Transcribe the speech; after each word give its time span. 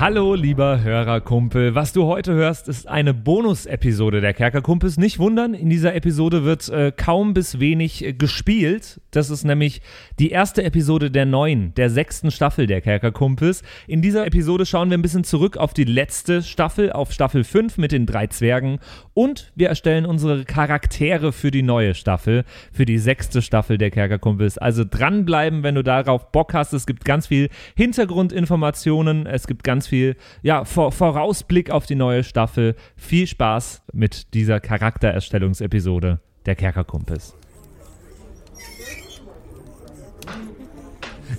Hallo, 0.00 0.34
lieber 0.34 0.82
Hörerkumpel. 0.82 1.74
Was 1.74 1.92
du 1.92 2.04
heute 2.04 2.32
hörst, 2.32 2.68
ist 2.68 2.88
eine 2.88 3.12
Bonus-Episode 3.12 4.22
der 4.22 4.32
Kerkerkumpels. 4.32 4.96
Nicht 4.96 5.18
wundern, 5.18 5.52
in 5.52 5.68
dieser 5.68 5.94
Episode 5.94 6.42
wird 6.42 6.70
äh, 6.70 6.90
kaum 6.90 7.34
bis 7.34 7.60
wenig 7.60 8.02
äh, 8.02 8.14
gespielt. 8.14 9.02
Das 9.10 9.28
ist 9.28 9.44
nämlich 9.44 9.82
die 10.18 10.30
erste 10.30 10.64
Episode 10.64 11.10
der 11.10 11.26
neuen, 11.26 11.74
der 11.74 11.90
sechsten 11.90 12.30
Staffel 12.30 12.66
der 12.66 12.80
Kerkerkumpels. 12.80 13.62
In 13.86 14.00
dieser 14.00 14.26
Episode 14.26 14.64
schauen 14.64 14.88
wir 14.88 14.96
ein 14.96 15.02
bisschen 15.02 15.22
zurück 15.22 15.58
auf 15.58 15.74
die 15.74 15.84
letzte 15.84 16.42
Staffel, 16.42 16.90
auf 16.90 17.12
Staffel 17.12 17.44
5 17.44 17.76
mit 17.76 17.92
den 17.92 18.06
drei 18.06 18.26
Zwergen. 18.26 18.78
Und 19.12 19.52
wir 19.54 19.68
erstellen 19.68 20.06
unsere 20.06 20.46
Charaktere 20.46 21.30
für 21.30 21.50
die 21.50 21.62
neue 21.62 21.94
Staffel, 21.94 22.44
für 22.72 22.86
die 22.86 22.96
sechste 22.96 23.42
Staffel 23.42 23.76
der 23.76 23.90
Kerkerkumpels. 23.90 24.56
Also 24.56 24.82
dranbleiben, 24.88 25.62
wenn 25.62 25.74
du 25.74 25.84
darauf 25.84 26.32
Bock 26.32 26.54
hast. 26.54 26.72
Es 26.72 26.86
gibt 26.86 27.04
ganz 27.04 27.26
viel 27.26 27.50
Hintergrundinformationen. 27.76 29.26
Es 29.26 29.46
gibt 29.46 29.62
ganz 29.62 29.89
viel 29.90 30.16
ja, 30.42 30.64
Vor 30.64 30.92
Vorausblick 30.92 31.70
auf 31.70 31.84
die 31.84 31.96
neue 31.96 32.24
Staffel. 32.24 32.76
Viel 32.96 33.26
Spaß 33.26 33.82
mit 33.92 34.32
dieser 34.32 34.60
Charaktererstellungsepisode 34.60 36.20
der 36.46 36.54
Kerkerkumpels. 36.54 37.34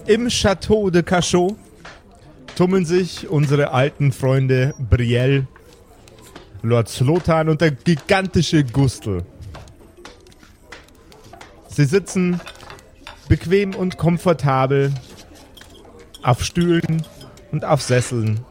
Im 0.05 0.27
Château 0.27 0.89
de 0.89 1.03
Cachot 1.03 1.55
tummeln 2.55 2.85
sich 2.85 3.29
unsere 3.29 3.71
alten 3.71 4.11
Freunde 4.11 4.73
Brielle, 4.77 5.47
Lord 6.61 6.89
Slotan 6.89 7.49
und 7.49 7.61
der 7.61 7.71
gigantische 7.71 8.63
Gustl. 8.63 9.23
Sie 11.67 11.85
sitzen 11.85 12.41
bequem 13.29 13.73
und 13.75 13.97
komfortabel 13.97 14.91
auf 16.23 16.43
Stühlen 16.43 17.03
und 17.51 17.65
auf 17.65 17.81
Sesseln 17.81 18.41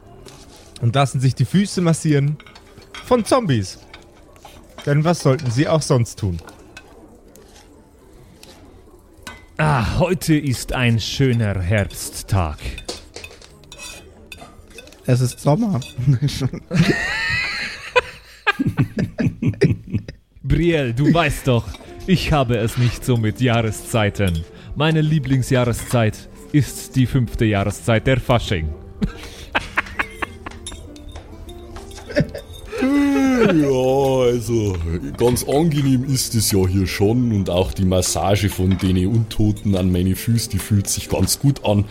und 0.80 0.94
lassen 0.94 1.20
sich 1.20 1.34
die 1.34 1.44
Füße 1.44 1.80
massieren 1.80 2.36
von 3.04 3.24
Zombies. 3.24 3.78
Denn 4.86 5.04
was 5.04 5.20
sollten 5.20 5.50
sie 5.50 5.68
auch 5.68 5.82
sonst 5.82 6.18
tun? 6.18 6.40
Ah, 9.58 9.98
heute 9.98 10.34
ist 10.36 10.72
ein 10.72 10.98
schöner 10.98 11.60
Herbsttag. 11.60 12.56
Es 15.04 15.20
ist 15.20 15.40
Sommer. 15.40 15.80
Brielle, 20.42 20.94
du 20.94 21.12
weißt 21.12 21.46
doch, 21.46 21.66
ich 22.06 22.32
habe 22.32 22.56
es 22.56 22.78
nicht 22.78 23.04
so 23.04 23.18
mit 23.18 23.40
Jahreszeiten. 23.40 24.44
Meine 24.76 25.02
Lieblingsjahreszeit 25.02 26.28
ist 26.52 26.96
die 26.96 27.06
fünfte 27.06 27.44
Jahreszeit 27.44 28.06
der 28.06 28.18
Fasching. 28.18 28.68
Ja, 32.82 34.26
also 34.26 34.76
ganz 35.16 35.44
angenehm 35.44 36.04
ist 36.04 36.34
es 36.34 36.52
ja 36.52 36.66
hier 36.66 36.86
schon 36.86 37.32
und 37.32 37.50
auch 37.50 37.72
die 37.72 37.84
Massage 37.84 38.48
von 38.48 38.78
den 38.78 39.06
Untoten 39.06 39.76
an 39.76 39.90
meine 39.90 40.14
Füße, 40.14 40.50
die 40.50 40.58
fühlt 40.58 40.88
sich 40.88 41.08
ganz 41.08 41.40
gut 41.40 41.64
an. 41.64 41.84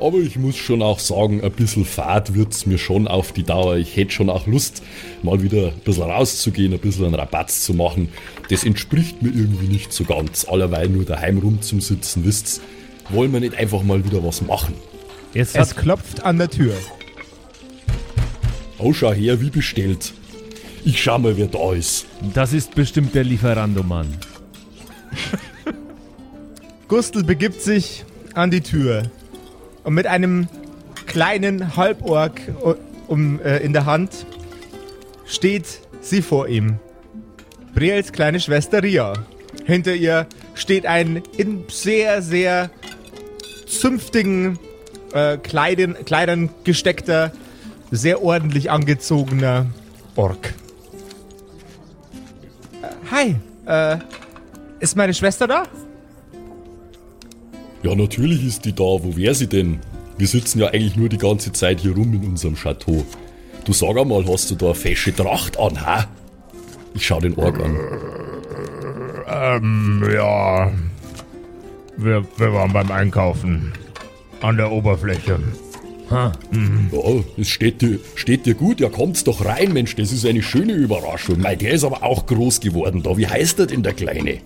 Aber 0.00 0.18
ich 0.18 0.36
muss 0.36 0.56
schon 0.56 0.82
auch 0.82 0.98
sagen, 0.98 1.42
ein 1.42 1.52
bisschen 1.52 1.84
fad 1.84 2.34
wird's 2.34 2.66
mir 2.66 2.78
schon 2.78 3.08
auf 3.08 3.32
die 3.32 3.44
Dauer. 3.44 3.76
Ich 3.76 3.96
hätte 3.96 4.12
schon 4.12 4.28
auch 4.28 4.46
Lust, 4.46 4.82
mal 5.22 5.42
wieder 5.42 5.68
ein 5.68 5.80
bisschen 5.84 6.04
rauszugehen, 6.04 6.72
ein 6.72 6.80
bisschen 6.80 7.06
einen 7.06 7.14
Rabatz 7.14 7.62
zu 7.62 7.72
machen. 7.72 8.10
Das 8.50 8.64
entspricht 8.64 9.22
mir 9.22 9.30
irgendwie 9.30 9.68
nicht 9.68 9.92
so 9.92 10.04
ganz. 10.04 10.46
Allerweil 10.46 10.88
nur 10.88 11.04
daheim 11.04 11.38
rumzusitzen, 11.38 12.24
wisst's. 12.24 12.60
Wollen 13.08 13.32
wir 13.32 13.40
nicht 13.40 13.54
einfach 13.54 13.82
mal 13.82 14.04
wieder 14.04 14.22
was 14.24 14.42
machen? 14.42 14.74
Jetzt 15.36 15.54
es 15.54 15.76
klopft 15.76 16.24
an 16.24 16.38
der 16.38 16.48
Tür. 16.48 16.72
Oh, 18.78 18.94
schau 18.94 19.12
her, 19.12 19.38
wie 19.42 19.50
bestellt. 19.50 20.14
Ich 20.82 21.02
schau 21.02 21.18
mal, 21.18 21.36
wer 21.36 21.46
da 21.46 21.74
ist. 21.74 22.06
Das 22.32 22.54
ist 22.54 22.74
bestimmt 22.74 23.14
der 23.14 23.24
Lieferando-Mann. 23.24 24.16
Gustl 26.88 27.22
begibt 27.22 27.60
sich 27.60 28.06
an 28.32 28.50
die 28.50 28.62
Tür 28.62 29.10
und 29.84 29.92
mit 29.92 30.06
einem 30.06 30.48
kleinen 31.04 31.76
Halborg 31.76 32.40
um, 33.06 33.38
äh, 33.40 33.58
in 33.58 33.74
der 33.74 33.84
Hand 33.84 34.24
steht 35.26 35.80
sie 36.00 36.22
vor 36.22 36.48
ihm. 36.48 36.78
Briels 37.74 38.10
kleine 38.10 38.40
Schwester 38.40 38.82
Ria. 38.82 39.12
Hinter 39.66 39.94
ihr 39.94 40.28
steht 40.54 40.86
ein 40.86 41.22
in 41.36 41.64
sehr, 41.68 42.22
sehr 42.22 42.70
zünftigen 43.66 44.58
äh, 45.16 45.38
Kleidern, 45.38 45.96
Kleidern 46.04 46.50
gesteckter, 46.64 47.32
sehr 47.90 48.22
ordentlich 48.22 48.70
angezogener 48.70 49.66
Ork. 50.14 50.54
Äh, 52.82 53.10
hi, 53.10 53.36
äh, 53.66 53.98
ist 54.80 54.96
meine 54.96 55.14
Schwester 55.14 55.46
da? 55.46 55.64
Ja, 57.82 57.94
natürlich 57.94 58.44
ist 58.44 58.64
die 58.64 58.74
da. 58.74 58.82
Wo 58.82 59.16
wäre 59.16 59.34
sie 59.34 59.46
denn? 59.46 59.80
Wir 60.18 60.26
sitzen 60.26 60.60
ja 60.60 60.68
eigentlich 60.68 60.96
nur 60.96 61.08
die 61.08 61.18
ganze 61.18 61.52
Zeit 61.52 61.80
hier 61.80 61.94
rum 61.94 62.14
in 62.14 62.24
unserem 62.24 62.56
Chateau. 62.56 63.04
Du 63.64 63.72
sag 63.72 63.96
einmal, 63.96 64.24
hast 64.26 64.50
du 64.50 64.54
da 64.54 64.66
eine 64.66 64.74
fesche 64.74 65.14
Tracht 65.14 65.58
an, 65.58 65.84
ha? 65.84 66.06
Ich 66.94 67.06
schau 67.06 67.20
den 67.20 67.34
Ork 67.36 67.60
an. 67.60 67.76
Ähm, 69.28 70.08
ja. 70.12 70.70
Wir, 71.96 72.24
wir 72.36 72.52
waren 72.52 72.72
beim 72.72 72.90
Einkaufen. 72.90 73.72
An 74.40 74.56
der 74.56 74.70
Oberfläche. 74.70 75.38
Ha. 76.10 76.32
Mhm. 76.52 76.90
Ja, 76.92 77.24
es 77.36 77.48
steht 77.48 77.82
dir, 77.82 77.98
steht 78.14 78.46
dir 78.46 78.54
gut. 78.54 78.80
Ja, 78.80 78.88
kommt's 78.88 79.24
doch 79.24 79.44
rein, 79.44 79.72
Mensch. 79.72 79.96
Das 79.96 80.12
ist 80.12 80.24
eine 80.24 80.42
schöne 80.42 80.74
Überraschung. 80.74 81.40
Mei, 81.40 81.56
der 81.56 81.72
ist 81.72 81.84
aber 81.84 82.02
auch 82.02 82.26
groß 82.26 82.60
geworden 82.60 83.02
da. 83.02 83.16
Wie 83.16 83.26
heißt 83.26 83.58
der 83.58 83.66
denn, 83.66 83.82
der 83.82 83.94
Kleine? 83.94 84.38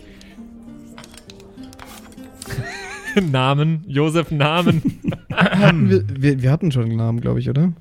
Namen, 3.30 3.84
Josef 3.86 4.30
Namen. 4.30 4.82
wir, 5.28 6.04
wir, 6.08 6.42
wir, 6.42 6.50
hatten 6.50 6.72
schon 6.72 6.84
einen 6.84 6.96
Namen, 6.96 7.20
glaube 7.20 7.40
ich, 7.40 7.50
oder? 7.50 7.72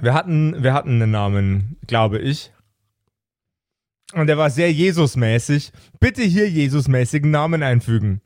Wir 0.00 0.14
hatten, 0.14 0.62
wir 0.62 0.74
hatten 0.74 1.02
einen 1.02 1.10
Namen, 1.10 1.76
glaube 1.86 2.18
ich. 2.18 2.52
Und 4.12 4.28
der 4.28 4.38
war 4.38 4.50
sehr 4.50 4.72
Jesusmäßig. 4.72 5.72
Bitte 5.98 6.22
hier 6.22 6.48
Jesusmäßigen 6.48 7.30
Namen 7.30 7.62
einfügen. 7.62 8.20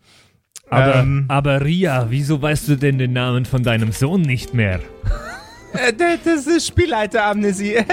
Aber, 0.71 0.95
ähm, 0.97 1.25
aber 1.29 1.65
Ria, 1.65 2.07
wieso 2.11 2.41
weißt 2.41 2.69
du 2.69 2.77
denn 2.77 2.99
den 2.99 3.13
Namen 3.13 3.45
von 3.45 3.63
deinem 3.63 3.93
Sohn 3.93 4.23
nicht 4.23 4.55
mehr? 4.55 4.81
Äh, 5.73 5.93
das 6.25 6.47
ist 6.47 6.69
Spielleiteramnesie. 6.69 7.79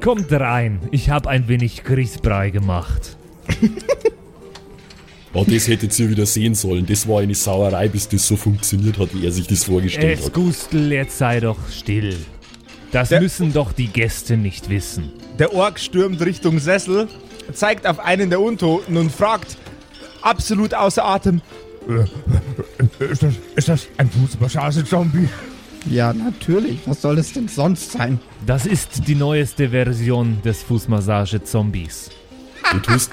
Kommt 0.00 0.32
rein, 0.32 0.80
ich 0.90 1.10
habe 1.10 1.28
ein 1.28 1.46
wenig 1.46 1.84
Grießbrei 1.84 2.50
gemacht. 2.50 3.16
Oh, 5.32 5.44
das 5.48 5.68
hättet 5.68 5.96
ihr 6.00 6.10
wieder 6.10 6.26
sehen 6.26 6.56
sollen. 6.56 6.84
Das 6.86 7.06
war 7.06 7.20
eine 7.20 7.36
Sauerei, 7.36 7.86
bis 7.86 8.08
das 8.08 8.26
so 8.26 8.34
funktioniert 8.34 8.98
hat, 8.98 9.14
wie 9.14 9.24
er 9.24 9.30
sich 9.30 9.46
das 9.46 9.62
vorgestellt 9.62 10.18
es 10.18 10.26
hat. 10.26 10.32
Gustl, 10.32 10.90
jetzt 10.90 11.18
sei 11.18 11.38
doch 11.38 11.56
still. 11.70 12.16
Das 12.90 13.10
der, 13.10 13.20
müssen 13.20 13.52
doch 13.52 13.72
die 13.72 13.86
Gäste 13.86 14.36
nicht 14.36 14.68
wissen. 14.68 15.12
Der 15.38 15.54
Ork 15.54 15.78
stürmt 15.78 16.20
Richtung 16.20 16.58
Sessel, 16.58 17.06
zeigt 17.52 17.86
auf 17.86 17.98
einen 17.98 18.30
der 18.30 18.40
Untoten 18.40 18.96
und 18.96 19.10
fragt, 19.12 19.56
absolut 20.22 20.74
außer 20.74 21.04
Atem, 21.04 21.40
ist 22.98 23.22
das, 23.22 23.34
ist 23.56 23.68
das 23.68 23.86
ein 23.96 24.10
Fußmassage-Zombie? 24.10 25.28
Ja, 25.88 26.12
natürlich. 26.12 26.80
Was 26.86 27.02
soll 27.02 27.18
es 27.18 27.32
denn 27.32 27.48
sonst 27.48 27.92
sein? 27.92 28.20
Das 28.46 28.66
ist 28.66 29.08
die 29.08 29.14
neueste 29.14 29.70
Version 29.70 30.40
des 30.44 30.62
Fußmassage-Zombies. 30.62 32.10
Du 32.70 32.78
tust, 32.80 33.10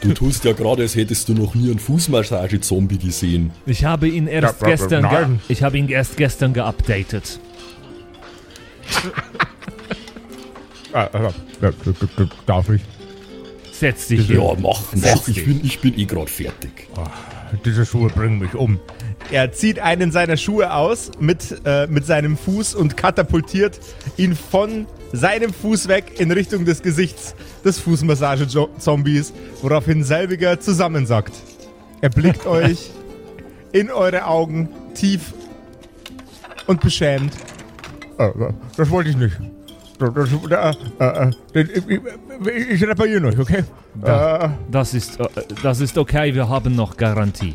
du 0.00 0.14
tust 0.14 0.44
ja 0.44 0.52
gerade, 0.52 0.82
als 0.82 0.96
hättest 0.96 1.28
du 1.28 1.34
noch 1.34 1.54
nie 1.54 1.70
einen 1.70 1.78
Fußmassage-Zombie 1.78 2.98
gesehen. 2.98 3.52
Ich 3.66 3.84
habe 3.84 4.08
ihn 4.08 4.26
erst 4.26 4.62
ja, 4.62 4.68
gestern, 4.68 5.40
ich 5.48 5.62
habe 5.62 5.78
ihn 5.78 5.88
erst 5.88 6.16
gestern 6.16 6.54
geupdatet. 6.54 7.38
ah, 10.92 11.08
ah, 11.12 11.32
darf 12.46 12.70
ich? 12.70 12.80
Setz 13.78 14.08
dich 14.08 14.28
Ja, 14.28 14.54
mach, 14.60 14.82
mach. 14.94 15.28
Ich 15.28 15.44
bin, 15.44 15.60
ich 15.64 15.78
bin 15.80 15.96
eh 15.98 16.04
gerade 16.04 16.30
fertig. 16.30 16.88
Oh, 16.96 17.04
diese 17.64 17.86
Schuhe 17.86 18.08
bringen 18.10 18.40
mich 18.40 18.54
um. 18.54 18.80
Er 19.30 19.52
zieht 19.52 19.78
einen 19.78 20.10
seiner 20.10 20.36
Schuhe 20.36 20.72
aus 20.72 21.12
mit, 21.20 21.60
äh, 21.64 21.86
mit 21.86 22.04
seinem 22.04 22.36
Fuß 22.36 22.74
und 22.74 22.96
katapultiert 22.96 23.78
ihn 24.16 24.34
von 24.34 24.86
seinem 25.12 25.52
Fuß 25.52 25.86
weg 25.88 26.18
in 26.18 26.32
Richtung 26.32 26.64
des 26.64 26.82
Gesichts 26.82 27.34
des 27.64 27.78
Fußmassage-Zombies, 27.78 29.32
woraufhin 29.62 30.02
selbiger 30.02 30.58
zusammensackt. 30.58 31.34
Er 32.00 32.10
blickt 32.10 32.46
euch 32.46 32.90
in 33.72 33.90
eure 33.90 34.26
Augen 34.26 34.70
tief 34.94 35.34
und 36.66 36.80
beschämt. 36.80 37.32
Äh, 38.18 38.30
das 38.76 38.90
wollte 38.90 39.10
ich 39.10 39.16
nicht. 39.16 39.36
Das, 39.98 40.76
äh, 41.54 41.60
äh, 41.60 42.72
ich 42.72 42.82
repariere 42.86 43.20
noch, 43.20 43.38
okay? 43.38 43.64
Da, 43.94 44.56
das, 44.70 44.94
ist, 44.94 45.18
das 45.62 45.80
ist 45.80 45.98
okay, 45.98 46.34
wir 46.34 46.48
haben 46.48 46.76
noch 46.76 46.96
Garantie. 46.96 47.54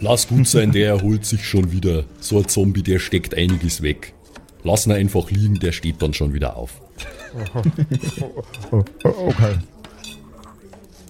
Lass 0.00 0.28
gut 0.28 0.46
sein, 0.46 0.70
der 0.70 0.90
erholt 0.90 1.24
sich 1.24 1.44
schon 1.44 1.72
wieder. 1.72 2.04
So 2.20 2.38
ein 2.38 2.46
Zombie, 2.46 2.82
der 2.82 3.00
steckt 3.00 3.36
einiges 3.36 3.82
weg. 3.82 4.14
Lass 4.62 4.86
ihn 4.86 4.92
einfach 4.92 5.30
liegen, 5.30 5.58
der 5.58 5.72
steht 5.72 6.00
dann 6.00 6.14
schon 6.14 6.32
wieder 6.32 6.56
auf. 6.56 6.80
Okay. 9.02 9.54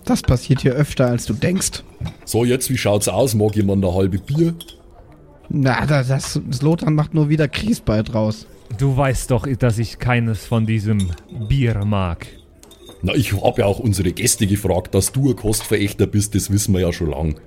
Das 0.05 0.23
passiert 0.23 0.63
hier 0.63 0.73
öfter, 0.73 1.07
als 1.07 1.27
du 1.27 1.35
denkst. 1.35 1.83
So, 2.25 2.45
jetzt, 2.47 2.71
wie 2.71 2.79
schaut's 2.79 3.09
aus? 3.09 3.35
Mag 3.35 3.55
jemand 3.57 3.85
eine 3.85 3.95
halbe 3.95 4.19
Bier? 4.19 4.55
Na, 5.51 5.85
das, 5.85 6.09
das, 6.09 6.63
Lothar 6.63 6.91
macht 6.91 7.13
nur 7.13 7.29
wieder 7.29 7.47
Kriesball 7.47 8.03
draus. 8.03 8.47
Du 8.79 8.97
weißt 8.97 9.33
doch, 9.33 9.47
dass 9.59 9.79
ich 9.79 9.99
keines 9.99 10.47
von 10.47 10.65
diesem 10.65 11.11
Bier 11.49 11.85
mag. 11.85 12.29
Na, 13.03 13.13
ich 13.15 13.33
habe 13.33 13.63
ja 13.63 13.67
auch 13.67 13.81
unsere 13.81 14.13
Gäste 14.13 14.47
gefragt, 14.47 14.95
dass 14.95 15.11
du 15.11 15.31
ein 15.31 15.37
Kostverächter 15.37 16.07
bist, 16.07 16.37
das 16.37 16.51
wissen 16.51 16.75
wir 16.75 16.81
ja 16.81 16.93
schon 16.93 17.11
lang. 17.11 17.41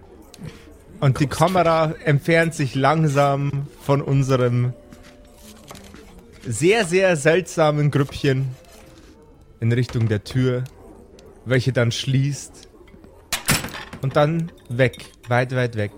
Und 0.99 1.19
die 1.21 1.27
Kamera 1.27 1.95
entfernt 2.03 2.53
sich 2.53 2.75
langsam 2.75 3.67
von 3.81 4.01
unserem 4.01 4.73
sehr, 6.45 6.85
sehr 6.85 7.15
seltsamen 7.15 7.91
Grüppchen 7.91 8.49
in 9.61 9.71
Richtung 9.71 10.09
der 10.09 10.25
Tür, 10.25 10.65
welche 11.45 11.71
dann 11.71 11.91
schließt 11.91 12.67
und 14.01 14.17
dann 14.17 14.51
weg, 14.67 15.05
weit, 15.29 15.55
weit 15.55 15.75
weg 15.77 15.91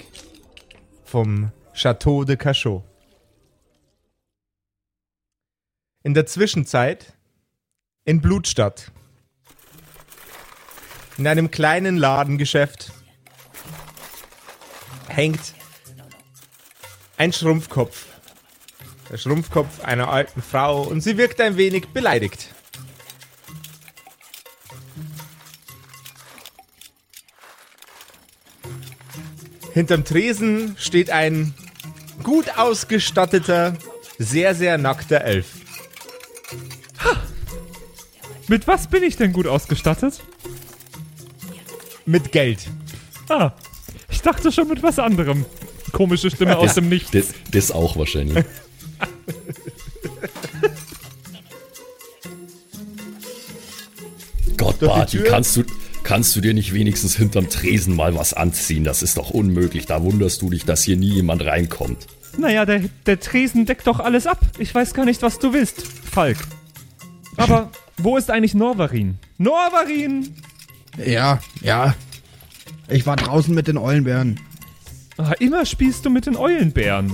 vom 1.04 1.52
Château 1.74 2.24
de 2.24 2.36
Cachot. 2.36 2.84
In 6.06 6.14
der 6.14 6.26
Zwischenzeit 6.26 7.14
in 8.04 8.20
Blutstadt. 8.20 8.92
In 11.18 11.26
einem 11.26 11.50
kleinen 11.50 11.96
Ladengeschäft 11.96 12.92
hängt 15.08 15.54
ein 17.16 17.32
Schrumpfkopf. 17.32 18.06
Der 19.10 19.18
Schrumpfkopf 19.18 19.86
einer 19.86 20.10
alten 20.10 20.42
Frau 20.42 20.82
und 20.82 21.00
sie 21.00 21.18
wirkt 21.18 21.40
ein 21.40 21.56
wenig 21.56 21.88
beleidigt. 21.94 22.50
Hinterm 29.72 30.04
Tresen 30.04 30.76
steht 30.78 31.12
ein 31.12 31.54
gut 32.24 32.58
ausgestatteter, 32.58 33.78
sehr, 34.20 34.54
sehr 34.54 34.78
nackter 34.78 35.22
Elf. 35.22 35.63
Mit 38.54 38.68
was 38.68 38.86
bin 38.86 39.02
ich 39.02 39.18
denn 39.18 39.34
gut 39.34 39.48
ausgestattet? 39.48 40.22
Mit 42.06 42.32
Geld. 42.32 42.60
Ah, 43.28 43.54
ich 44.12 44.22
dachte 44.22 44.52
schon 44.52 44.68
mit 44.68 44.84
was 44.84 45.00
anderem. 45.00 45.48
Komische 45.92 46.30
Stimme 46.30 46.56
aus 46.60 46.76
dem 46.76 46.88
Nichts. 46.88 47.10
Das, 47.10 47.30
das 47.50 47.72
auch 47.72 47.98
wahrscheinlich. 47.98 48.46
Gott, 54.58 54.80
Barty, 54.82 55.24
kannst 55.24 55.58
du, 55.58 55.64
kannst 56.04 56.36
du 56.36 56.42
dir 56.42 56.54
nicht 56.54 56.76
wenigstens 56.76 57.16
hinterm 57.16 57.50
Tresen 57.50 57.96
mal 57.96 58.14
was 58.14 58.36
anziehen? 58.36 58.84
Das 58.84 59.02
ist 59.02 59.18
doch 59.18 59.32
unmöglich. 59.32 59.88
Da 59.88 60.04
wunderst 60.04 60.44
du 60.44 60.52
dich, 60.52 60.64
dass 60.64 60.84
hier 60.84 60.98
nie 60.98 61.16
jemand 61.16 61.44
reinkommt. 61.44 62.06
Naja, 62.38 62.68
der, 62.68 62.84
der 63.08 63.20
Tresen 63.20 63.66
deckt 63.66 63.88
doch 63.88 64.00
alles 64.00 64.28
ab. 64.28 64.38
Ich 64.60 64.76
weiß 64.76 64.94
gar 64.94 65.06
nicht, 65.06 65.24
was 65.24 65.40
du 65.40 65.54
willst, 65.54 65.82
Falk. 65.82 66.38
Aber 67.36 67.72
wo 67.98 68.18
ist 68.18 68.30
eigentlich 68.32 68.54
Norvarin? 68.56 69.18
Norvarin! 69.38 70.34
Ja, 71.06 71.40
ja. 71.62 71.96
Ich 72.90 73.06
war 73.06 73.16
draußen 73.16 73.54
mit 73.54 73.68
den 73.68 73.78
Eulenbären. 73.78 74.40
Ah, 75.18 75.34
immer 75.40 75.66
spielst 75.66 76.06
du 76.06 76.10
mit 76.10 76.26
den 76.26 76.36
Eulenbären. 76.36 77.14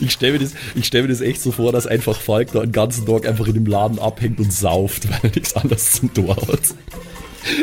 Ich 0.00 0.12
stelle 0.12 0.34
mir, 0.34 0.38
das- 0.38 0.54
ich 0.74 0.86
stell 0.86 1.02
mir 1.02 1.08
das 1.08 1.20
echt 1.20 1.42
so 1.42 1.50
vor, 1.52 1.72
dass 1.72 1.86
einfach 1.86 2.16
Falk 2.20 2.52
da 2.52 2.60
den 2.60 2.72
ganzen 2.72 3.06
Tag 3.06 3.26
einfach 3.26 3.46
in 3.48 3.54
dem 3.54 3.66
Laden 3.66 3.98
abhängt 3.98 4.38
und 4.38 4.52
sauft, 4.52 5.08
weil 5.10 5.18
er 5.22 5.30
nichts 5.34 5.54
anderes 5.56 5.92
zum 5.92 6.14
Tor 6.14 6.36
hat. 6.36 6.60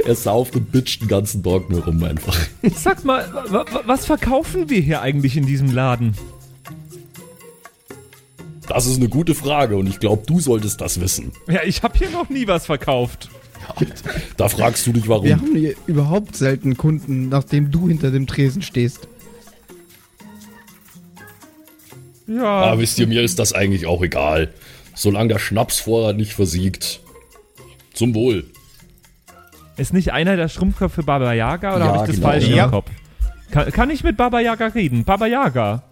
Er 0.05 0.13
sauft 0.15 0.55
und 0.55 0.71
bitcht 0.71 1.01
den 1.01 1.07
ganzen 1.07 1.41
Tag 1.41 1.69
nur 1.69 1.83
rum 1.85 2.03
einfach. 2.03 2.37
Sag 2.75 3.03
mal, 3.03 3.27
wa- 3.49 3.65
wa- 3.71 3.81
was 3.85 4.05
verkaufen 4.05 4.69
wir 4.69 4.79
hier 4.81 5.01
eigentlich 5.01 5.37
in 5.37 5.45
diesem 5.47 5.71
Laden? 5.71 6.13
Das 8.73 8.85
ist 8.85 8.95
eine 8.97 9.09
gute 9.09 9.35
Frage 9.35 9.75
und 9.75 9.85
ich 9.87 9.99
glaube, 9.99 10.23
du 10.25 10.39
solltest 10.39 10.79
das 10.79 11.01
wissen. 11.01 11.33
Ja, 11.49 11.59
ich 11.65 11.83
habe 11.83 11.97
hier 11.97 12.09
noch 12.09 12.29
nie 12.29 12.47
was 12.47 12.65
verkauft. 12.67 13.29
Da 14.37 14.47
fragst 14.47 14.87
du 14.87 14.93
dich, 14.93 15.09
warum. 15.09 15.25
Wir 15.25 15.35
haben 15.35 15.53
hier 15.57 15.75
überhaupt 15.87 16.37
selten 16.37 16.77
Kunden, 16.77 17.27
nachdem 17.27 17.69
du 17.69 17.89
hinter 17.89 18.11
dem 18.11 18.27
Tresen 18.27 18.61
stehst. 18.61 19.09
Ja, 22.27 22.43
Aber 22.45 22.79
wisst 22.79 22.97
ihr, 22.97 23.07
mir 23.07 23.21
ist 23.23 23.39
das 23.39 23.51
eigentlich 23.51 23.85
auch 23.87 24.01
egal. 24.01 24.53
Solange 24.95 25.27
der 25.29 25.39
Schnapsvorrat 25.39 26.15
nicht 26.15 26.33
versiegt. 26.33 27.01
Zum 27.93 28.15
Wohl. 28.15 28.45
ist 29.75 29.93
nicht 29.93 30.13
einer 30.13 30.37
der 30.37 30.47
Schrumpfköpfe 30.47 31.03
Baba 31.03 31.33
Yaga 31.33 31.75
oder 31.75 31.85
Ja, 31.85 31.91
habe 31.91 31.97
ich 31.97 32.07
das 32.07 32.15
genau. 32.15 32.27
falsch 32.29 32.47
Ja. 32.47 32.65
im 32.65 32.71
Kopf? 32.71 32.89
Kann, 33.51 33.69
kann 33.73 33.89
ich 33.89 34.03
mit 34.05 34.15
Baba 34.15 34.39
Yaga 34.39 34.67
reden? 34.67 35.03
Baba 35.03 35.25
Yaga. 35.27 35.83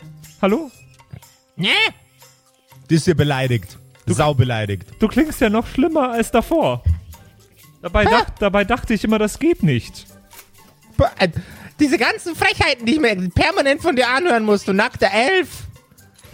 Hallo? 0.42 0.72
Die 2.90 2.96
ist 2.96 3.06
hier 3.06 3.16
beleidigt. 3.16 3.78
Sau 4.06 4.34
beleidigt. 4.34 4.88
Du 5.00 5.08
klingst 5.08 5.40
ja 5.42 5.50
noch 5.50 5.68
schlimmer 5.68 6.12
als 6.12 6.32
davor. 6.32 6.84
Dabei, 7.82 8.06
dach, 8.06 8.30
dabei 8.40 8.66
dachte 8.66 8.94
ich 8.94 9.04
immer, 9.04 9.20
das 9.20 9.40
geht 9.40 9.64
nicht. 9.64 10.08
Äh, 11.20 11.30
Diese 11.80 11.98
ganzen 11.98 12.36
Frechheiten, 12.36 12.86
die 12.86 12.94
ich 12.94 13.00
mir 13.00 13.16
permanent 13.30 13.82
von 13.82 13.96
dir 13.96 14.10
anhören 14.10 14.44
muss, 14.44 14.66
du 14.66 14.74
nackter 14.74 15.10
Elf. 15.12 15.50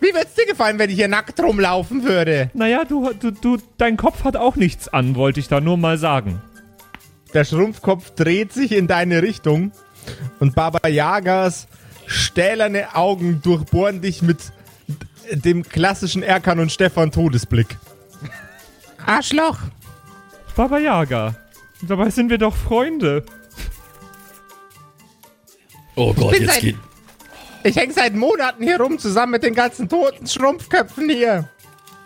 Wie 0.00 0.14
wird's 0.14 0.34
dir 0.34 0.46
gefallen, 0.46 0.78
wenn 0.78 0.90
ich 0.90 0.96
hier 0.96 1.08
nackt 1.08 1.40
rumlaufen 1.40 2.04
würde? 2.04 2.50
Naja, 2.54 2.84
du, 2.84 3.12
du, 3.12 3.32
du, 3.32 3.58
dein 3.76 3.96
Kopf 3.96 4.22
hat 4.22 4.36
auch 4.36 4.54
nichts 4.54 4.88
an, 4.88 5.16
wollte 5.16 5.40
ich 5.40 5.48
da 5.48 5.60
nur 5.60 5.76
mal 5.76 5.98
sagen. 5.98 6.40
Der 7.34 7.44
Schrumpfkopf 7.44 8.12
dreht 8.14 8.52
sich 8.52 8.72
in 8.72 8.86
deine 8.86 9.22
Richtung 9.22 9.72
und 10.38 10.54
Baba 10.54 10.88
Yagas 10.88 11.66
stählerne 12.06 12.94
Augen 12.94 13.42
durchbohren 13.42 14.00
dich 14.00 14.22
mit 14.22 14.38
dem 15.32 15.62
klassischen 15.62 16.22
Erkan 16.22 16.58
und 16.60 16.72
Stefan 16.72 17.10
Todesblick. 17.10 17.76
Arschloch! 19.04 19.58
Baba 20.56 20.78
Yaga. 20.78 21.34
Dabei 21.82 22.10
sind 22.10 22.30
wir 22.30 22.38
doch 22.38 22.56
Freunde. 22.56 23.24
Oh 25.94 26.12
Gott, 26.14 26.38
jetzt 26.38 26.52
seit- 26.54 26.60
geht. 26.60 26.76
Ich 27.64 27.76
häng 27.76 27.90
seit 27.92 28.14
Monaten 28.14 28.62
hier 28.62 28.80
rum, 28.80 28.98
zusammen 28.98 29.32
mit 29.32 29.42
den 29.42 29.54
ganzen 29.54 29.88
toten 29.88 30.26
Schrumpfköpfen 30.26 31.08
hier. 31.08 31.48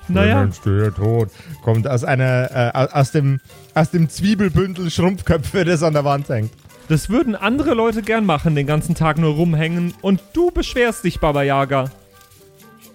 Naja, 0.09 0.49
der 0.65 0.95
tot. 0.95 1.31
Kommt 1.63 1.87
aus 1.87 2.03
einer, 2.05 2.51
äh, 2.75 2.89
aus 2.93 3.13
dem, 3.13 3.41
aus 3.75 3.91
dem 3.91 4.09
Zwiebelbündel 4.09 4.91
Schrumpfköpfe, 4.91 5.65
das 5.65 5.83
an 5.83 5.93
der 5.93 6.05
Wand 6.05 6.29
hängt. 6.29 6.53
das 6.89 7.09
würden 7.09 7.35
andere 7.37 7.75
Leute 7.75 8.03
gern 8.03 8.27
machen, 8.27 8.55
den 8.55 8.67
ganzen 8.67 8.95
Tag 8.95 9.17
nur 9.19 9.35
rumhängen. 9.35 9.95
Und 10.03 10.21
du 10.35 10.51
beschwerst 10.51 11.05
dich, 11.05 11.21
Baba 11.21 11.43
Yaga. 11.43 11.91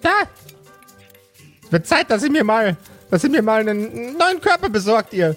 Da! 0.00 0.28
Es 1.64 1.72
wird 1.72 1.86
Zeit, 1.86 2.10
dass 2.10 2.22
ihr 2.22 2.30
mir 2.30 2.44
mal, 2.44 2.76
dass 3.10 3.24
ihr 3.24 3.30
mir 3.30 3.42
mal 3.42 3.60
einen 3.60 4.16
neuen 4.16 4.40
Körper 4.40 4.70
besorgt, 4.70 5.12
ihr, 5.12 5.36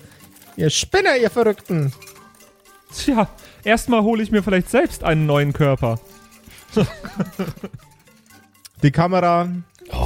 ihr 0.55 0.69
Spinner, 0.69 1.17
ihr 1.17 1.29
Verrückten. 1.29 1.93
Tja, 2.93 3.29
erstmal 3.63 4.01
hole 4.01 4.23
ich 4.23 4.31
mir 4.31 4.43
vielleicht 4.43 4.69
selbst 4.69 5.03
einen 5.03 5.25
neuen 5.25 5.53
Körper. 5.53 5.99
Die 8.83 8.91
Kamera 8.91 9.49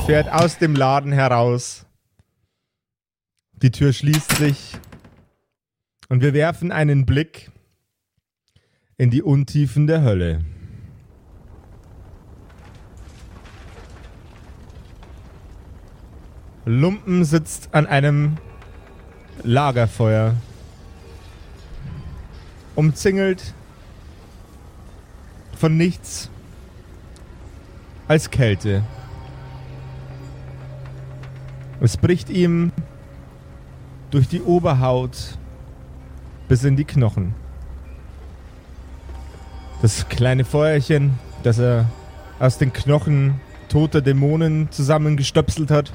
fährt 0.05 0.29
aus 0.29 0.57
dem 0.57 0.75
Laden 0.75 1.11
heraus. 1.11 1.85
Die 3.53 3.71
Tür 3.71 3.93
schließt 3.93 4.37
sich. 4.37 4.77
Und 6.09 6.21
wir 6.21 6.33
werfen 6.33 6.71
einen 6.71 7.05
Blick 7.05 7.51
in 8.97 9.09
die 9.09 9.21
Untiefen 9.21 9.87
der 9.87 10.01
Hölle. 10.01 10.43
Lumpen 16.65 17.23
sitzt 17.25 17.69
an 17.73 17.85
einem 17.85 18.37
Lagerfeuer. 19.43 20.35
Umzingelt 22.73 23.53
von 25.55 25.77
nichts 25.77 26.29
als 28.07 28.31
Kälte. 28.31 28.83
Es 31.81 31.97
bricht 31.97 32.29
ihm 32.29 32.71
durch 34.09 34.27
die 34.27 34.41
Oberhaut 34.41 35.37
bis 36.47 36.63
in 36.63 36.75
die 36.75 36.85
Knochen. 36.85 37.35
Das 39.83 40.09
kleine 40.09 40.45
Feuerchen, 40.45 41.19
das 41.43 41.59
er 41.59 41.85
aus 42.39 42.57
den 42.57 42.73
Knochen 42.73 43.39
toter 43.69 44.01
Dämonen 44.01 44.71
zusammengestöpselt 44.71 45.69
hat, 45.69 45.93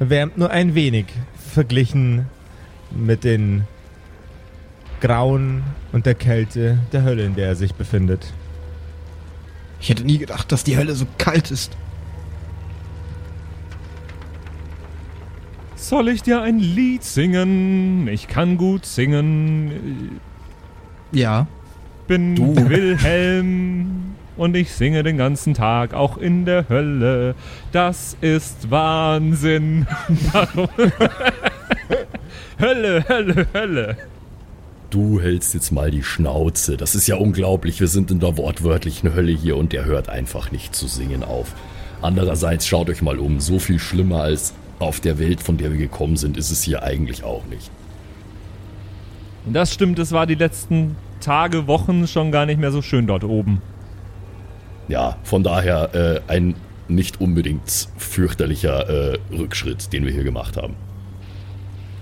wärmt 0.00 0.38
nur 0.38 0.50
ein 0.50 0.74
wenig 0.74 1.06
verglichen 1.36 2.26
mit 2.90 3.22
den 3.22 3.64
Grauen 5.00 5.62
und 5.92 6.06
der 6.06 6.14
Kälte 6.14 6.78
der 6.92 7.04
Hölle, 7.04 7.24
in 7.24 7.34
der 7.34 7.48
er 7.48 7.56
sich 7.56 7.74
befindet. 7.74 8.32
Ich 9.80 9.88
hätte 9.88 10.04
nie 10.04 10.18
gedacht, 10.18 10.50
dass 10.52 10.64
die 10.64 10.76
Hölle 10.76 10.94
so 10.94 11.06
kalt 11.18 11.50
ist. 11.50 11.76
Soll 15.76 16.08
ich 16.08 16.22
dir 16.22 16.42
ein 16.42 16.58
Lied 16.58 17.02
singen? 17.02 18.06
Ich 18.08 18.28
kann 18.28 18.58
gut 18.58 18.84
singen. 18.84 20.20
Ja. 21.12 21.46
Bin 22.06 22.36
Du. 22.36 22.54
Wilhelm 22.68 24.14
und 24.40 24.56
ich 24.56 24.72
singe 24.72 25.02
den 25.02 25.18
ganzen 25.18 25.52
Tag, 25.52 25.92
auch 25.92 26.16
in 26.16 26.46
der 26.46 26.70
Hölle. 26.70 27.34
Das 27.72 28.16
ist 28.22 28.70
Wahnsinn. 28.70 29.86
Hölle, 32.58 33.04
Hölle, 33.06 33.46
Hölle. 33.52 33.96
Du 34.88 35.20
hältst 35.20 35.52
jetzt 35.52 35.72
mal 35.72 35.90
die 35.90 36.02
Schnauze. 36.02 36.78
Das 36.78 36.94
ist 36.94 37.06
ja 37.06 37.16
unglaublich. 37.16 37.80
Wir 37.80 37.88
sind 37.88 38.10
in 38.10 38.18
der 38.18 38.38
wortwörtlichen 38.38 39.12
Hölle 39.12 39.32
hier 39.32 39.58
und 39.58 39.74
der 39.74 39.84
hört 39.84 40.08
einfach 40.08 40.50
nicht 40.50 40.74
zu 40.74 40.88
singen 40.88 41.22
auf. 41.22 41.54
Andererseits 42.00 42.66
schaut 42.66 42.88
euch 42.88 43.02
mal 43.02 43.18
um. 43.18 43.40
So 43.40 43.58
viel 43.58 43.78
schlimmer 43.78 44.22
als 44.22 44.54
auf 44.78 45.00
der 45.00 45.18
Welt, 45.18 45.42
von 45.42 45.58
der 45.58 45.70
wir 45.70 45.78
gekommen 45.78 46.16
sind, 46.16 46.38
ist 46.38 46.50
es 46.50 46.62
hier 46.62 46.82
eigentlich 46.82 47.24
auch 47.24 47.44
nicht. 47.44 47.70
Das 49.44 49.74
stimmt, 49.74 49.98
es 49.98 50.12
war 50.12 50.26
die 50.26 50.34
letzten 50.34 50.96
Tage, 51.20 51.66
Wochen 51.66 52.06
schon 52.06 52.32
gar 52.32 52.46
nicht 52.46 52.58
mehr 52.58 52.72
so 52.72 52.80
schön 52.80 53.06
dort 53.06 53.24
oben. 53.24 53.60
Ja, 54.90 55.16
von 55.22 55.42
daher 55.42 55.94
äh, 55.94 56.20
ein 56.26 56.56
nicht 56.88 57.20
unbedingt 57.20 57.88
fürchterlicher 57.96 59.12
äh, 59.12 59.18
Rückschritt, 59.32 59.92
den 59.92 60.04
wir 60.04 60.12
hier 60.12 60.24
gemacht 60.24 60.56
haben. 60.56 60.74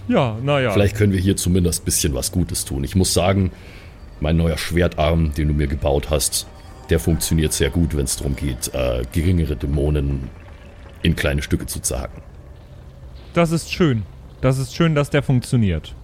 Ja, 0.08 0.38
naja. 0.42 0.70
Vielleicht 0.70 0.96
können 0.96 1.12
wir 1.12 1.20
hier 1.20 1.36
zumindest 1.36 1.82
ein 1.82 1.84
bisschen 1.84 2.14
was 2.14 2.32
Gutes 2.32 2.64
tun. 2.64 2.82
Ich 2.84 2.96
muss 2.96 3.12
sagen, 3.12 3.52
mein 4.20 4.38
neuer 4.38 4.56
Schwertarm, 4.56 5.34
den 5.34 5.48
du 5.48 5.54
mir 5.54 5.66
gebaut 5.66 6.08
hast, 6.08 6.46
der 6.88 6.98
funktioniert 6.98 7.52
sehr 7.52 7.68
gut, 7.68 7.94
wenn 7.94 8.04
es 8.04 8.16
darum 8.16 8.34
geht, 8.34 8.72
äh, 8.72 9.02
geringere 9.12 9.54
Dämonen 9.54 10.30
in 11.02 11.14
kleine 11.14 11.42
Stücke 11.42 11.66
zu 11.66 11.80
zerhacken. 11.80 12.22
Das 13.34 13.52
ist 13.52 13.70
schön. 13.70 14.04
Das 14.40 14.58
ist 14.58 14.74
schön, 14.74 14.94
dass 14.94 15.10
der 15.10 15.22
funktioniert. 15.22 15.94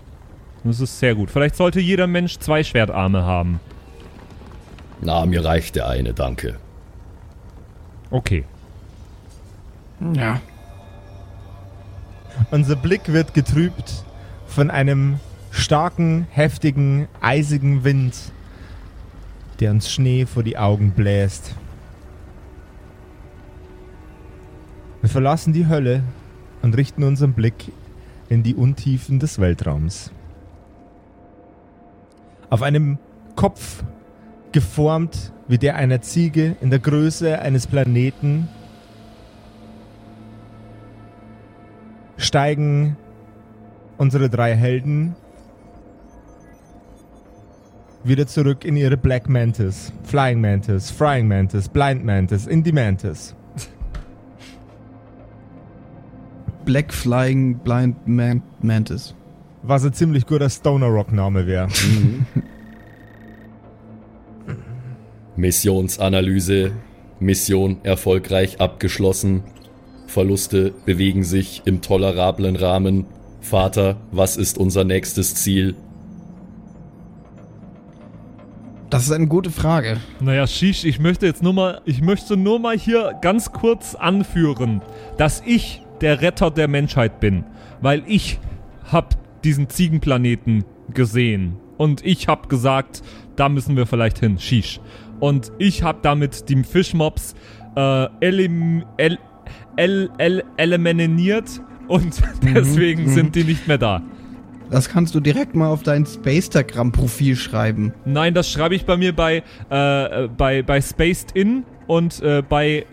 Das 0.65 0.81
ist 0.81 0.99
sehr 0.99 1.15
gut. 1.15 1.31
Vielleicht 1.31 1.57
sollte 1.57 1.81
jeder 1.81 2.07
Mensch 2.07 2.39
zwei 2.39 2.63
Schwertarme 2.63 3.25
haben. 3.25 3.61
Na, 5.01 5.25
mir 5.25 5.45
reicht 5.45 5.77
der 5.77 5.89
eine, 5.89 6.13
danke. 6.13 6.59
Okay. 8.11 8.45
Ja. 10.13 10.41
Unser 12.51 12.77
Blick 12.77 13.13
wird 13.13 13.35
getrübt 13.35 14.05
von 14.47 14.71
einem 14.71 15.19
starken, 15.51 16.27
heftigen, 16.31 17.09
eisigen 17.21 17.85
Wind, 17.85 18.15
der 19.61 19.71
uns 19.71 19.91
Schnee 19.91 20.27
vor 20.27 20.43
die 20.43 20.59
Augen 20.59 20.91
bläst. 20.91 21.55
Wir 25.01 25.11
verlassen 25.11 25.53
die 25.53 25.69
Hölle 25.69 26.03
und 26.63 26.77
richten 26.77 27.05
unseren 27.05 27.35
Blick 27.35 27.73
in 28.29 28.43
die 28.43 28.55
Untiefen 28.55 29.19
des 29.19 29.39
Weltraums. 29.39 30.11
Auf 32.51 32.63
einem 32.63 32.99
Kopf 33.37 33.85
geformt 34.53 35.33
wie 35.49 35.59
der 35.59 35.77
einer 35.77 36.01
Ziege 36.01 36.57
in 36.61 36.71
der 36.71 36.79
Größe 36.79 37.39
eines 37.39 37.67
Planeten 37.67 38.49
steigen 42.17 42.97
unsere 43.99 44.31
drei 44.31 44.55
Helden 44.55 45.15
wieder 48.05 48.27
zurück 48.27 48.65
in 48.65 48.77
ihre 48.77 48.97
Black 48.97 49.29
Mantis, 49.29 49.93
Flying 50.05 50.41
Mantis, 50.41 50.91
Frying 50.91 51.27
Mantis, 51.27 51.69
Blind 51.69 52.05
Mantis, 52.05 52.47
Indie 52.47 52.73
Mantis. 52.73 53.35
Black 56.65 56.93
Flying 56.93 57.59
Blind 57.59 58.07
Man 58.07 58.43
Mantis. 58.61 59.15
Was 59.63 59.85
ein 59.85 59.93
ziemlich 59.95 60.27
guter 60.27 60.51
Stoner 60.51 60.87
Rock 60.87 61.13
Name 61.13 61.47
wäre. 61.47 61.69
Missionsanalyse. 65.37 66.73
Mission 67.21 67.79
erfolgreich 67.83 68.61
abgeschlossen. 68.61 69.45
Verluste 70.07 70.73
bewegen 70.85 71.25
sich 71.25 71.63
im 71.65 71.81
tolerablen 71.81 72.57
Rahmen. 72.57 73.07
Vater, 73.41 73.97
was 74.11 74.37
ist 74.37 74.59
unser 74.59 74.85
nächstes 74.85 75.35
Ziel? 75.35 75.75
Das 78.91 79.05
ist 79.05 79.13
eine 79.13 79.27
gute 79.27 79.51
Frage. 79.51 79.97
Naja, 80.21 80.47
Shish, 80.47 80.85
ich 80.85 81.01
möchte 81.01 81.27
jetzt 81.27 81.43
nur 81.43 81.53
mal, 81.53 81.81
ich 81.85 82.01
möchte 82.01 82.37
nur 82.37 82.61
mal 82.61 82.79
hier 82.79 83.19
ganz 83.21 83.53
kurz 83.53 83.95
anführen, 83.95 84.83
dass 85.19 85.43
ich 85.45 85.83
der 86.01 86.21
Retter 86.21 86.51
der 86.51 86.69
Menschheit 86.69 87.19
bin. 87.19 87.45
Weil 87.81 88.05
ich 88.07 88.39
hab 88.93 89.17
diesen 89.43 89.69
Ziegenplaneten 89.69 90.65
gesehen. 90.93 91.57
Und 91.77 92.05
ich 92.07 92.29
hab 92.29 92.49
gesagt, 92.49 93.03
da 93.37 93.49
müssen 93.49 93.77
wir 93.77 93.87
vielleicht 93.87 94.21
hin, 94.21 94.39
Shish. 94.39 94.81
Und 95.21 95.53
ich 95.59 95.83
hab 95.83 96.03
damit 96.03 96.49
die 96.49 96.63
Fischmobs 96.63 97.35
äh, 97.77 98.07
elim, 98.21 98.85
el, 98.97 99.19
el, 99.77 100.11
el, 100.19 100.45
eliminiert 100.57 101.61
und 101.89 102.23
deswegen 102.43 103.09
sind 103.09 103.35
die 103.35 103.45
nicht 103.45 103.69
mehr 103.69 103.79
da. 103.79 104.03
Das 104.71 104.89
kannst 104.89 105.15
du 105.15 105.21
direkt 105.21 105.55
mal 105.55 105.69
auf 105.69 105.83
dein 105.83 106.07
Spacetagram-Profil 106.07 107.37
schreiben. 107.37 107.93
Nein, 108.05 108.35
das 108.35 108.51
schreibe 108.51 108.75
ich 108.75 108.87
bei 108.87 108.97
mir 108.97 109.15
bei, 109.15 109.43
äh, 109.71 110.29
bei, 110.29 110.63
bei 110.63 110.81
Spaced 110.81 111.33
In 111.33 111.65
und 111.87 112.21
äh, 112.23 112.43
bei 112.43 112.87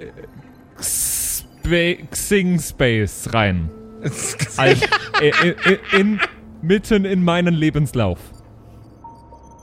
äh, 1.68 1.96
Xing 2.12 2.60
Space 2.60 3.30
rein. 3.34 3.70
Als, 4.58 4.82
äh, 5.22 5.30
äh, 5.30 5.78
in, 5.98 6.20
mitten 6.62 7.06
in 7.06 7.24
meinen 7.24 7.54
Lebenslauf. 7.54 8.20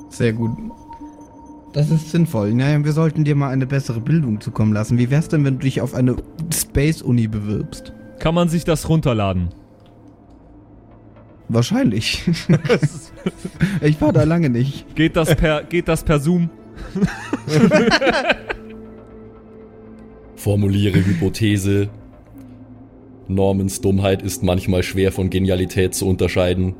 Sehr 0.09 0.33
gut. 0.33 0.50
Das 1.72 1.90
ist 1.90 2.10
sinnvoll. 2.10 2.54
Naja, 2.54 2.82
wir 2.82 2.92
sollten 2.92 3.25
dir 3.25 3.34
mal 3.34 3.50
eine 3.50 3.66
bessere 3.66 4.00
Bildung 4.00 4.40
zukommen 4.40 4.72
lassen. 4.72 4.98
Wie 4.98 5.10
wär's 5.10 5.28
denn, 5.28 5.44
wenn 5.44 5.58
du 5.58 5.60
dich 5.60 5.80
auf 5.80 5.94
eine 5.94 6.16
Space-Uni 6.52 7.28
bewirbst? 7.28 7.92
Kann 8.18 8.34
man 8.34 8.48
sich 8.48 8.64
das 8.64 8.88
runterladen? 8.88 9.50
Wahrscheinlich. 11.48 12.25
ich 13.80 14.00
war 14.00 14.12
da 14.12 14.25
lange 14.25 14.50
nicht. 14.50 14.94
Geht 14.94 15.16
das 15.16 15.34
per, 15.34 15.62
geht 15.64 15.88
das 15.88 16.04
per 16.04 16.20
Zoom? 16.20 16.50
Formuliere 20.37 21.04
Hypothese. 21.04 21.88
Normans 23.28 23.80
Dummheit 23.80 24.22
ist 24.22 24.42
manchmal 24.42 24.82
schwer 24.82 25.12
von 25.12 25.30
Genialität 25.30 25.94
zu 25.94 26.06
unterscheiden. 26.06 26.75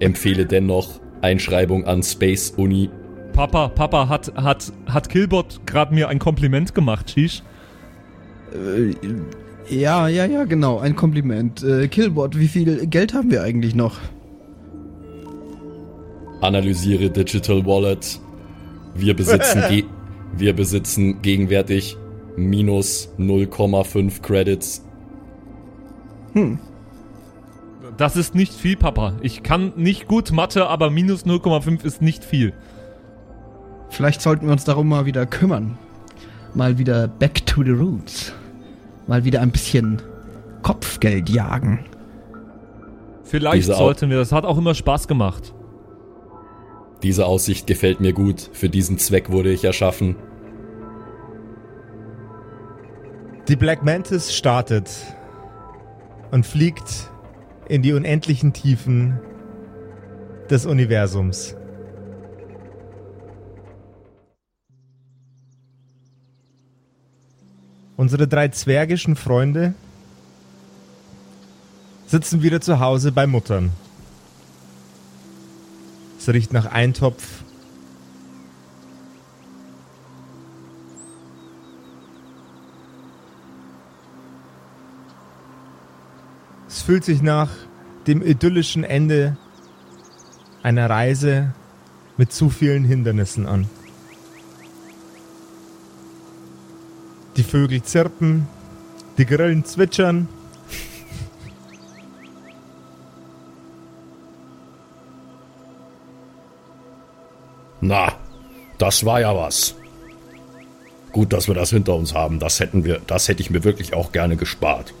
Empfehle 0.00 0.46
dennoch 0.46 1.00
Einschreibung 1.20 1.84
an 1.84 2.02
Space 2.02 2.50
Uni. 2.56 2.90
Papa, 3.32 3.68
Papa, 3.68 4.08
hat, 4.08 4.32
hat, 4.36 4.72
hat 4.86 5.08
Killbot 5.08 5.66
gerade 5.66 5.94
mir 5.94 6.08
ein 6.08 6.18
Kompliment 6.18 6.74
gemacht, 6.74 7.10
Shish? 7.10 7.42
Äh, 8.52 8.94
ja, 9.68 10.08
ja, 10.08 10.26
ja, 10.26 10.44
genau. 10.44 10.78
Ein 10.78 10.96
Kompliment. 10.96 11.62
Äh, 11.62 11.88
Killbot, 11.88 12.38
wie 12.38 12.48
viel 12.48 12.86
Geld 12.86 13.14
haben 13.14 13.30
wir 13.30 13.42
eigentlich 13.42 13.74
noch? 13.74 13.98
Analysiere 16.40 17.10
Digital 17.10 17.64
Wallet. 17.64 18.20
Wir 18.94 19.14
besitzen, 19.14 19.62
ge 19.68 19.84
wir 20.36 20.54
besitzen 20.54 21.22
gegenwärtig 21.22 21.96
minus 22.36 23.10
0,5 23.18 24.22
Credits. 24.22 24.84
Das 27.96 28.16
ist 28.16 28.34
nicht 28.34 28.54
viel, 28.54 28.76
Papa. 28.76 29.14
Ich 29.20 29.42
kann 29.42 29.72
nicht 29.76 30.08
gut 30.08 30.32
Mathe, 30.32 30.66
aber 30.66 30.90
minus 30.90 31.26
0,5 31.26 31.84
ist 31.84 32.00
nicht 32.00 32.24
viel. 32.24 32.54
Vielleicht 33.92 34.22
sollten 34.22 34.46
wir 34.46 34.52
uns 34.52 34.64
darum 34.64 34.88
mal 34.88 35.04
wieder 35.04 35.26
kümmern. 35.26 35.76
Mal 36.54 36.78
wieder 36.78 37.08
back 37.08 37.44
to 37.44 37.62
the 37.62 37.72
roots. 37.72 38.32
Mal 39.06 39.24
wieder 39.24 39.42
ein 39.42 39.50
bisschen 39.50 40.00
Kopfgeld 40.62 41.28
jagen. 41.28 41.84
Vielleicht 43.22 43.68
Diese 43.68 43.74
sollten 43.74 44.08
wir. 44.08 44.16
Das 44.16 44.32
hat 44.32 44.46
auch 44.46 44.56
immer 44.56 44.74
Spaß 44.74 45.08
gemacht. 45.08 45.52
Diese 47.02 47.26
Aussicht 47.26 47.66
gefällt 47.66 48.00
mir 48.00 48.14
gut. 48.14 48.48
Für 48.54 48.70
diesen 48.70 48.96
Zweck 48.96 49.30
wurde 49.30 49.52
ich 49.52 49.62
erschaffen. 49.62 50.16
Die 53.46 53.56
Black 53.56 53.84
Mantis 53.84 54.34
startet 54.34 54.88
und 56.30 56.46
fliegt 56.46 57.10
in 57.68 57.82
die 57.82 57.92
unendlichen 57.92 58.54
Tiefen 58.54 59.20
des 60.48 60.64
Universums. 60.64 61.56
Unsere 68.02 68.26
drei 68.26 68.48
zwergischen 68.48 69.14
Freunde 69.14 69.74
sitzen 72.08 72.42
wieder 72.42 72.60
zu 72.60 72.80
Hause 72.80 73.12
bei 73.12 73.28
Muttern. 73.28 73.70
Es 76.18 76.28
riecht 76.28 76.52
nach 76.52 76.66
Eintopf. 76.66 77.22
Es 86.66 86.82
fühlt 86.82 87.04
sich 87.04 87.22
nach 87.22 87.50
dem 88.08 88.20
idyllischen 88.20 88.82
Ende 88.82 89.36
einer 90.64 90.90
Reise 90.90 91.54
mit 92.16 92.32
zu 92.32 92.50
vielen 92.50 92.82
Hindernissen 92.82 93.46
an. 93.46 93.70
Die 97.36 97.42
Vögel 97.42 97.82
zirpen, 97.82 98.46
die 99.16 99.24
Grillen 99.24 99.64
zwitschern. 99.64 100.28
Na, 107.80 108.12
das 108.78 109.04
war 109.04 109.20
ja 109.20 109.34
was. 109.34 109.74
Gut, 111.10 111.32
dass 111.32 111.48
wir 111.48 111.54
das 111.54 111.70
hinter 111.70 111.94
uns 111.94 112.14
haben. 112.14 112.38
Das 112.38 112.60
hätten 112.60 112.84
wir, 112.84 113.00
das 113.06 113.28
hätte 113.28 113.42
ich 113.42 113.50
mir 113.50 113.64
wirklich 113.64 113.92
auch 113.92 114.12
gerne 114.12 114.36
gespart. 114.36 114.94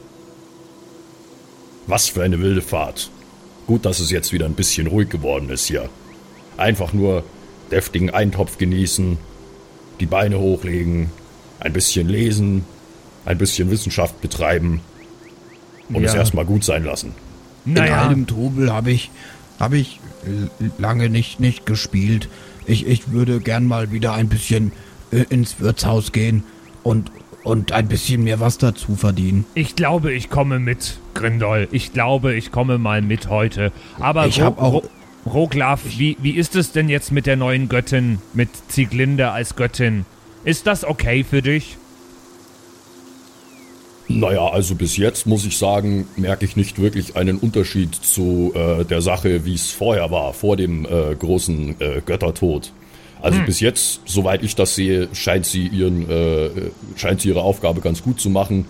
Was 1.86 2.08
für 2.08 2.22
eine 2.22 2.40
wilde 2.40 2.62
Fahrt. 2.62 3.10
Gut, 3.66 3.84
dass 3.84 4.00
es 4.00 4.10
jetzt 4.10 4.32
wieder 4.32 4.46
ein 4.46 4.54
bisschen 4.54 4.88
ruhig 4.88 5.08
geworden 5.08 5.48
ist 5.48 5.66
hier. 5.66 5.88
Einfach 6.56 6.92
nur 6.92 7.24
deftigen 7.70 8.10
Eintopf 8.10 8.58
genießen, 8.58 9.16
die 10.00 10.06
Beine 10.06 10.38
hochlegen, 10.38 11.10
ein 11.62 11.72
bisschen 11.72 12.08
lesen, 12.08 12.64
ein 13.24 13.38
bisschen 13.38 13.70
Wissenschaft 13.70 14.20
betreiben 14.20 14.80
und 15.92 16.04
es 16.04 16.12
Ja. 16.12 16.20
erstmal 16.20 16.44
gut 16.44 16.64
sein 16.64 16.84
lassen. 16.84 17.14
In 17.64 17.74
Naja, 17.74 18.02
all 18.02 18.08
dem 18.14 18.26
Trubel 18.26 18.72
habe 18.72 18.90
ich, 18.90 19.10
habe 19.60 19.78
ich 19.78 20.00
äh, 20.24 20.68
lange 20.78 21.08
nicht, 21.08 21.38
nicht 21.40 21.64
gespielt. 21.66 22.28
Ich, 22.66 22.86
ich 22.86 23.12
würde 23.12 23.40
gern 23.40 23.66
mal 23.66 23.92
wieder 23.92 24.14
ein 24.14 24.28
bisschen 24.28 24.72
äh, 25.12 25.24
ins 25.30 25.60
Wirtshaus 25.60 26.10
gehen 26.12 26.42
und, 26.82 27.12
und 27.44 27.70
ein 27.72 27.86
bisschen 27.88 28.24
mir 28.24 28.40
was 28.40 28.58
dazu 28.58 28.96
verdienen. 28.96 29.44
ich 29.54 29.76
glaube, 29.76 30.12
ich 30.12 30.30
komme 30.30 30.58
mit, 30.58 30.98
Grindol. 31.14 31.68
Ich 31.70 31.92
glaube, 31.92 32.34
ich 32.34 32.50
komme 32.50 32.78
mal 32.78 33.02
mit 33.02 33.28
heute. 33.28 33.70
Aber 34.00 34.26
Ich 34.26 34.40
Ro- 34.40 34.44
hab 34.46 34.60
auch- 34.60 34.72
Ro- 34.74 34.88
Roglaf, 35.24 35.80
wie, 35.98 36.16
wie 36.20 36.32
ist 36.32 36.56
es 36.56 36.72
denn 36.72 36.88
jetzt 36.88 37.12
mit 37.12 37.26
der 37.26 37.36
neuen 37.36 37.68
Göttin, 37.68 38.18
mit 38.34 38.48
Zieglinde 38.68 39.30
als 39.30 39.54
Göttin? 39.54 40.04
Ist 40.44 40.66
das 40.66 40.84
okay 40.84 41.24
für 41.24 41.42
dich? 41.42 41.76
Naja, 44.08 44.48
also 44.48 44.74
bis 44.74 44.96
jetzt 44.96 45.26
muss 45.26 45.44
ich 45.44 45.56
sagen, 45.56 46.06
merke 46.16 46.44
ich 46.44 46.56
nicht 46.56 46.80
wirklich 46.80 47.16
einen 47.16 47.38
Unterschied 47.38 47.94
zu 47.94 48.52
äh, 48.54 48.84
der 48.84 49.00
Sache, 49.00 49.44
wie 49.44 49.54
es 49.54 49.70
vorher 49.70 50.10
war, 50.10 50.34
vor 50.34 50.56
dem 50.56 50.84
äh, 50.84 51.14
großen 51.14 51.80
äh, 51.80 52.02
Göttertod. 52.04 52.72
Also 53.22 53.40
bis 53.46 53.60
jetzt, 53.60 54.00
soweit 54.04 54.42
ich 54.42 54.56
das 54.56 54.74
sehe, 54.74 55.08
scheint 55.12 55.46
sie 55.46 55.68
ihren, 55.68 56.10
äh, 56.10 56.50
scheint 56.96 57.20
sie 57.20 57.28
ihre 57.28 57.42
Aufgabe 57.42 57.80
ganz 57.80 58.02
gut 58.02 58.20
zu 58.20 58.28
machen. 58.28 58.64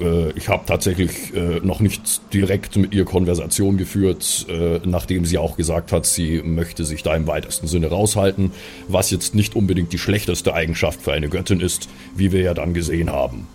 Äh, 0.00 0.30
ich 0.32 0.48
habe 0.48 0.64
tatsächlich 0.66 1.34
äh, 1.34 1.60
noch 1.60 1.80
nicht 1.80 2.32
direkt 2.32 2.76
mit 2.76 2.94
ihr 2.94 3.04
Konversation 3.04 3.76
geführt, 3.76 4.46
äh, 4.48 4.80
nachdem 4.84 5.24
sie 5.24 5.38
auch 5.38 5.56
gesagt 5.56 5.92
hat, 5.92 6.06
sie 6.06 6.42
möchte 6.42 6.84
sich 6.84 7.02
da 7.02 7.14
im 7.14 7.26
weitesten 7.26 7.66
Sinne 7.66 7.88
raushalten, 7.88 8.52
was 8.86 9.10
jetzt 9.10 9.34
nicht 9.34 9.56
unbedingt 9.56 9.92
die 9.92 9.98
schlechteste 9.98 10.54
Eigenschaft 10.54 11.02
für 11.02 11.12
eine 11.12 11.28
Göttin 11.28 11.60
ist, 11.60 11.88
wie 12.16 12.32
wir 12.32 12.42
ja 12.42 12.54
dann 12.54 12.74
gesehen 12.74 13.10
haben. 13.10 13.46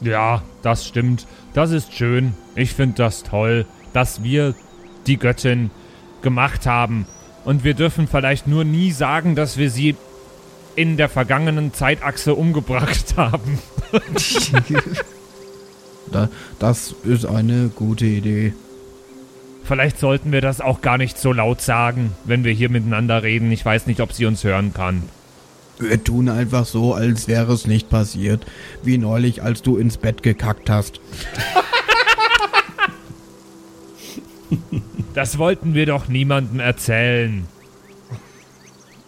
Ja, 0.00 0.42
das 0.62 0.86
stimmt. 0.86 1.26
Das 1.54 1.70
ist 1.70 1.94
schön. 1.94 2.34
Ich 2.54 2.72
finde 2.72 2.96
das 2.96 3.22
toll, 3.22 3.64
dass 3.92 4.22
wir 4.22 4.54
die 5.06 5.16
Göttin 5.16 5.70
gemacht 6.20 6.66
haben. 6.66 7.06
Und 7.44 7.64
wir 7.64 7.74
dürfen 7.74 8.08
vielleicht 8.08 8.46
nur 8.46 8.64
nie 8.64 8.90
sagen, 8.90 9.36
dass 9.36 9.56
wir 9.56 9.70
sie 9.70 9.94
in 10.76 10.96
der 10.96 11.08
vergangenen 11.08 11.72
Zeitachse 11.72 12.34
umgebracht 12.34 13.14
haben. 13.16 13.58
Da, 16.12 16.28
das 16.58 16.94
ist 17.04 17.26
eine 17.26 17.68
gute 17.74 18.06
Idee. 18.06 18.52
Vielleicht 19.64 19.98
sollten 19.98 20.30
wir 20.30 20.40
das 20.40 20.60
auch 20.60 20.80
gar 20.80 20.96
nicht 20.96 21.18
so 21.18 21.32
laut 21.32 21.60
sagen, 21.60 22.12
wenn 22.24 22.44
wir 22.44 22.52
hier 22.52 22.68
miteinander 22.68 23.24
reden. 23.24 23.50
Ich 23.50 23.64
weiß 23.64 23.86
nicht, 23.88 24.00
ob 24.00 24.12
sie 24.12 24.26
uns 24.26 24.44
hören 24.44 24.72
kann. 24.72 25.02
Wir 25.78 26.02
tun 26.02 26.28
einfach 26.28 26.64
so, 26.64 26.94
als 26.94 27.26
wäre 27.26 27.52
es 27.52 27.66
nicht 27.66 27.90
passiert. 27.90 28.46
Wie 28.84 28.96
neulich, 28.96 29.42
als 29.42 29.62
du 29.62 29.76
ins 29.76 29.96
Bett 29.96 30.22
gekackt 30.22 30.70
hast. 30.70 31.00
Das 35.14 35.38
wollten 35.38 35.74
wir 35.74 35.86
doch 35.86 36.08
niemandem 36.08 36.60
erzählen. 36.60 37.46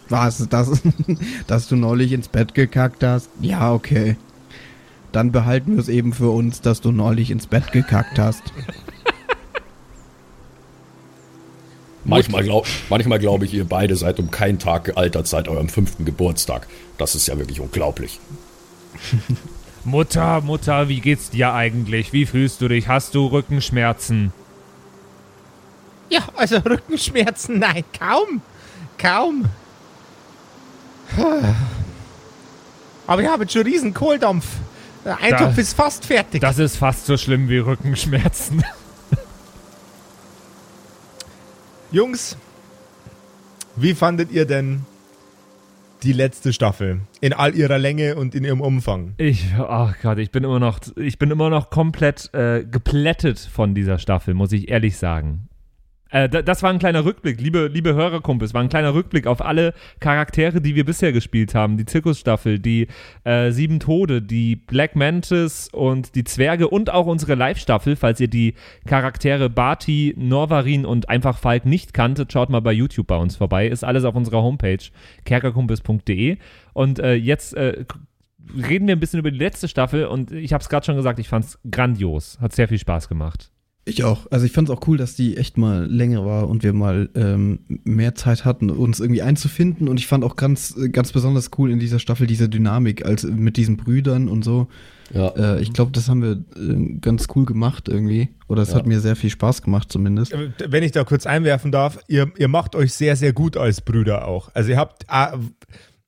Was? 0.09 0.47
Das, 0.49 0.83
dass 1.47 1.69
du 1.69 1.77
neulich 1.77 2.13
ins 2.13 2.29
Bett 2.29 2.55
gekackt 2.55 3.03
hast? 3.05 3.29
Ja, 3.41 3.73
okay. 3.73 4.17
Dann 5.13 5.33
behalten 5.33 5.73
wir 5.73 5.81
es 5.81 5.89
eben 5.89 6.13
für 6.13 6.31
uns, 6.31 6.61
dass 6.61 6.81
du 6.81 6.93
neulich 6.93 7.31
ins 7.31 7.47
Bett 7.47 7.73
gekackt 7.73 8.19
hast. 8.19 8.43
Manchmal 12.05 12.43
glaube 12.43 12.67
manchmal 12.89 13.19
glaub 13.19 13.43
ich, 13.43 13.53
ihr 13.53 13.67
beide 13.67 13.95
seid 13.95 14.19
um 14.19 14.31
keinen 14.31 14.59
Tag 14.59 14.85
gealtert 14.85 15.27
seit 15.27 15.47
eurem 15.47 15.69
fünften 15.69 16.07
Geburtstag. 16.07 16.67
Das 16.97 17.15
ist 17.15 17.29
ja 17.29 17.37
wirklich 17.39 17.61
unglaublich. 17.61 18.19
Mutter, 19.85 20.41
Mutter, 20.41 20.89
wie 20.89 21.01
geht's 21.01 21.31
dir 21.31 21.53
eigentlich? 21.53 22.13
Wie 22.13 22.25
fühlst 22.25 22.61
du 22.63 22.69
dich? 22.69 22.89
Hast 22.89 23.15
du 23.15 23.27
Rückenschmerzen? 23.27 24.33
Ja, 26.09 26.21
also 26.37 26.57
Rückenschmerzen, 26.57 27.59
nein, 27.59 27.85
kaum. 27.99 28.41
Kaum. 28.97 29.45
Aber 33.07 33.23
ich 33.23 33.29
habe 33.29 33.45
jetzt 33.45 33.53
schon 33.53 33.63
riesen 33.63 33.95
Kohldampf. 33.95 34.47
Der 35.05 35.19
Eintopf 35.21 35.55
Da- 35.55 35.61
ist 35.61 35.75
fast 35.75 36.05
fertig. 36.05 36.41
Das 36.41 36.59
ist 36.59 36.77
fast 36.77 37.07
so 37.07 37.17
schlimm 37.17 37.49
wie 37.49 37.59
Rückenschmerzen. 37.59 38.65
Jungs, 41.91 42.37
wie 43.77 43.95
fandet 43.95 44.31
ihr 44.31 44.45
denn 44.45 44.85
die 46.03 46.13
letzte 46.13 46.53
Staffel? 46.53 47.01
In 47.21 47.33
all 47.33 47.55
ihrer 47.55 47.79
Länge 47.79 48.17
und 48.17 48.35
in 48.35 48.45
ihrem 48.45 48.61
Umfang. 48.61 49.15
Ich, 49.17 49.47
ach 49.59 49.95
Gott, 50.03 50.19
ich 50.19 50.31
bin 50.31 50.45
immer 50.45 50.61
noch, 50.61 50.81
ich 50.97 51.19
bin 51.19 51.31
immer 51.31 51.49
noch 51.51 51.71
komplett 51.71 52.33
äh, 52.35 52.65
geplättet 52.65 53.39
von 53.39 53.75
dieser 53.75 53.99
Staffel, 53.99 54.35
muss 54.35 54.53
ich 54.53 54.69
ehrlich 54.69 54.97
sagen. 54.99 55.49
Äh, 56.11 56.29
da, 56.29 56.43
das 56.43 56.63
war 56.63 56.71
ein 56.71 56.79
kleiner 56.79 57.05
Rückblick, 57.05 57.41
liebe, 57.41 57.67
liebe 57.67 57.95
Hörerkumpels, 57.95 58.55
war 58.55 58.63
ein 58.63 58.69
kleiner 58.69 58.95
Rückblick 58.95 59.27
auf 59.27 59.45
alle 59.45 59.75
Charaktere, 60.01 60.61
die 60.61 60.75
wir 60.75 60.85
bisher 60.85 61.13
gespielt 61.13 61.55
haben. 61.55 61.77
Die 61.77 61.85
Zirkusstaffel, 61.85 62.59
die 62.59 62.89
äh, 63.25 63.51
Sieben 63.51 63.81
Tode, 63.81 64.23
die 64.23 64.57
Black 64.57 64.97
Mantis 64.97 65.69
und 65.73 66.15
die 66.15 66.25
Zwerge 66.25 66.69
und 66.69 66.91
auch 66.91 67.07
unsere 67.07 67.35
Live-Staffel. 67.35 67.97
Falls 67.97 68.21
ihr 68.21 68.29
die 68.29 68.55
Charaktere 68.87 69.51
Barty, 69.51 70.15
Norvarin 70.17 70.87
und 70.87 71.09
einfach 71.09 71.39
Falk 71.39 71.67
nicht 71.67 71.95
kanntet, 71.95 72.33
schaut 72.33 72.51
mal 72.51 72.61
bei 72.61 72.73
YouTube 72.73 73.07
bei 73.07 73.17
uns 73.17 73.37
vorbei. 73.37 73.69
Ist 73.69 73.85
alles 73.85 74.05
auf 74.05 74.15
unserer 74.15 74.43
Homepage, 74.43 74.79
kerkerkumpels.de. 75.25 76.39
Und 76.73 76.99
äh, 76.99 77.15
jetzt 77.15 77.55
äh, 77.55 77.85
reden 78.57 78.87
wir 78.87 78.97
ein 78.97 79.01
bisschen 79.01 79.19
über 79.21 79.31
die 79.31 79.39
letzte 79.39 79.69
Staffel 79.69 80.07
und 80.07 80.33
ich 80.33 80.53
habe 80.53 80.63
es 80.63 80.69
gerade 80.69 80.87
schon 80.87 80.97
gesagt, 80.97 81.19
ich 81.19 81.29
fand 81.29 81.45
es 81.45 81.59
grandios. 81.71 82.39
Hat 82.41 82.55
sehr 82.55 82.69
viel 82.69 82.79
Spaß 82.79 83.09
gemacht. 83.09 83.51
Ich 83.89 84.05
auch. 84.05 84.27
Also 84.31 84.45
ich 84.47 84.53
fand 84.53 84.69
es 84.69 84.75
auch 84.77 84.87
cool, 84.87 84.97
dass 84.99 85.15
die 85.17 85.37
echt 85.37 85.57
mal 85.59 85.87
länger 85.87 86.25
war 86.27 86.49
und 86.49 86.63
wir 86.63 86.73
mal 86.73 87.09
ähm, 87.15 87.61
mehr 87.85 88.15
Zeit 88.15 88.45
hatten, 88.45 88.71
uns 88.71 89.01
irgendwie 89.01 89.23
einzufinden. 89.23 89.89
Und 89.89 89.99
ich 89.99 90.07
fand 90.07 90.25
auch 90.25 90.37
ganz, 90.37 90.77
äh, 90.77 90.89
ganz 90.89 91.13
besonders 91.13 91.51
cool 91.59 91.71
in 91.71 91.79
dieser 91.79 91.99
Staffel 91.99 92.27
diese 92.27 92.49
Dynamik, 92.49 93.05
als 93.05 93.25
mit 93.25 93.57
diesen 93.57 93.77
Brüdern 93.77 94.29
und 94.29 94.45
so. 94.45 94.69
Ja. 95.15 95.29
Äh, 95.29 95.63
ich 95.63 95.73
glaube, 95.73 95.91
das 95.93 96.09
haben 96.09 96.21
wir 96.23 96.33
äh, 96.33 96.99
ganz 97.01 97.29
cool 97.35 97.47
gemacht 97.47 97.89
irgendwie. 97.89 98.29
Oder 98.47 98.63
es 98.63 98.71
Ja. 98.71 98.75
hat 98.77 98.87
mir 98.87 99.01
sehr 99.01 99.17
viel 99.17 99.31
Spaß 99.31 99.63
gemacht 99.63 99.91
zumindest. 99.91 100.33
Äh, 100.33 100.51
Wenn 100.69 100.83
ich 100.83 100.93
da 100.93 101.05
kurz 101.05 101.25
einwerfen 101.27 101.73
darf, 101.73 101.99
ihr, 102.09 102.31
ihr 102.37 102.49
macht 102.49 102.75
euch 102.77 102.93
sehr, 102.93 103.17
sehr 103.17 103.33
gut 103.33 103.57
als 103.57 103.81
Brüder 103.81 104.29
auch. 104.29 104.51
Also 104.55 104.71
ihr 104.71 104.77
habt, 104.77 105.05
äh, 105.05 105.39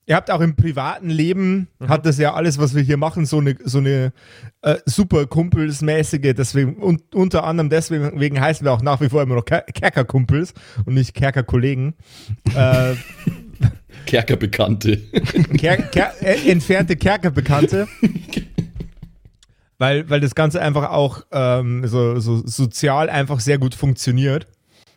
ihr 0.05 0.15
habt 0.15 0.31
auch 0.31 0.41
im 0.41 0.55
privaten 0.55 1.09
Leben, 1.09 1.67
hat 1.87 2.05
das 2.05 2.17
ja 2.17 2.33
alles, 2.33 2.57
was 2.57 2.75
wir 2.75 2.81
hier 2.81 2.97
machen, 2.97 3.25
so 3.25 3.39
eine, 3.39 3.55
so 3.63 3.77
eine 3.77 4.13
äh, 4.61 4.77
super 4.85 5.25
Kumpelsmäßige, 5.27 6.33
deswegen, 6.35 6.75
und, 6.75 7.15
unter 7.15 7.43
anderem 7.43 7.69
deswegen 7.69 8.19
wegen 8.19 8.39
heißen 8.39 8.65
wir 8.65 8.73
auch 8.73 8.81
nach 8.81 9.01
wie 9.01 9.09
vor 9.09 9.21
immer 9.21 9.35
noch 9.35 9.45
Ker 9.45 9.61
Kerkerkumpels 9.61 10.53
und 10.85 10.95
nicht 10.95 11.13
Kerkerkollegen. 11.13 11.93
äh, 12.55 12.95
Kerkerbekannte. 14.05 14.97
Ker 15.57 15.77
Ker 15.77 16.13
äh, 16.21 16.49
entfernte 16.49 16.95
Kerkerbekannte. 16.95 17.87
weil, 19.81 20.09
weil 20.09 20.19
das 20.19 20.35
Ganze 20.35 20.61
einfach 20.61 20.91
auch 20.91 21.23
ähm, 21.31 21.87
so, 21.87 22.19
so 22.19 22.45
sozial 22.45 23.09
einfach 23.09 23.39
sehr 23.39 23.57
gut 23.57 23.75
funktioniert. 23.75 24.47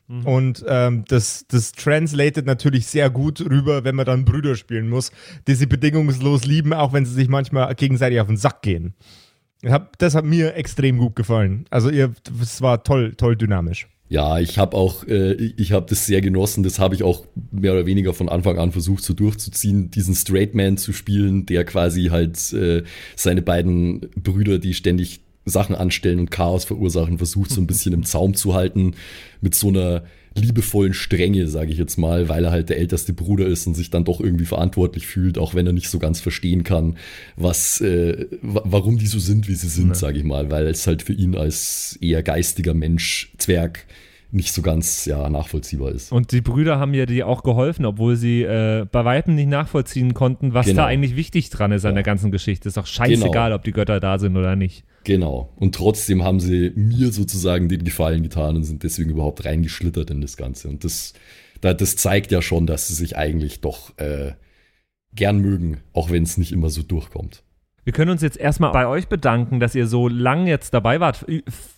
Und 0.06 0.64
ähm, 0.68 1.04
das, 1.08 1.46
das 1.48 1.72
translated 1.72 2.44
natürlich 2.44 2.86
sehr 2.86 3.08
gut 3.08 3.40
rüber, 3.40 3.84
wenn 3.84 3.94
man 3.94 4.04
dann 4.04 4.24
Brüder 4.24 4.54
spielen 4.54 4.88
muss, 4.88 5.10
die 5.46 5.54
sie 5.54 5.66
bedingungslos 5.66 6.44
lieben, 6.44 6.74
auch 6.74 6.92
wenn 6.92 7.06
sie 7.06 7.14
sich 7.14 7.28
manchmal 7.28 7.74
gegenseitig 7.74 8.20
auf 8.20 8.26
den 8.26 8.36
Sack 8.36 8.60
gehen. 8.62 8.94
Das 9.98 10.14
hat 10.14 10.26
mir 10.26 10.56
extrem 10.56 10.98
gut 10.98 11.16
gefallen. 11.16 11.64
Also 11.70 11.88
ihr, 11.88 12.12
es 12.40 12.60
war 12.60 12.84
toll, 12.84 13.14
toll 13.16 13.34
dynamisch. 13.34 13.88
Ja, 14.10 14.38
ich 14.38 14.58
habe 14.58 14.76
auch, 14.76 15.04
äh, 15.08 15.32
ich 15.32 15.72
habe 15.72 15.86
das 15.88 16.04
sehr 16.04 16.20
genossen. 16.20 16.62
Das 16.62 16.78
habe 16.78 16.94
ich 16.94 17.02
auch 17.02 17.24
mehr 17.50 17.72
oder 17.72 17.86
weniger 17.86 18.12
von 18.12 18.28
Anfang 18.28 18.58
an 18.58 18.70
versucht 18.70 19.02
so 19.02 19.14
durchzuziehen, 19.14 19.90
diesen 19.90 20.14
Straight 20.14 20.54
Man 20.54 20.76
zu 20.76 20.92
spielen, 20.92 21.46
der 21.46 21.64
quasi 21.64 22.04
halt 22.10 22.52
äh, 22.52 22.82
seine 23.16 23.40
beiden 23.40 24.00
Brüder, 24.14 24.58
die 24.58 24.74
ständig 24.74 25.23
Sachen 25.44 25.74
anstellen 25.74 26.20
und 26.20 26.30
Chaos 26.30 26.64
verursachen, 26.64 27.18
versucht 27.18 27.50
so 27.50 27.60
ein 27.60 27.66
bisschen 27.66 27.92
im 27.92 28.04
Zaum 28.04 28.34
zu 28.34 28.54
halten 28.54 28.94
mit 29.40 29.54
so 29.54 29.68
einer 29.68 30.04
liebevollen 30.36 30.94
Strenge, 30.94 31.46
sage 31.46 31.70
ich 31.70 31.78
jetzt 31.78 31.96
mal, 31.96 32.28
weil 32.28 32.44
er 32.44 32.50
halt 32.50 32.68
der 32.68 32.78
älteste 32.78 33.12
Bruder 33.12 33.46
ist 33.46 33.66
und 33.66 33.74
sich 33.74 33.90
dann 33.90 34.04
doch 34.04 34.20
irgendwie 34.20 34.46
verantwortlich 34.46 35.06
fühlt, 35.06 35.38
auch 35.38 35.54
wenn 35.54 35.66
er 35.66 35.72
nicht 35.72 35.88
so 35.88 35.98
ganz 35.98 36.20
verstehen 36.20 36.64
kann, 36.64 36.96
was, 37.36 37.80
äh, 37.80 38.26
warum 38.42 38.98
die 38.98 39.06
so 39.06 39.18
sind, 39.18 39.48
wie 39.48 39.54
sie 39.54 39.68
sind, 39.68 39.88
ja. 39.88 39.94
sage 39.94 40.18
ich 40.18 40.24
mal, 40.24 40.50
weil 40.50 40.66
es 40.66 40.86
halt 40.86 41.02
für 41.02 41.12
ihn 41.12 41.36
als 41.36 41.98
eher 42.00 42.22
geistiger 42.22 42.74
Mensch, 42.74 43.32
Zwerg, 43.38 43.86
nicht 44.32 44.52
so 44.52 44.62
ganz 44.62 45.04
ja, 45.04 45.30
nachvollziehbar 45.30 45.92
ist. 45.92 46.10
Und 46.10 46.32
die 46.32 46.40
Brüder 46.40 46.80
haben 46.80 46.92
ja 46.92 47.06
die 47.06 47.22
auch 47.22 47.44
geholfen, 47.44 47.84
obwohl 47.84 48.16
sie 48.16 48.42
äh, 48.42 48.84
bei 48.90 49.04
Weitem 49.04 49.36
nicht 49.36 49.48
nachvollziehen 49.48 50.12
konnten, 50.12 50.54
was 50.54 50.66
genau. 50.66 50.82
da 50.82 50.86
eigentlich 50.86 51.14
wichtig 51.14 51.50
dran 51.50 51.70
ist 51.70 51.84
an 51.84 51.92
ja. 51.92 51.96
der 51.96 52.02
ganzen 52.02 52.32
Geschichte. 52.32 52.66
Ist 52.66 52.76
doch 52.76 52.86
scheißegal, 52.86 53.50
genau. 53.50 53.54
ob 53.54 53.62
die 53.62 53.70
Götter 53.70 54.00
da 54.00 54.18
sind 54.18 54.36
oder 54.36 54.56
nicht. 54.56 54.84
Genau. 55.04 55.52
Und 55.56 55.74
trotzdem 55.74 56.24
haben 56.24 56.40
sie 56.40 56.72
mir 56.74 57.12
sozusagen 57.12 57.68
den 57.68 57.84
Gefallen 57.84 58.22
getan 58.22 58.56
und 58.56 58.64
sind 58.64 58.82
deswegen 58.82 59.10
überhaupt 59.10 59.44
reingeschlittert 59.44 60.10
in 60.10 60.22
das 60.22 60.36
Ganze. 60.36 60.68
Und 60.68 60.82
das, 60.82 61.12
das 61.60 61.96
zeigt 61.96 62.32
ja 62.32 62.40
schon, 62.42 62.66
dass 62.66 62.88
sie 62.88 62.94
sich 62.94 63.16
eigentlich 63.16 63.60
doch 63.60 63.96
äh, 63.98 64.32
gern 65.14 65.38
mögen, 65.40 65.80
auch 65.92 66.10
wenn 66.10 66.22
es 66.22 66.38
nicht 66.38 66.52
immer 66.52 66.70
so 66.70 66.82
durchkommt. 66.82 67.42
Wir 67.84 67.92
können 67.92 68.10
uns 68.10 68.22
jetzt 68.22 68.38
erstmal 68.38 68.72
bei 68.72 68.86
euch 68.86 69.08
bedanken, 69.08 69.60
dass 69.60 69.74
ihr 69.74 69.86
so 69.86 70.08
lang 70.08 70.46
jetzt 70.46 70.72
dabei 70.72 71.00
wart, 71.00 71.26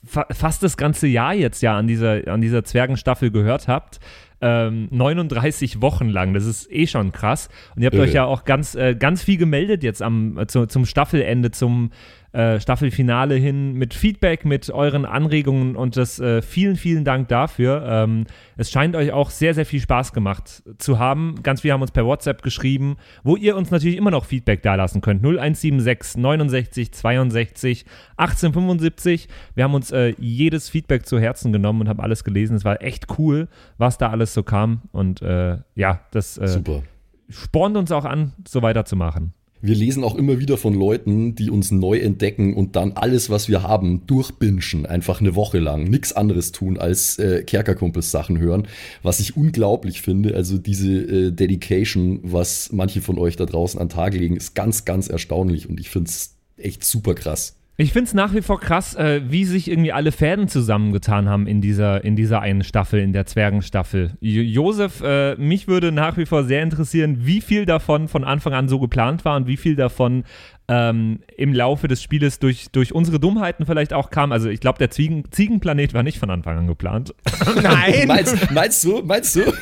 fast 0.05 0.63
das 0.63 0.77
ganze 0.77 1.09
Jahr 1.09 1.35
jetzt 1.35 1.63
ja 1.63 1.77
an 1.77 1.89
dieser, 1.89 2.29
an 2.29 2.41
dieser 2.41 2.63
Zwergenstaffel 2.63 3.33
gehört 3.33 3.67
habt. 3.67 3.99
Ähm, 4.41 4.89
39 4.93 5.81
Wochen 5.81 6.09
lang, 6.09 6.33
das 6.35 6.45
ist 6.45 6.71
eh 6.71 6.87
schon 6.87 7.11
krass. 7.11 7.49
Und 7.75 7.83
ihr 7.83 7.87
habt 7.87 7.97
ja, 7.97 8.03
euch 8.03 8.13
ja 8.13 8.25
auch 8.25 8.45
ganz, 8.45 8.77
äh, 8.77 8.95
ganz 8.95 9.25
viel 9.25 9.39
gemeldet 9.39 9.83
jetzt 9.83 10.01
am, 10.01 10.39
äh, 10.39 10.47
zu, 10.47 10.67
zum 10.67 10.87
Staffelende, 10.87 11.51
zum 11.51 11.91
äh, 12.37 12.61
Staffelfinale 12.61 13.35
hin 13.35 13.73
mit 13.73 13.95
Feedback, 13.95 14.45
mit 14.45 14.69
euren 14.69 15.07
Anregungen 15.07 15.75
und 15.75 15.97
das 15.97 16.21
äh, 16.21 16.43
vielen, 16.43 16.77
vielen 16.77 17.03
Dank 17.03 17.29
dafür. 17.29 17.83
Ähm, 17.89 18.27
es 18.59 18.71
scheint 18.71 18.95
euch 18.95 19.11
auch 19.13 19.31
sehr, 19.31 19.55
sehr 19.55 19.65
viel 19.65 19.81
Spaß 19.81 20.13
gemacht 20.13 20.63
zu 20.77 20.99
haben. 20.99 21.37
Ganz 21.43 21.63
viele 21.63 21.73
haben 21.73 21.81
uns 21.81 21.93
per 21.93 22.05
WhatsApp 22.05 22.43
geschrieben, 22.43 22.97
wo 23.25 23.37
ihr 23.37 23.57
uns 23.57 23.71
natürlich 23.71 23.97
immer 23.97 24.11
noch 24.11 24.27
Feedback 24.27 24.63
dalassen 24.63 25.01
könnt. 25.01 25.23
0176 25.23 26.21
69 26.21 26.93
62 26.93 27.87
1875. 28.19 29.29
Wir 29.55 29.65
haben 29.65 29.75
uns 29.75 29.91
äh, 29.91 30.15
jedes 30.19 30.69
Feedback 30.69 31.07
zu 31.07 31.19
Herzen 31.19 31.55
genommen 31.55 31.81
und 31.81 31.89
haben 31.89 32.01
alles 32.01 32.23
gelesen. 32.23 32.55
Es 32.55 32.67
war 32.67 32.83
echt 32.83 33.19
cool, 33.19 33.49
was 33.79 33.97
da 33.97 34.11
alles 34.11 34.35
so 34.35 34.43
kam. 34.43 34.83
Und 34.93 35.23
äh, 35.23 35.57
ja, 35.75 36.01
das 36.11 36.37
äh, 36.37 36.49
Super. 36.49 36.83
spornt 37.31 37.79
uns 37.79 37.91
auch 37.93 38.05
an, 38.05 38.35
so 38.47 38.61
weiterzumachen. 38.61 39.33
Wir 39.63 39.75
lesen 39.75 40.05
auch 40.05 40.15
immer 40.15 40.39
wieder 40.39 40.57
von 40.57 40.75
Leuten, 40.75 41.35
die 41.35 41.51
uns 41.51 41.71
neu 41.71 41.99
entdecken 41.99 42.55
und 42.55 42.77
dann 42.77 42.93
alles, 42.93 43.31
was 43.31 43.49
wir 43.49 43.63
haben, 43.63 44.07
durchbinschen, 44.07 44.87
einfach 44.87 45.21
eine 45.21 45.35
Woche 45.35 45.59
lang, 45.59 45.85
nichts 45.85 46.13
anderes 46.13 46.53
tun 46.53 46.79
als 46.79 47.19
äh, 47.19 47.43
Kerkerkumpels 47.43 48.11
Sachen 48.11 48.39
hören, 48.39 48.69
was 49.03 49.19
ich 49.19 49.37
unglaublich 49.37 50.03
finde. 50.03 50.35
Also 50.35 50.59
diese 50.59 50.93
äh, 50.93 51.33
Dedication, 51.33 52.21
was 52.23 52.71
manche 52.73 53.01
von 53.01 53.19
euch 53.19 53.37
da 53.37 53.47
draußen 53.47 53.81
an 53.81 53.89
Tag 53.89 54.15
legen, 54.15 54.37
ist 54.37 54.55
ganz, 54.55 54.85
ganz 54.85 55.09
erstaunlich 55.09 55.69
und 55.69 55.81
ich 55.81 55.91
finde 55.91 56.11
es 56.11 56.37
echt 56.59 56.85
super 56.85 57.15
krass. 57.15 57.56
Ich 57.79 57.93
finde 57.93 58.09
es 58.09 58.15
nach 58.15 58.33
wie 58.33 58.41
vor 58.41 58.59
krass, 58.59 58.95
äh, 58.95 59.21
wie 59.29 59.45
sich 59.45 59.71
irgendwie 59.71 59.93
alle 59.93 60.11
Fäden 60.11 60.49
zusammengetan 60.49 61.29
haben 61.29 61.47
in 61.47 61.61
dieser, 61.61 62.03
in 62.05 62.17
dieser 62.17 62.41
einen 62.41 62.65
Staffel, 62.65 63.01
in 63.01 63.13
der 63.13 63.27
Zwergenstaffel. 63.27 64.13
Jo 64.21 64.41
Josef, 64.41 65.03
äh, 65.05 65.37
mich 65.37 65.69
würde 65.69 65.93
nach 65.93 66.17
wie 66.17 66.25
vor 66.25 66.45
sehr 66.45 66.63
interessieren, 66.63 67.27
wie 67.27 67.43
viel 67.43 67.67
davon 67.67 68.09
von 68.09 68.25
Anfang 68.25 68.55
an 68.55 68.69
so 68.69 68.79
geplant 68.79 69.27
war 69.27 69.37
und 69.37 69.47
wie 69.47 69.59
viel 69.59 69.77
davon 69.77 70.25
ähm, 70.69 71.21
im 71.37 71.53
Laufe 71.53 71.87
des 71.87 72.03
Spieles 72.03 72.41
durch, 72.41 72.71
durch 72.73 72.93
unsere 72.93 73.21
Dummheiten 73.21 73.67
vielleicht 73.67 73.93
auch 73.93 74.11
kam. 74.11 74.33
Also 74.33 74.49
ich 74.49 74.61
glaube, 74.61 74.79
der 74.79 74.91
Ziegen, 74.91 75.25
Ziegenplanet 75.31 75.95
war 75.95 76.03
nicht 76.03 76.19
von 76.19 76.31
Anfang 76.31 76.59
an 76.59 76.67
geplant. 76.67 77.15
Nein! 77.63 78.09
meinst, 78.09 78.51
meinst 78.51 78.85
du? 78.85 79.03
Meinst 79.03 79.37
du? 79.37 79.53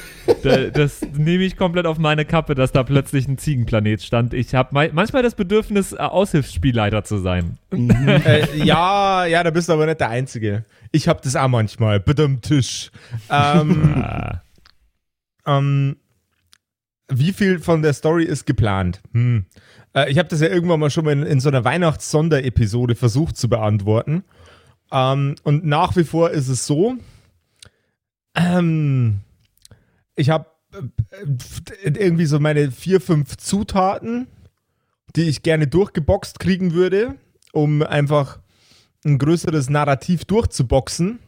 Da, 0.43 0.71
das 0.71 1.03
nehme 1.17 1.45
ich 1.45 1.57
komplett 1.57 1.87
auf 1.87 1.99
meine 1.99 2.25
Kappe, 2.25 2.55
dass 2.55 2.73
da 2.73 2.83
plötzlich 2.83 3.29
ein 3.29 3.37
Ziegenplanet 3.37 4.03
stand. 4.03 4.33
Ich 4.33 4.55
habe 4.55 4.91
manchmal 4.93 5.23
das 5.23 5.35
Bedürfnis, 5.35 5.93
äh, 5.93 5.97
Aushilfsspielleiter 5.97 7.05
zu 7.05 7.19
sein. 7.19 7.59
Mhm. 7.71 7.91
äh, 8.09 8.57
ja, 8.65 9.27
ja, 9.27 9.43
da 9.43 9.51
bist 9.51 9.69
du 9.69 9.75
aber 9.75 9.85
nicht 9.87 10.01
der 10.01 10.09
Einzige. 10.09 10.65
Ich 10.91 11.09
habe 11.09 11.21
das 11.23 11.37
auch 11.37 11.49
manchmal. 11.49 12.01
Bitte 12.01 12.25
am 12.25 12.41
Tisch. 12.41 12.91
Ähm, 13.29 13.95
ah. 13.97 14.41
ähm, 15.47 15.97
wie 17.09 17.33
viel 17.33 17.59
von 17.59 17.83
der 17.83 17.93
Story 17.93 18.25
ist 18.25 18.47
geplant? 18.47 19.03
Hm. 19.13 19.45
Äh, 19.95 20.11
ich 20.11 20.19
habe 20.19 20.29
das 20.29 20.41
ja 20.41 20.49
irgendwann 20.49 20.81
mal 20.81 20.91
schon 20.91 21.05
mal 21.05 21.13
in, 21.13 21.23
in 21.23 21.41
so 21.41 21.49
einer 21.49 21.65
Weihnachts-Sonderepisode 21.65 22.95
versucht 22.95 23.37
zu 23.37 23.49
beantworten. 23.49 24.25
Ähm, 24.93 25.37
und 25.43 25.65
nach 25.65 25.97
wie 25.97 26.05
vor 26.05 26.31
ist 26.31 26.49
es 26.49 26.67
so, 26.67 26.97
ähm, 28.35 29.21
ich 30.17 30.31
habe 30.31 30.47
äh, 30.73 31.91
irgendwie 31.91 32.27
so 32.27 32.39
meine 32.41 32.71
vier, 32.71 33.01
fünf 33.01 33.37
Zutaten, 33.37 34.27
die 35.17 35.23
ich 35.23 35.43
gerne 35.43 35.67
durchgeboxt 35.67 36.41
kriegen 36.41 36.73
würde, 36.73 37.15
um 37.53 37.83
einfach 37.83 38.41
ein 39.05 39.19
größeres 39.19 39.71
Narrativ 39.71 40.25
durchzuboxen. 40.25 41.21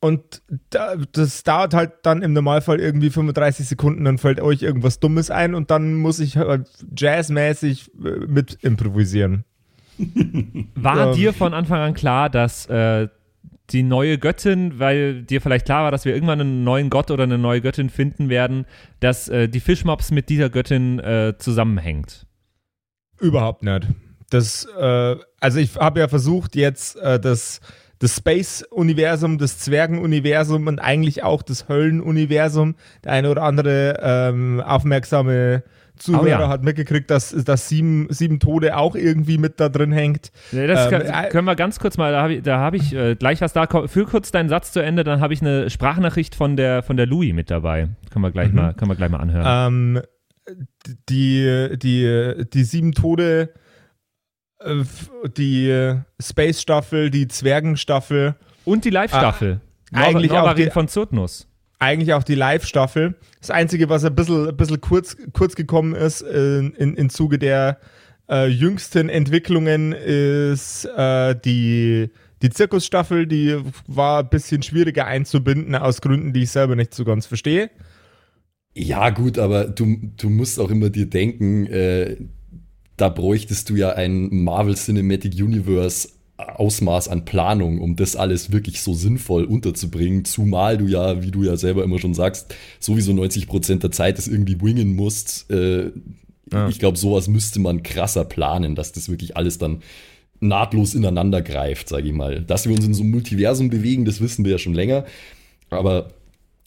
Und 0.00 0.42
da, 0.70 0.96
das 1.12 1.42
dauert 1.42 1.74
halt 1.74 1.92
dann 2.02 2.22
im 2.22 2.32
Normalfall 2.32 2.80
irgendwie 2.80 3.10
35 3.10 3.68
Sekunden, 3.68 4.04
dann 4.04 4.16
fällt 4.16 4.40
euch 4.40 4.62
irgendwas 4.62 4.98
Dummes 4.98 5.30
ein 5.30 5.54
und 5.54 5.70
dann 5.70 5.94
muss 5.94 6.20
ich 6.20 6.38
halt 6.38 6.68
jazzmäßig 6.96 7.90
äh, 8.02 8.26
mit 8.26 8.58
improvisieren. 8.62 9.44
War 10.74 11.08
ähm, 11.08 11.14
dir 11.14 11.34
von 11.34 11.52
Anfang 11.52 11.80
an 11.80 11.92
klar, 11.92 12.30
dass 12.30 12.64
äh, 12.66 13.08
die 13.72 13.82
neue 13.82 14.18
Göttin, 14.18 14.78
weil 14.78 15.22
dir 15.22 15.42
vielleicht 15.42 15.66
klar 15.66 15.84
war, 15.84 15.90
dass 15.90 16.06
wir 16.06 16.14
irgendwann 16.14 16.40
einen 16.40 16.64
neuen 16.64 16.88
Gott 16.88 17.10
oder 17.10 17.24
eine 17.24 17.38
neue 17.38 17.60
Göttin 17.60 17.90
finden 17.90 18.30
werden, 18.30 18.66
dass 19.00 19.28
äh, 19.28 19.48
die 19.48 19.60
Fischmops 19.60 20.10
mit 20.10 20.28
dieser 20.28 20.48
Göttin 20.48 20.98
äh, 20.98 21.34
zusammenhängt? 21.38 22.26
Überhaupt 23.20 23.62
nicht. 23.62 23.86
Das, 24.30 24.66
äh, 24.78 25.16
also 25.40 25.58
ich 25.58 25.76
habe 25.76 26.00
ja 26.00 26.08
versucht, 26.08 26.56
jetzt 26.56 26.96
äh, 26.96 27.20
das 27.20 27.60
das 28.00 28.16
Space-Universum, 28.16 29.38
das 29.38 29.58
Zwergen-Universum 29.58 30.66
und 30.66 30.78
eigentlich 30.80 31.22
auch 31.22 31.42
das 31.42 31.68
Höllen-Universum. 31.68 32.74
Der 33.04 33.12
eine 33.12 33.30
oder 33.30 33.42
andere 33.42 34.00
ähm, 34.02 34.60
aufmerksame 34.60 35.62
Zuhörer 35.96 36.24
oh, 36.24 36.26
ja. 36.26 36.48
hat 36.48 36.64
mitgekriegt, 36.64 37.10
dass, 37.10 37.30
dass 37.30 37.68
sieben, 37.68 38.06
sieben 38.08 38.40
Tode 38.40 38.78
auch 38.78 38.96
irgendwie 38.96 39.36
mit 39.36 39.60
da 39.60 39.68
drin 39.68 39.92
hängt. 39.92 40.32
Ja, 40.50 40.66
das 40.66 40.86
ähm, 40.86 40.90
kann, 40.90 41.02
äh, 41.02 41.28
können 41.28 41.44
wir 41.44 41.56
ganz 41.56 41.78
kurz 41.78 41.98
mal, 41.98 42.12
da 42.12 42.22
habe 42.22 42.34
ich, 42.34 42.48
hab 42.48 42.74
ich 42.74 42.94
äh, 42.94 43.16
gleich 43.16 43.42
was 43.42 43.52
da. 43.52 43.66
Führ 43.86 44.06
kurz 44.06 44.30
deinen 44.30 44.48
Satz 44.48 44.72
zu 44.72 44.80
Ende, 44.80 45.04
dann 45.04 45.20
habe 45.20 45.34
ich 45.34 45.42
eine 45.42 45.68
Sprachnachricht 45.68 46.34
von 46.34 46.56
der, 46.56 46.82
von 46.82 46.96
der 46.96 47.04
Louis 47.04 47.34
mit 47.34 47.50
dabei. 47.50 47.90
Können 48.10 48.24
wir 48.24 48.30
gleich, 48.30 48.48
mhm. 48.48 48.56
mal, 48.56 48.74
können 48.74 48.90
wir 48.90 48.96
gleich 48.96 49.10
mal 49.10 49.20
anhören. 49.20 49.98
Ähm, 49.98 50.02
die, 51.10 51.68
die, 51.76 52.46
die 52.50 52.64
sieben 52.64 52.92
Tode 52.92 53.50
die 55.36 55.94
Space-Staffel, 56.20 57.10
die 57.10 57.28
Zwergen-Staffel. 57.28 58.34
Und 58.64 58.84
die 58.84 58.90
Live-Staffel. 58.90 59.60
Äh, 59.92 59.96
eigentlich 59.96 60.32
auch 60.32 60.54
die, 60.54 60.70
von 60.70 60.88
Zurtnus. 60.88 61.48
Eigentlich 61.78 62.12
auch 62.12 62.22
die 62.22 62.34
Live-Staffel. 62.34 63.14
Das 63.40 63.50
Einzige, 63.50 63.88
was 63.88 64.04
ein 64.04 64.14
bisschen, 64.14 64.48
ein 64.48 64.56
bisschen 64.56 64.80
kurz, 64.80 65.16
kurz 65.32 65.56
gekommen 65.56 65.94
ist 65.94 66.22
äh, 66.22 66.58
in, 66.58 66.94
in 66.94 67.10
Zuge 67.10 67.38
der 67.38 67.78
äh, 68.28 68.46
jüngsten 68.46 69.08
Entwicklungen, 69.08 69.92
ist 69.92 70.84
äh, 70.84 71.34
die, 71.34 72.10
die 72.42 72.50
Zirkusstaffel. 72.50 73.26
Die 73.26 73.56
war 73.86 74.20
ein 74.20 74.28
bisschen 74.28 74.62
schwieriger 74.62 75.06
einzubinden, 75.06 75.74
aus 75.74 76.00
Gründen, 76.02 76.32
die 76.32 76.42
ich 76.42 76.50
selber 76.50 76.76
nicht 76.76 76.94
so 76.94 77.04
ganz 77.04 77.26
verstehe. 77.26 77.70
Ja, 78.74 79.10
gut, 79.10 79.38
aber 79.38 79.64
du, 79.64 79.96
du 80.16 80.30
musst 80.30 80.60
auch 80.60 80.70
immer 80.70 80.90
dir 80.90 81.06
denken, 81.06 81.66
äh, 81.66 82.16
da 83.00 83.08
bräuchtest 83.08 83.70
du 83.70 83.76
ja 83.76 83.90
ein 83.90 84.44
Marvel 84.44 84.74
Cinematic 84.74 85.34
Universe 85.34 86.08
Ausmaß 86.36 87.08
an 87.08 87.24
Planung, 87.24 87.80
um 87.80 87.96
das 87.96 88.16
alles 88.16 88.52
wirklich 88.52 88.82
so 88.82 88.94
sinnvoll 88.94 89.44
unterzubringen, 89.44 90.24
zumal 90.24 90.78
du 90.78 90.86
ja, 90.86 91.22
wie 91.22 91.30
du 91.30 91.42
ja 91.42 91.56
selber 91.56 91.84
immer 91.84 91.98
schon 91.98 92.14
sagst, 92.14 92.54
sowieso 92.78 93.12
90 93.12 93.46
Prozent 93.46 93.82
der 93.82 93.90
Zeit 93.90 94.18
das 94.18 94.28
irgendwie 94.28 94.60
wingen 94.60 94.94
musst. 94.94 95.50
Äh, 95.50 95.90
ja. 96.52 96.68
Ich 96.68 96.78
glaube, 96.78 96.98
sowas 96.98 97.28
müsste 97.28 97.60
man 97.60 97.82
krasser 97.82 98.24
planen, 98.24 98.74
dass 98.74 98.92
das 98.92 99.08
wirklich 99.08 99.36
alles 99.36 99.58
dann 99.58 99.82
nahtlos 100.40 100.94
ineinander 100.94 101.42
greift, 101.42 101.88
sage 101.88 102.08
ich 102.08 102.14
mal. 102.14 102.40
Dass 102.40 102.66
wir 102.66 102.74
uns 102.74 102.84
in 102.84 102.94
so 102.94 103.02
einem 103.02 103.12
Multiversum 103.12 103.68
bewegen, 103.70 104.04
das 104.04 104.20
wissen 104.20 104.44
wir 104.44 104.52
ja 104.52 104.58
schon 104.58 104.74
länger, 104.74 105.04
aber 105.68 106.08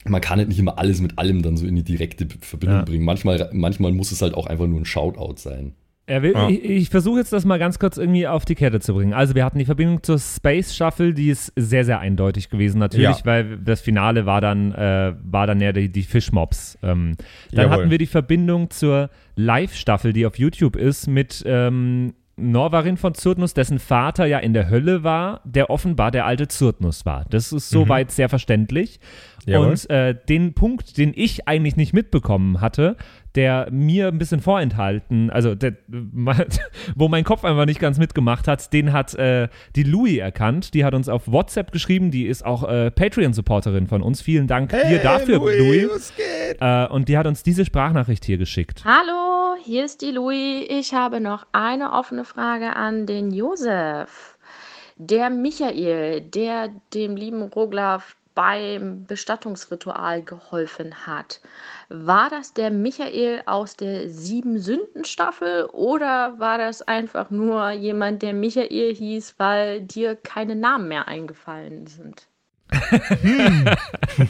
man 0.06 0.22
kann 0.22 0.40
halt 0.40 0.50
nicht 0.50 0.60
immer 0.60 0.78
alles 0.78 1.02
mit 1.02 1.18
allem 1.18 1.42
dann 1.42 1.58
so 1.58 1.66
in 1.66 1.76
die 1.76 1.84
direkte 1.84 2.28
Verbindung 2.42 2.80
ja. 2.80 2.86
bringen. 2.86 3.06
Manchmal, 3.06 3.50
manchmal 3.54 3.92
muss 3.92 4.12
es 4.12 4.22
halt 4.22 4.36
auch 4.36 4.48
einfach 4.48 4.68
nur 4.68 4.80
ein 4.80 4.86
Shoutout 4.86 5.36
sein. 5.38 5.74
Will, 6.08 6.34
Ja. 6.34 6.50
Ich, 6.50 6.64
ich 6.64 6.90
versuche 6.90 7.20
jetzt 7.20 7.32
das 7.32 7.46
mal 7.46 7.60
ganz 7.60 7.80
kurz 7.80 7.98
irgendwie 7.98 8.28
auf 8.28 8.44
die 8.46 8.56
Kette 8.56 8.80
zu 8.82 8.94
bringen. 8.94 9.14
Also 9.14 9.36
wir 9.36 9.46
hatten 9.46 9.58
die 9.58 9.66
Verbindung 9.66 10.04
zur 10.04 10.20
Space 10.20 10.76
Shuttle, 10.76 11.14
die 11.14 11.30
ist 11.30 11.54
sehr, 11.56 11.86
sehr 11.86 12.00
eindeutig 12.00 12.50
gewesen 12.50 12.80
natürlich, 12.80 13.20
Ja. 13.20 13.26
weil 13.26 13.58
das 13.60 13.82
Finale 13.82 14.26
war 14.26 14.42
dann, 14.42 14.74
äh, 14.74 15.14
war 15.24 15.48
dann 15.48 15.62
ja 15.62 15.72
die, 15.72 15.90
die 15.90 16.04
Fischmobs. 16.04 16.78
Ähm, 16.84 17.16
dann 17.52 17.66
Jawohl. 17.66 17.72
hatten 17.72 17.90
wir 17.92 17.98
die 17.98 18.06
Verbindung 18.08 18.70
zur 18.70 19.10
Live-Staffel, 19.36 20.12
die 20.14 20.26
auf 20.26 20.38
YouTube 20.38 20.76
ist, 20.76 21.08
mit 21.08 21.44
ähm, 21.46 22.14
Norvarin 22.36 22.98
von 22.98 23.14
Zurtnus, 23.14 23.54
dessen 23.54 23.78
Vater 23.78 24.26
ja 24.26 24.40
in 24.40 24.54
der 24.54 24.70
Hölle 24.70 25.04
war, 25.04 25.42
der 25.46 25.70
offenbar 25.70 26.10
der 26.10 26.26
alte 26.26 26.48
Zurtnus 26.48 27.06
war. 27.06 27.26
Das 27.30 27.54
ist 27.54 27.70
soweit 27.70 28.12
sehr 28.12 28.28
verständlich. 28.28 29.00
Mhm. 29.46 29.52
Jawohl. 29.52 29.68
Und 29.68 29.90
äh, 29.90 30.16
den 30.28 30.54
Punkt, 30.54 30.98
den 30.98 31.14
ich 31.16 31.48
eigentlich 31.48 31.76
nicht 31.76 31.94
mitbekommen 31.94 32.60
hatte, 32.60 32.98
der 33.36 33.68
mir 33.72 34.08
ein 34.08 34.18
bisschen 34.18 34.40
vorenthalten, 34.40 35.30
also 35.30 35.56
der, 35.56 35.74
wo 36.96 37.08
mein 37.08 37.24
Kopf 37.24 37.44
einfach 37.44 37.66
nicht 37.66 37.80
ganz 37.80 37.98
mitgemacht 37.98 38.48
hat, 38.48 38.72
den 38.74 38.94
hat 38.94 39.14
äh, 39.16 39.48
die 39.76 39.84
Louis 39.84 40.20
erkannt. 40.20 40.74
Die 40.74 40.86
hat 40.86 40.94
uns 40.94 41.10
auf 41.10 41.28
WhatsApp 41.28 41.72
geschrieben. 41.72 42.12
Die 42.12 42.26
ist 42.26 42.46
auch 42.46 42.68
äh, 42.68 42.92
Patreon-Supporterin 42.92 43.88
von 43.88 44.02
uns. 44.02 44.22
Vielen 44.22 44.48
Dank 44.48 44.70
dir 44.70 45.00
dafür, 45.00 45.40
Louis. 45.40 45.90
was 45.90 46.14
geht? 46.16 46.58
Äh, 46.62 46.88
und 46.88 47.10
die 47.10 47.18
hat 47.18 47.28
uns 47.28 47.44
diese 47.44 47.66
Sprachnachricht 47.66 48.26
hier 48.26 48.38
geschickt. 48.38 48.84
Hallo, 48.86 49.56
hier 49.64 49.86
ist 49.86 50.02
die 50.02 50.12
Louis. 50.12 50.66
Ich 50.70 50.94
habe 50.94 51.20
noch 51.20 51.46
eine 51.52 51.94
offene 51.94 52.26
Frage 52.26 52.76
an 52.76 53.06
den 53.06 53.32
Josef. 53.32 54.38
Der 54.98 55.30
Michael, 55.30 56.22
der 56.22 56.70
dem 56.94 57.16
lieben 57.16 57.42
Roglaf 57.42 58.16
beim 58.36 59.06
Bestattungsritual 59.06 60.24
geholfen 60.24 61.08
hat. 61.08 61.42
War 61.90 62.30
das 62.30 62.54
der 62.54 62.72
Michael 62.72 63.44
aus 63.46 63.76
der 63.76 64.10
Sieben-Sünden-Staffel 64.10 65.66
oder 65.66 66.40
war 66.40 66.58
das 66.58 66.82
einfach 66.82 67.30
nur 67.30 67.72
jemand, 67.72 68.22
der 68.22 68.34
Michael 68.34 68.96
hieß, 68.96 69.36
weil 69.38 69.82
dir 69.82 70.16
keine 70.16 70.56
Namen 70.56 70.88
mehr 70.88 71.08
eingefallen 71.08 71.88
sind? 71.88 72.28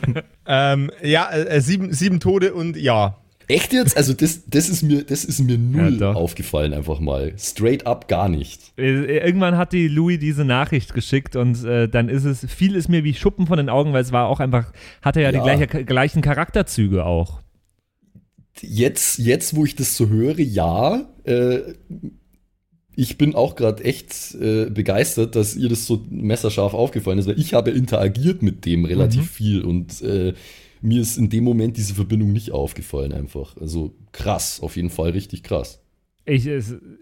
Ähm, 0.45 0.91
ja, 1.01 1.31
äh, 1.31 1.61
sieben, 1.61 1.93
sieben 1.93 2.19
Tode 2.19 2.53
und 2.53 2.75
ja. 2.75 3.17
Echt 3.53 3.71
jetzt? 3.71 3.95
Also 3.95 4.13
das, 4.13 4.41
das, 4.47 4.67
ist 4.67 4.81
mir, 4.81 5.03
das 5.03 5.23
ist 5.23 5.39
mir 5.39 5.57
null 5.59 5.99
Ja, 5.99 6.13
aufgefallen, 6.13 6.73
einfach 6.73 6.99
mal. 6.99 7.33
Straight 7.37 7.85
up 7.85 8.07
gar 8.07 8.27
nicht. 8.27 8.59
Äh, 8.77 9.19
Irgendwann 9.19 9.57
hat 9.57 9.73
die 9.73 9.87
Louis 9.87 10.19
diese 10.19 10.43
Nachricht 10.43 10.93
geschickt 10.95 11.35
und 11.35 11.63
äh, 11.63 11.87
dann 11.87 12.09
ist 12.09 12.23
es, 12.23 12.45
fiel 12.51 12.75
es 12.75 12.87
mir 12.87 13.03
wie 13.03 13.13
Schuppen 13.13 13.45
von 13.45 13.57
den 13.57 13.69
Augen, 13.69 13.93
weil 13.93 14.01
es 14.01 14.11
war 14.11 14.27
auch 14.27 14.39
einfach, 14.39 14.73
hatte 15.03 15.21
ja, 15.21 15.31
die 15.31 15.37
Ja. 15.37 15.43
gleiche, 15.43 15.67
gleichen 15.85 16.21
Charakterzüge 16.23 17.05
auch. 17.05 17.41
Jetzt, 18.61 19.19
jetzt, 19.19 19.55
wo 19.55 19.65
ich 19.65 19.75
das 19.75 19.95
so 19.97 20.09
höre, 20.09 20.39
ja. 20.39 21.07
Äh, 21.23 21.59
ich 22.95 23.17
bin 23.17 23.35
auch 23.35 23.55
gerade 23.55 23.83
echt 23.83 24.35
äh, 24.35 24.65
begeistert, 24.69 25.35
dass 25.35 25.55
ihr 25.55 25.69
das 25.69 25.85
so 25.85 26.05
messerscharf 26.09 26.73
aufgefallen 26.73 27.19
ist, 27.19 27.27
weil 27.27 27.39
ich 27.39 27.53
habe 27.53 27.71
interagiert 27.71 28.41
mit 28.43 28.65
dem 28.65 28.85
relativ 28.85 29.29
viel 29.31 29.61
und 29.63 30.01
äh, 30.01 30.33
mir 30.83 31.01
ist 31.01 31.17
in 31.17 31.29
dem 31.29 31.43
Moment 31.43 31.77
diese 31.77 31.95
Verbindung 31.95 32.31
nicht 32.31 32.51
aufgefallen 32.51 33.11
einfach. 33.13 33.55
Also 33.57 33.95
krass, 34.11 34.59
auf 34.61 34.75
jeden 34.75 34.89
Fall 34.89 35.11
richtig 35.11 35.41
krass. 35.43 35.79
Ich, 36.25 36.49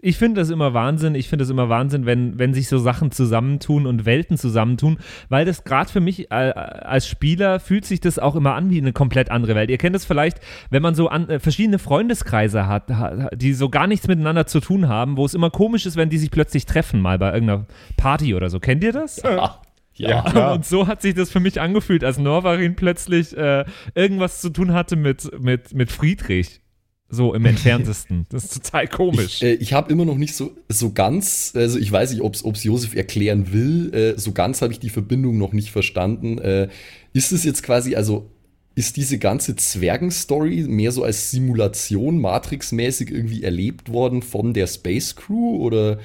ich 0.02 0.16
finde 0.16 0.40
das 0.40 0.50
immer 0.50 0.74
Wahnsinn. 0.74 1.14
Ich 1.14 1.28
finde 1.28 1.44
das 1.44 1.50
immer 1.50 1.68
Wahnsinn, 1.68 2.06
wenn, 2.06 2.40
wenn 2.40 2.54
sich 2.54 2.66
so 2.66 2.78
Sachen 2.78 3.12
zusammentun 3.12 3.86
und 3.86 4.04
Welten 4.04 4.36
zusammentun, 4.36 4.98
weil 5.28 5.44
das 5.44 5.62
gerade 5.62 5.88
für 5.88 6.00
mich 6.00 6.32
äh, 6.32 6.34
als 6.34 7.06
Spieler 7.06 7.60
fühlt 7.60 7.84
sich 7.84 8.00
das 8.00 8.18
auch 8.18 8.34
immer 8.34 8.54
an 8.54 8.70
wie 8.70 8.78
eine 8.78 8.92
komplett 8.92 9.30
andere 9.30 9.54
Welt. 9.54 9.70
Ihr 9.70 9.78
kennt 9.78 9.94
es 9.94 10.04
vielleicht, 10.04 10.40
wenn 10.70 10.82
man 10.82 10.96
so 10.96 11.06
an, 11.06 11.28
äh, 11.28 11.38
verschiedene 11.38 11.78
Freundeskreise 11.78 12.66
hat, 12.66 12.90
ha- 12.90 13.28
die 13.32 13.52
so 13.52 13.68
gar 13.68 13.86
nichts 13.86 14.08
miteinander 14.08 14.46
zu 14.48 14.58
tun 14.58 14.88
haben, 14.88 15.16
wo 15.16 15.24
es 15.24 15.34
immer 15.34 15.50
komisch 15.50 15.86
ist, 15.86 15.94
wenn 15.96 16.10
die 16.10 16.18
sich 16.18 16.32
plötzlich 16.32 16.66
treffen, 16.66 17.00
mal 17.00 17.16
bei 17.20 17.32
irgendeiner 17.32 17.66
Party 17.96 18.34
oder 18.34 18.50
so. 18.50 18.58
Kennt 18.58 18.82
ihr 18.82 18.92
das? 18.92 19.24
Ah, 19.24 19.60
ja. 19.94 20.24
Ja. 20.32 20.52
Und 20.52 20.64
so 20.64 20.86
hat 20.86 21.02
sich 21.02 21.14
das 21.14 21.30
für 21.30 21.40
mich 21.40 21.60
angefühlt, 21.60 22.04
als 22.04 22.18
Norvarin 22.18 22.76
plötzlich 22.76 23.36
äh, 23.36 23.64
irgendwas 23.94 24.40
zu 24.40 24.50
tun 24.50 24.72
hatte 24.72 24.96
mit, 24.96 25.40
mit, 25.40 25.74
mit 25.74 25.90
Friedrich. 25.90 26.60
So 27.08 27.34
im 27.34 27.44
entferntesten. 27.44 28.26
Das 28.30 28.44
ist 28.44 28.64
total 28.64 28.88
komisch. 28.88 29.42
Ich, 29.42 29.42
äh, 29.42 29.52
ich 29.54 29.74
habe 29.74 29.92
immer 29.92 30.06
noch 30.06 30.16
nicht 30.16 30.34
so, 30.34 30.56
so 30.68 30.92
ganz, 30.92 31.52
also 31.54 31.78
ich 31.78 31.92
weiß 31.92 32.10
nicht, 32.12 32.22
ob 32.22 32.34
es 32.34 32.64
Josef 32.64 32.94
erklären 32.94 33.52
will, 33.52 33.92
äh, 33.94 34.18
so 34.18 34.32
ganz 34.32 34.62
habe 34.62 34.72
ich 34.72 34.80
die 34.80 34.88
Verbindung 34.88 35.36
noch 35.36 35.52
nicht 35.52 35.70
verstanden. 35.70 36.38
Äh, 36.38 36.68
ist 37.12 37.32
es 37.32 37.44
jetzt 37.44 37.62
quasi, 37.62 37.96
also 37.96 38.30
ist 38.74 38.96
diese 38.96 39.18
ganze 39.18 39.56
Zwergenstory 39.56 40.64
mehr 40.66 40.92
so 40.92 41.04
als 41.04 41.30
Simulation 41.30 42.18
Matrix-mäßig 42.18 43.10
irgendwie 43.10 43.42
erlebt 43.42 43.92
worden 43.92 44.22
von 44.22 44.54
der 44.54 44.66
Space 44.66 45.14
Crew 45.14 45.56
oder 45.58 45.98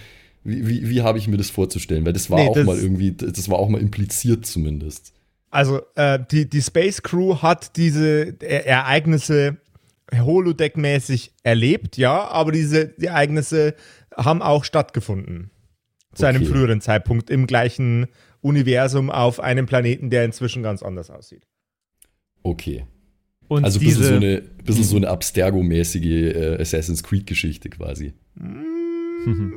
wie, 0.48 0.68
wie, 0.68 0.90
wie 0.90 1.02
habe 1.02 1.18
ich 1.20 1.28
mir 1.28 1.38
das 1.38 1.50
vorzustellen? 1.50 2.06
Weil 2.06 2.14
das 2.14 2.30
war 2.30 2.40
Nee, 2.40 2.50
auch 2.50 2.54
das- 2.54 2.66
mal 2.66 2.78
irgendwie, 2.78 3.12
das 3.12 3.50
war 3.50 3.60
auch 3.60 3.70
mal 3.70 3.82
impliziert 3.82 4.46
zumindest. 4.46 5.14
Also, 5.50 5.82
äh, 5.96 6.20
die, 6.32 6.50
die 6.50 6.62
Space 6.62 7.02
Crew 7.04 7.38
hat 7.42 7.78
diese 7.78 8.36
e 8.42 8.46
Ereignisse 8.66 9.58
Holodeck-mäßig 10.14 11.32
erlebt, 11.44 11.98
ja, 11.98 12.28
aber 12.28 12.52
diese 12.52 12.88
die 12.88 13.06
Ereignisse 13.08 13.76
haben 14.16 14.42
auch 14.42 14.64
stattgefunden. 14.64 15.52
Zu 16.16 16.26
einem 16.26 16.42
Okay. 16.44 16.52
früheren 16.52 16.82
Zeitpunkt 16.82 17.30
im 17.30 17.46
gleichen 17.48 18.08
Universum 18.42 19.10
auf 19.12 19.40
einem 19.40 19.66
Planeten, 19.66 20.10
der 20.10 20.26
inzwischen 20.26 20.64
ganz 20.64 20.82
anders 20.82 21.10
aussieht. 21.12 21.44
Okay. 22.44 22.86
Und 23.48 23.64
Also 23.64 23.80
ein 23.80 23.86
bisschen 23.86 24.02
diese, 24.02 24.10
so 24.10 24.16
eine, 24.16 24.42
bisschen 24.64 24.84
so 24.84 24.96
eine 24.98 25.10
Abstergo-mäßige 25.10 26.06
äh, 26.36 26.58
Assassin's 26.62 27.04
Creed-Geschichte 27.04 27.70
quasi. 27.70 28.14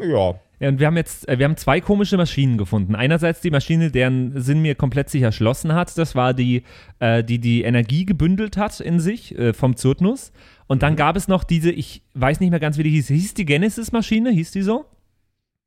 Ja. 0.02 0.40
Ja, 0.60 0.68
und 0.68 0.78
wir 0.78 0.86
haben 0.86 0.96
jetzt, 0.98 1.26
äh, 1.26 1.38
wir 1.38 1.46
haben 1.46 1.56
zwei 1.56 1.80
komische 1.80 2.18
Maschinen 2.18 2.58
gefunden. 2.58 2.94
Einerseits 2.94 3.40
die 3.40 3.50
Maschine, 3.50 3.90
deren 3.90 4.40
Sinn 4.40 4.60
mir 4.60 4.74
komplett 4.74 5.08
sich 5.08 5.22
erschlossen 5.22 5.74
hat. 5.74 5.96
Das 5.96 6.14
war 6.14 6.34
die, 6.34 6.64
äh, 6.98 7.24
die 7.24 7.38
die 7.38 7.62
Energie 7.62 8.04
gebündelt 8.04 8.58
hat 8.58 8.78
in 8.78 9.00
sich 9.00 9.36
äh, 9.38 9.54
vom 9.54 9.76
Zurtnus. 9.76 10.32
Und 10.66 10.82
dann 10.82 10.96
gab 10.96 11.16
es 11.16 11.28
noch 11.28 11.44
diese, 11.44 11.70
ich 11.70 12.02
weiß 12.12 12.40
nicht 12.40 12.50
mehr 12.50 12.60
ganz, 12.60 12.76
wie 12.76 12.82
die 12.82 12.90
hieß. 12.90 13.08
Hieß 13.08 13.34
die 13.34 13.46
Genesis-Maschine? 13.46 14.30
Hieß 14.30 14.52
die 14.52 14.62
so? 14.62 14.84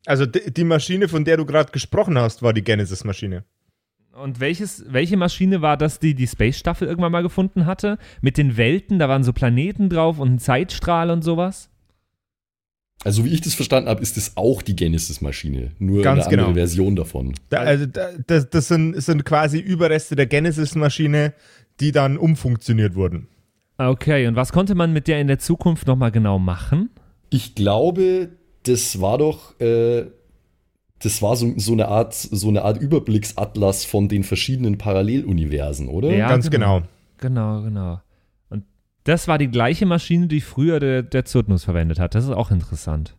Also 0.05 0.27
die, 0.27 0.63
Maschine, 0.63 1.07
von 1.07 1.25
der 1.25 1.37
du 1.37 1.45
gerade 1.45 1.71
gesprochen 1.71 2.17
hast, 2.17 2.43
war 2.43 2.53
die 2.53 2.63
Genesis-Maschine. 2.63 3.45
Und 4.13 4.39
welches, 4.39 4.85
welche 4.87 5.17
Maschine 5.17 5.63
war 5.63 5.75
das, 5.75 5.99
die 5.99 6.13
die 6.13 6.27
Space-Staffel 6.27 6.87
irgendwann 6.87 7.11
mal 7.11 7.23
gefunden 7.23 7.65
hatte? 7.65 7.97
Mit 8.21 8.37
den 8.37 8.57
Welten, 8.57 8.99
da 8.99 9.09
waren 9.09 9.23
so 9.23 9.33
Planeten 9.33 9.89
drauf 9.89 10.19
und 10.19 10.35
ein 10.35 10.39
Zeitstrahl 10.39 11.09
und 11.09 11.23
sowas? 11.23 11.72
Also 13.03 13.25
wie 13.25 13.29
ich 13.29 13.41
das 13.41 13.53
verstanden 13.53 13.89
habe, 13.89 14.01
ist 14.01 14.17
das 14.17 14.37
auch 14.37 14.61
die 14.61 14.75
Genesis-Maschine, 14.75 15.71
nur 15.79 16.03
Ganz 16.03 16.25
eine 16.25 16.25
andere 16.25 16.45
genau. 16.45 16.53
Version 16.53 16.95
davon. 16.95 17.33
Da, 17.49 17.57
also 17.57 17.85
da, 17.85 18.09
das, 18.27 18.49
das 18.49 18.67
sind, 18.67 19.01
sind 19.01 19.25
quasi 19.25 19.59
Überreste 19.59 20.15
der 20.15 20.25
Genesis-Maschine, 20.25 21.33
die 21.79 21.91
dann 21.91 22.17
umfunktioniert 22.17 22.95
wurden. 22.95 23.27
Okay, 23.77 24.27
und 24.27 24.35
was 24.35 24.51
konnte 24.51 24.75
man 24.75 24.93
mit 24.93 25.07
der 25.07 25.19
in 25.19 25.27
der 25.27 25.39
Zukunft 25.39 25.87
nochmal 25.87 26.11
genau 26.11 26.39
machen? 26.39 26.89
Ich 27.29 27.55
glaube, 27.55 28.29
das 28.63 29.01
war 29.01 29.17
doch, 29.17 29.59
äh, 29.59 30.05
das 30.99 31.21
war 31.21 31.35
so, 31.35 31.53
so 31.57 31.73
eine 31.73 31.87
Art, 31.87 32.13
so 32.13 32.47
eine 32.47 32.61
Art 32.63 32.81
Überblicksatlas 32.81 33.83
von 33.83 34.07
den 34.07 34.23
verschiedenen 34.23 34.77
Paralleluniversen, 34.77 35.89
oder? 35.89 36.11
Ja. 36.15 36.29
Ganz 36.29 36.49
genau. 36.49 36.83
Genau, 37.17 37.61
genau. 37.61 37.93
Und 37.93 38.01
das 39.03 39.27
war 39.27 39.37
die 39.37 39.49
gleiche 39.49 39.85
Maschine, 39.85 40.27
die 40.27 40.41
früher 40.41 40.79
der, 40.79 41.03
der 41.03 41.25
Zurtnus 41.25 41.63
verwendet 41.63 41.99
hat. 41.99 42.15
Das 42.15 42.23
ist 42.23 42.31
auch 42.31 42.51
interessant. 42.51 43.17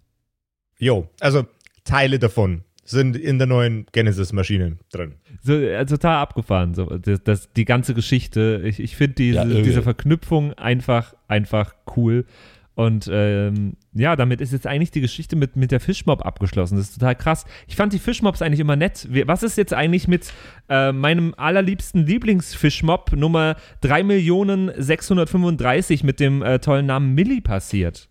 Jo, 0.79 1.09
also 1.20 1.47
Teile 1.85 2.18
davon 2.18 2.64
sind 2.85 3.16
in 3.16 3.38
der 3.38 3.47
neuen 3.47 3.87
Genesis-Maschine 3.92 4.77
drin. 4.92 5.14
So, 5.42 5.55
äh, 5.55 5.85
total 5.87 6.18
abgefahren. 6.18 6.75
So, 6.75 6.85
das, 6.99 7.23
das, 7.23 7.53
die 7.53 7.64
ganze 7.64 7.94
Geschichte. 7.94 8.62
Ich, 8.64 8.79
ich 8.79 8.97
finde 8.97 9.14
diese, 9.14 9.38
Ja, 9.38 9.44
diese 9.44 9.83
Verknüpfung 9.83 10.53
einfach, 10.55 11.14
einfach 11.27 11.75
cool. 11.97 12.27
Und 12.74 13.08
ähm, 13.10 13.74
ja, 13.92 14.16
damit 14.16 14.40
ist 14.40 14.52
jetzt 14.52 14.66
eigentlich 14.66 14.90
die 14.90 15.00
Geschichte 15.00 15.37
mit, 15.37 15.54
mit 15.54 15.70
der 15.70 15.78
Fischmob 15.78 16.26
abgeschlossen. 16.26 16.76
Das 16.76 16.88
ist 16.88 16.94
total 16.94 17.14
krass. 17.14 17.44
Ich 17.68 17.76
fand 17.76 17.92
die 17.92 18.00
Fischmobs 18.00 18.42
eigentlich 18.42 18.58
immer 18.58 18.74
nett. 18.74 19.06
Was 19.26 19.44
ist 19.44 19.56
jetzt 19.56 19.72
eigentlich 19.72 20.08
mit 20.08 20.32
äh, 20.68 20.90
meinem 20.90 21.34
allerliebsten 21.37 22.04
Lieblingsfischmob 22.04 23.12
Nummer 23.12 23.54
3.635 23.82 26.04
mit 26.04 26.18
dem 26.18 26.42
äh, 26.42 26.58
tollen 26.58 26.87
Namen 26.87 27.14
Millie 27.14 27.42
passiert? 27.42 28.08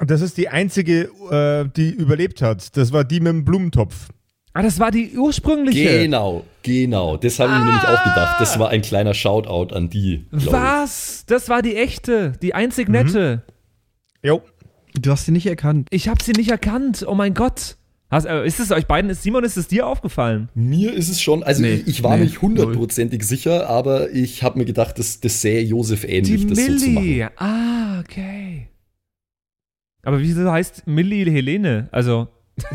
Das 0.00 0.20
ist 0.20 0.36
die 0.36 0.48
einzige, 0.48 1.02
äh, 1.30 1.68
die 1.76 1.90
überlebt 1.90 2.42
hat. 2.42 2.76
Das 2.76 2.92
war 2.92 3.04
die 3.04 3.20
mit 3.20 3.32
dem 3.32 3.44
Blumentopf. 3.44 4.08
Ah, 4.56 4.62
das 4.62 4.78
war 4.78 4.92
die 4.92 5.18
ursprüngliche. 5.18 6.02
Genau, 6.02 6.44
genau. 6.62 7.16
Das 7.16 7.40
habe 7.40 7.52
ich 7.52 7.58
mir 7.58 7.64
nämlich 7.64 7.82
auch 7.82 8.04
gedacht. 8.04 8.40
Das 8.40 8.56
war 8.58 8.70
ein 8.70 8.82
kleiner 8.82 9.12
Shoutout 9.12 9.74
an 9.74 9.90
die. 9.90 10.26
glaub 10.30 10.42
ich. 10.42 10.52
Was? 10.52 11.24
Das 11.26 11.48
war 11.48 11.60
die 11.60 11.74
echte, 11.74 12.32
die 12.40 12.54
einzig 12.54 12.88
nette. 12.88 13.42
Jo. 14.22 14.42
Du 14.94 15.10
hast 15.10 15.26
sie 15.26 15.32
nicht 15.32 15.46
erkannt. 15.46 15.88
Ich 15.90 16.08
habe 16.08 16.22
sie 16.22 16.32
nicht 16.32 16.50
erkannt. 16.50 17.04
Oh 17.06 17.16
mein 17.16 17.34
Gott. 17.34 17.76
Hast, 18.10 18.26
äh, 18.26 18.46
ist 18.46 18.60
es 18.60 18.70
euch 18.70 18.86
beiden, 18.86 19.10
ist, 19.10 19.24
Simon, 19.24 19.42
ist 19.42 19.56
es 19.56 19.66
dir 19.66 19.88
aufgefallen? 19.88 20.48
Mir 20.54 20.92
ist 20.94 21.08
es 21.08 21.20
schon, 21.20 21.42
also 21.42 21.62
Nee, 21.62 21.74
ich, 21.74 21.88
ich 21.88 22.02
war 22.04 22.16
nee, 22.16 22.24
nicht 22.24 22.40
hundertprozentig 22.40 23.24
sicher, 23.24 23.68
aber 23.68 24.12
ich 24.12 24.44
habe 24.44 24.58
mir 24.58 24.66
gedacht, 24.66 25.00
das, 25.00 25.18
das 25.18 25.40
sähe 25.40 25.62
Josef 25.62 26.04
ähnlich, 26.04 26.42
die 26.42 26.46
das 26.46 26.58
so 26.58 26.76
zu 26.76 26.90
machen. 26.90 27.06
Millie. 27.06 27.30
ah, 27.38 27.98
okay. 27.98 28.68
Aber 30.04 30.20
wieso 30.20 30.48
heißt 30.48 30.86
Millie 30.86 31.28
Helene? 31.28 31.88
Also, 31.90 32.28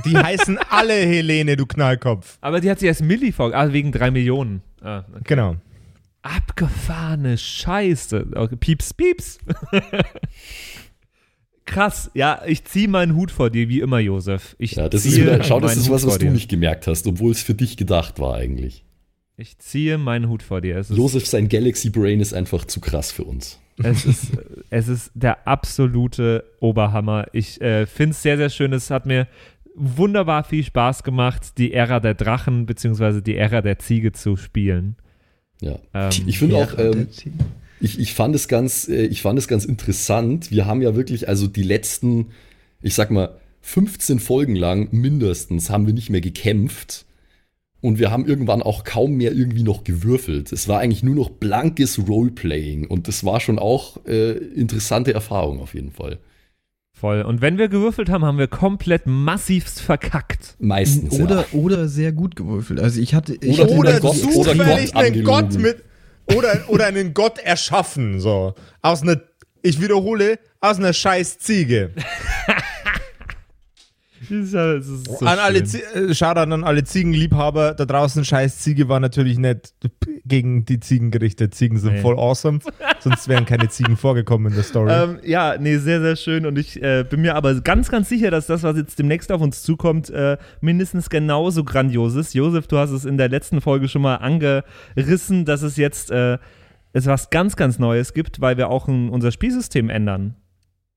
Die 0.06 0.18
heißen 0.18 0.58
alle 0.70 0.94
Helene, 0.94 1.56
du 1.56 1.66
Knallkopf. 1.66 2.38
aber 2.42 2.60
die 2.62 2.70
hat 2.70 2.80
sich 2.80 2.88
erst 2.88 3.02
Millie 3.02 3.32
vor, 3.32 3.54
ah, 3.54 3.72
wegen 3.72 3.92
drei 3.92 4.12
Millionen. 4.12 4.62
Ah, 4.82 5.04
okay. 5.12 5.22
Genau. 5.26 5.56
Abgefahrene 6.22 7.38
Scheiße. 7.38 8.28
Okay, 8.36 8.56
Pieps, 8.58 8.94
pieps. 8.94 9.40
Krass. 11.66 12.10
Ja, 12.14 12.42
ich 12.46 12.66
ziehe 12.66 12.88
meinen 12.88 13.16
Hut 13.16 13.32
vor 13.32 13.50
dir, 13.50 13.70
wie 13.70 13.80
immer, 13.80 14.00
Josef. 14.00 14.56
Ich 14.58 14.74
Ja, 14.74 14.90
das 14.90 15.06
ist 15.06 15.18
wieder, 15.18 15.44
schau, 15.44 15.60
das 15.60 15.78
ist 15.78 15.86
Hut 15.86 15.94
was, 15.96 16.06
was 16.08 16.14
du 16.18 16.26
dir. 16.26 16.32
nicht 16.32 16.50
gemerkt 16.50 16.88
hast, 16.88 17.06
obwohl 17.08 17.32
es 17.32 17.44
für 17.44 17.54
dich 17.54 17.78
gedacht 17.78 18.20
war 18.20 18.36
eigentlich. 18.36 18.84
Ich 19.38 19.58
ziehe 19.60 19.98
meinen 19.98 20.28
Hut 20.28 20.44
vor 20.44 20.62
dir. 20.62 20.78
Es 20.78 20.90
ist, 20.90 20.98
Josef, 20.98 21.26
sein 21.28 21.48
Galaxy 21.48 21.90
Brain 21.90 22.20
ist 22.20 22.34
einfach 22.34 22.66
zu 22.66 22.82
krass 22.82 23.12
für 23.12 23.24
uns. 23.24 23.60
es 23.82 24.06
ist, 24.06 24.32
es 24.70 24.88
ist 24.90 25.12
der 25.14 25.48
absolute 25.48 26.44
Oberhammer. 26.60 27.28
Ich 27.32 27.62
äh, 27.62 27.86
finde 27.86 28.12
es 28.12 28.22
sehr, 28.22 28.36
sehr 28.36 28.50
schön. 28.50 28.74
Es 28.74 28.90
hat 28.90 29.06
mir 29.06 29.28
wunderbar 29.80 30.44
viel 30.44 30.64
Spaß 30.64 31.04
gemacht, 31.04 31.58
die 31.58 31.74
Ära 31.74 32.00
der 32.00 32.14
Drachen 32.14 32.66
bzw. 32.66 33.22
die 33.22 33.36
Ära 33.36 33.62
der 33.62 33.80
Ziege 33.80 34.12
zu 34.12 34.36
spielen. 34.36 34.96
Ja. 35.62 35.80
Ähm, 35.94 36.12
ich 36.28 36.40
finde 36.40 36.58
auch, 36.58 36.78
ähm, 36.78 37.08
ich, 37.80 38.00
ich 38.00 38.14
fand 38.14 38.36
es 38.36 38.48
ganz, 38.48 38.88
äh, 38.88 39.06
ich 39.06 39.22
fand 39.22 39.40
es 39.40 39.48
ganz 39.48 39.66
interessant. 39.66 40.52
Wir 40.52 40.66
haben 40.66 40.82
ja 40.82 40.96
wirklich, 40.96 41.28
also 41.28 41.48
die 41.48 41.64
letzten, 41.64 42.28
ich 42.82 42.94
sag 42.94 43.12
mal, 43.12 43.40
15 43.62 44.20
Folgen 44.20 44.56
lang 44.56 44.90
mindestens 44.92 45.70
haben 45.70 45.86
wir 45.86 45.94
nicht 45.94 46.10
mehr 46.10 46.22
gekämpft. 46.22 47.06
Und 47.82 47.98
wir 47.98 48.12
haben 48.12 48.26
irgendwann 48.26 48.62
auch 48.62 48.84
kaum 48.84 49.16
mehr 49.16 49.32
irgendwie 49.32 49.64
noch 49.64 49.86
gewürfelt. 49.86 50.52
Es 50.52 50.68
war 50.68 50.80
eigentlich 50.80 51.02
nur 51.02 51.16
noch 51.16 51.30
blankes 51.30 51.98
Roleplaying. 52.10 52.86
Und 52.86 53.08
das 53.08 53.24
war 53.24 53.40
schon 53.40 53.58
auch 53.58 54.06
äh, 54.06 54.32
interessante 54.32 55.14
Erfahrung 55.14 55.62
auf 55.62 55.74
jeden 55.74 55.92
Fall. 55.92 56.20
Voll. 57.00 57.22
Und 57.22 57.40
wenn 57.40 57.58
wir 57.58 57.70
gewürfelt 57.70 58.10
haben, 58.10 58.26
haben 58.26 58.38
wir 58.38 58.48
komplett 58.48 59.06
massivst 59.06 59.82
verkackt. 59.82 60.56
Meistens. 60.60 61.18
Oder, 61.18 61.46
ja. 61.52 61.60
oder 61.60 61.88
sehr 61.88 62.12
gut 62.12 62.36
gewürfelt. 62.36 62.82
Also 62.82 63.00
ich 63.00 63.16
hatte. 63.16 63.36
Ich 63.36 63.60
Oder 63.60 63.64
hatte 63.64 63.76
Oder 63.76 64.00
Gott- 64.02 64.24
oder 64.36 64.52
zufällig 64.52 64.94
Gott 64.94 65.04
einen 65.04 65.24
Gott 65.24 65.54
mit. 65.54 65.84
Oder, 66.36 66.66
oder 66.68 66.86
einen 66.88 67.14
Gott 67.14 67.40
erschaffen, 67.40 68.20
so. 68.20 68.54
Aus 68.82 69.02
einer, 69.02 69.22
ich 69.62 69.82
wiederhole, 69.82 70.40
aus 70.60 70.78
einer 70.78 70.94
scheiß 70.94 71.40
Ziege. 71.40 71.92
Ja, 74.30 74.80
so 74.80 75.26
an 75.26 75.40
alle 75.40 75.66
schön. 75.66 75.66
Zie 75.66 75.82
äh, 75.96 76.24
an 76.24 76.64
alle 76.64 76.84
Ziegenliebhaber 76.84 77.74
da 77.74 77.86
draußen. 77.86 78.24
Scheiß 78.24 78.60
Ziege 78.60 78.88
war 78.88 79.00
natürlich 79.00 79.40
nicht 79.40 79.74
gegen 80.30 80.64
die 80.64 80.80
Ziegen 80.80 81.12
gerichtet. 81.12 81.54
Ziegen 81.54 81.78
sind 81.78 81.96
Nee. 81.96 82.02
voll 82.02 82.18
awesome. 82.18 82.60
Sonst 83.00 83.28
wären 83.28 83.46
keine 83.46 83.68
Ziegen 83.68 83.98
vorgekommen 83.98 84.48
in 84.48 84.56
der 84.56 84.64
Story. 84.64 84.92
Ähm, 84.92 85.20
ja, 85.24 85.58
nee, 85.60 85.78
sehr, 85.78 86.00
sehr 86.00 86.16
schön. 86.16 86.46
Und 86.46 86.58
ich 86.58 86.82
äh, 86.82 87.04
bin 87.04 87.22
mir 87.22 87.36
aber 87.36 87.60
ganz, 87.62 87.90
ganz 87.90 88.08
sicher, 88.08 88.32
dass 88.32 88.48
das, 88.48 88.64
was 88.64 88.78
jetzt 88.78 88.98
demnächst 89.00 89.32
auf 89.32 89.42
uns 89.42 89.62
zukommt, 89.64 90.10
äh, 90.10 90.38
mindestens 90.62 91.10
genauso 91.10 91.66
grandios 91.66 92.16
ist. 92.16 92.34
Josef, 92.34 92.68
du 92.68 92.78
hast 92.78 92.92
es 92.92 93.04
in 93.04 93.18
der 93.18 93.28
letzten 93.28 93.60
Folge 93.60 93.90
schon 93.90 94.02
mal 94.02 94.16
angerissen, 94.16 95.44
dass 95.44 95.62
es 95.62 95.76
jetzt 95.76 96.12
äh, 96.12 96.38
es 96.94 97.06
was 97.06 97.30
ganz, 97.30 97.56
ganz 97.56 97.80
Neues 97.80 98.14
gibt, 98.14 98.42
weil 98.42 98.58
wir 98.58 98.70
auch 98.70 98.88
ein, 98.88 99.10
unser 99.10 99.32
Spielsystem 99.32 99.90
ändern. 99.90 100.36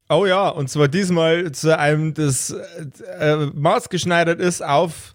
Oh 0.09 0.27
ja, 0.27 0.49
und 0.49 0.69
zwar 0.69 0.89
diesmal 0.89 1.53
zu 1.53 1.79
einem, 1.79 2.13
das 2.13 2.55
äh, 3.19 3.47
maßgeschneidert 3.55 4.41
ist 4.41 4.63
auf 4.63 5.15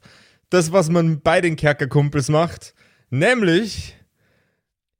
das, 0.49 0.71
was 0.71 0.89
man 0.89 1.19
bei 1.21 1.41
den 1.41 1.55
Kerkerkumpels 1.55 2.29
macht, 2.29 2.73
nämlich 3.09 3.96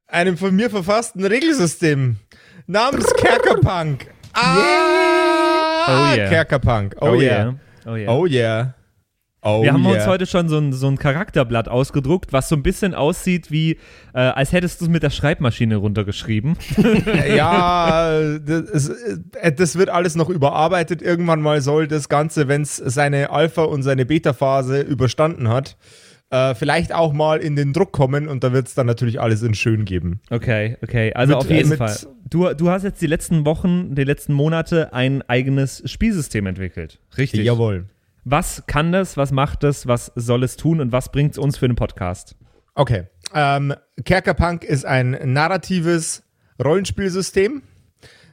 einem 0.08 0.38
von 0.38 0.56
mir 0.56 0.70
verfassten 0.70 1.26
Regelsystem 1.26 2.18
namens 2.66 3.14
Kerkerpunk. 3.16 4.08
Ah, 4.34 6.12
Oh 6.14 6.16
yeah. 6.18 6.30
Kerkerpunk. 6.30 6.96
Oh, 7.00 7.14
yeah. 7.16 7.54
Oh 7.86 7.96
yeah. 7.96 8.12
Oh 8.12 8.26
yeah. 8.26 8.74
Oh 9.42 9.64
Wir 9.64 9.72
haben 9.72 9.86
yeah. 9.86 9.94
uns 9.94 10.06
heute 10.06 10.26
schon 10.26 10.50
so 10.50 10.58
ein, 10.58 10.74
so 10.74 10.88
ein 10.88 10.98
Charakterblatt 10.98 11.70
ausgedruckt, 11.70 12.34
was 12.34 12.50
so 12.50 12.56
ein 12.56 12.64
bisschen 12.64 12.94
aussieht 12.94 13.52
wie, 13.52 13.78
äh, 14.14 14.20
als 14.20 14.52
hättest 14.52 14.82
du 14.82 14.86
es 14.86 14.92
mit 14.92 15.04
der 15.04 15.10
Schreibmaschine 15.12 15.78
runtergeschrieben. 15.78 16.58
Ja, 17.36 18.38
das, 18.40 18.90
äh, 18.90 19.54
das 19.54 19.78
wird 19.78 19.90
alles 19.90 20.16
noch 20.16 20.30
überarbeitet. 20.30 21.02
Irgendwann 21.02 21.42
mal 21.42 21.62
soll 21.62 21.88
das 21.88 22.10
Ganze, 22.10 22.48
wenn 22.48 22.64
es 22.64 22.76
seine 22.76 23.30
Alpha- 23.30 23.64
und 23.64 23.84
seine 23.84 24.06
Beta-Phase 24.06 24.82
überstanden 24.82 25.48
hat, 25.48 25.78
äh, 26.30 26.56
vielleicht 26.56 26.94
auch 26.94 27.14
mal 27.14 27.40
in 27.40 27.56
den 27.56 27.74
Druck 27.74 27.92
kommen 27.92 28.28
und 28.28 28.44
da 28.44 28.52
wird 28.54 28.68
es 28.68 28.76
dann 28.76 28.86
natürlich 28.88 29.20
alles 29.22 29.42
in 29.44 29.54
schön 29.54 29.86
geben. 29.86 30.20
Okay, 30.30 30.78
okay. 30.84 31.14
Also 31.14 31.34
Mit- 31.36 31.44
auf 31.44 31.50
jeden 31.50 31.70
mit- 31.70 31.78
Fall. 31.78 31.96
Du, 32.30 32.54
du 32.54 32.70
hast 32.70 32.84
jetzt 32.84 33.02
die 33.02 33.08
letzten 33.08 33.46
Wochen, 33.46 33.96
die 33.96 34.04
letzten 34.04 34.34
Monate 34.34 34.94
ein 34.94 35.22
eigenes 35.30 35.82
Spielsystem 35.90 36.46
entwickelt. 36.46 37.00
Richtig. 37.18 37.46
Jawohl. 37.46 37.86
Was 38.26 38.64
kann 38.68 38.92
das, 38.92 39.16
was 39.16 39.32
macht 39.32 39.64
das, 39.64 39.88
was 39.88 40.12
soll 40.16 40.44
es 40.44 40.58
tun 40.58 40.82
und 40.82 40.92
was 40.92 41.12
bringt 41.14 41.32
es 41.32 41.38
uns 41.38 41.58
für 41.58 41.66
einen 41.66 41.76
Podcast? 41.76 42.36
Okay. 42.76 43.04
Ähm, 43.34 43.74
Kerkerpunk 44.04 44.66
ist 44.66 44.86
ein 44.86 45.18
narratives 45.24 46.24
Rollenspielsystem 46.62 47.62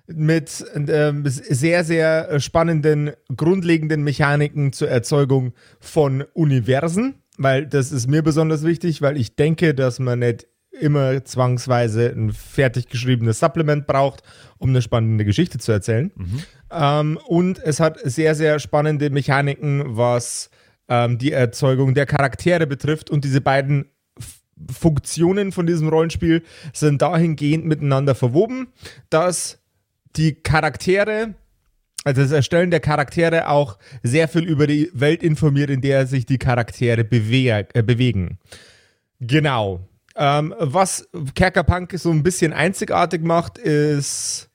mit 0.06 0.64
ähm, 0.74 1.22
sehr, 1.26 1.84
sehr 1.84 2.38
spannenden, 2.40 3.12
grundlegenden 3.36 4.02
Mechaniken 4.02 4.72
zur 4.72 4.88
Erzeugung 4.88 5.52
von 5.80 6.24
Universen, 6.34 7.14
weil 7.38 7.66
das 7.66 7.92
ist 7.92 8.08
mir 8.08 8.22
besonders 8.22 8.64
wichtig, 8.64 9.02
weil 9.02 9.16
ich 9.16 9.36
denke, 9.36 9.74
dass 9.74 9.98
man 9.98 10.20
nicht 10.20 10.46
immer 10.80 11.24
zwangsweise 11.24 12.10
ein 12.10 12.32
fertig 12.32 12.88
geschriebenes 12.88 13.38
Supplement 13.38 13.86
braucht, 13.86 14.22
um 14.58 14.70
eine 14.70 14.82
spannende 14.82 15.24
Geschichte 15.24 15.58
zu 15.58 15.72
erzählen. 15.72 16.10
Ähm, 16.70 17.18
und 17.26 17.58
es 17.62 17.80
hat 17.80 17.98
sehr, 18.02 18.34
sehr 18.34 18.58
spannende 18.58 19.10
Mechaniken, 19.10 19.96
was 19.96 20.50
ähm, 20.88 21.18
die 21.18 21.32
Erzeugung 21.32 21.94
der 21.94 22.06
Charaktere 22.06 22.66
betrifft. 22.66 23.10
Und 23.10 23.24
diese 23.24 23.40
beiden 23.40 23.86
Funktionen 24.72 25.52
von 25.52 25.66
diesem 25.66 25.88
Rollenspiel 25.88 26.42
sind 26.72 27.02
dahingehend 27.02 27.64
miteinander 27.64 28.14
verwoben, 28.14 28.68
dass 29.10 29.58
die 30.16 30.34
Charaktere, 30.34 31.34
also 32.04 32.20
das 32.20 32.32
Erstellen 32.32 32.70
der 32.70 32.80
Charaktere 32.80 33.48
auch 33.48 33.78
sehr 34.02 34.28
viel 34.28 34.44
über 34.44 34.66
die 34.66 34.90
Welt 34.92 35.22
informiert, 35.22 35.70
in 35.70 35.80
der 35.80 36.06
sich 36.06 36.26
die 36.26 36.38
Charaktere 36.38 37.00
äh, 37.00 37.82
bewegen. 37.82 38.38
Genau. 39.20 39.88
Ähm, 40.16 40.54
was 40.58 41.08
Kerkerpunk 41.34 41.92
so 41.96 42.10
ein 42.10 42.22
bisschen 42.22 42.52
einzigartig 42.52 43.22
macht, 43.22 43.58
ist, 43.58 44.50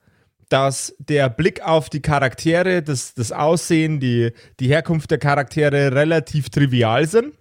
dass 0.47 0.95
der 0.99 1.29
Blick 1.29 1.61
auf 1.61 1.89
die 1.89 2.01
Charaktere, 2.01 2.81
das, 2.81 3.13
das 3.13 3.31
Aussehen, 3.31 3.99
die, 3.99 4.31
die 4.59 4.67
Herkunft 4.67 5.11
der 5.11 5.17
Charaktere 5.17 5.93
relativ 5.93 6.49
trivial 6.49 7.07
sind. 7.07 7.33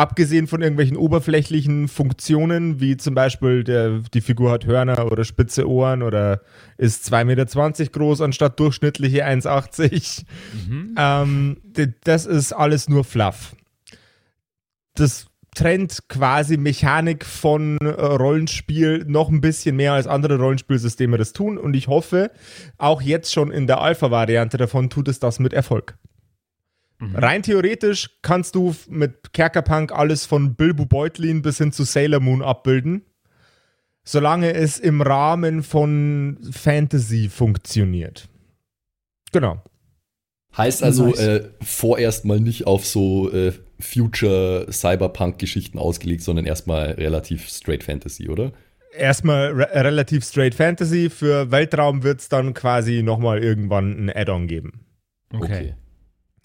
Abgesehen 0.00 0.46
von 0.46 0.62
irgendwelchen 0.62 0.96
oberflächlichen 0.96 1.86
Funktionen, 1.86 2.80
wie 2.80 2.96
zum 2.96 3.14
Beispiel 3.14 3.64
der, 3.64 3.98
die 4.14 4.22
Figur 4.22 4.50
hat 4.50 4.64
Hörner 4.64 5.12
oder 5.12 5.24
spitze 5.24 5.68
Ohren 5.68 6.02
oder 6.02 6.40
ist 6.78 7.12
2,20 7.12 7.24
Meter 7.26 7.44
groß 7.92 8.22
anstatt 8.22 8.58
durchschnittliche 8.58 9.26
1,80. 9.26 10.24
Ähm, 10.96 11.58
d- 11.64 11.92
das 12.04 12.24
ist 12.24 12.54
alles 12.54 12.88
nur 12.88 13.04
Fluff. 13.04 13.54
Das 14.94 15.26
trennt 15.54 16.08
quasi 16.08 16.56
Mechanik 16.56 17.26
von 17.26 17.76
äh, 17.82 17.88
Rollenspiel 17.90 19.04
noch 19.06 19.28
ein 19.28 19.42
bisschen 19.42 19.76
mehr 19.76 19.92
als 19.92 20.06
andere 20.06 20.38
Rollenspielsysteme 20.38 21.18
das 21.18 21.34
tun 21.34 21.58
und 21.58 21.74
ich 21.74 21.88
hoffe, 21.88 22.30
auch 22.78 23.02
jetzt 23.02 23.34
schon 23.34 23.50
in 23.50 23.66
der 23.66 23.82
Alpha-Variante 23.82 24.56
davon 24.56 24.88
tut 24.88 25.08
es 25.08 25.18
das 25.18 25.40
mit 25.40 25.52
Erfolg. 25.52 25.98
Rein 27.00 27.42
theoretisch 27.42 28.10
kannst 28.22 28.54
du 28.54 28.74
mit 28.88 29.32
Kerkerpunk 29.32 29.92
alles 29.92 30.26
von 30.26 30.54
Bilbo 30.54 30.84
Beutlin 30.84 31.42
bis 31.42 31.58
hin 31.58 31.72
zu 31.72 31.84
Sailor 31.84 32.20
Moon 32.20 32.42
abbilden, 32.42 33.02
solange 34.04 34.52
es 34.52 34.78
im 34.78 35.00
Rahmen 35.00 35.62
von 35.62 36.38
Fantasy 36.50 37.28
funktioniert. 37.28 38.28
Genau. 39.32 39.62
Heißt 40.56 40.82
also 40.82 41.06
Nice. 41.06 41.20
äh, 41.20 41.48
vorerst 41.62 42.24
mal 42.24 42.40
nicht 42.40 42.66
auf 42.66 42.84
so 42.84 43.32
äh, 43.32 43.52
Future-Cyberpunk-Geschichten 43.78 45.78
ausgelegt, 45.78 46.22
sondern 46.22 46.44
erstmal 46.44 46.90
relativ 46.92 47.48
straight 47.48 47.84
Fantasy, 47.84 48.28
oder? 48.28 48.52
Erstmal 48.92 49.52
re 49.52 49.68
relativ 49.72 50.24
straight 50.24 50.56
Fantasy. 50.56 51.08
Für 51.08 51.52
Weltraum 51.52 52.02
wird 52.02 52.20
es 52.20 52.28
dann 52.28 52.52
quasi 52.52 53.04
nochmal 53.04 53.42
irgendwann 53.42 54.06
ein 54.06 54.10
Add-on 54.10 54.48
geben. 54.48 54.80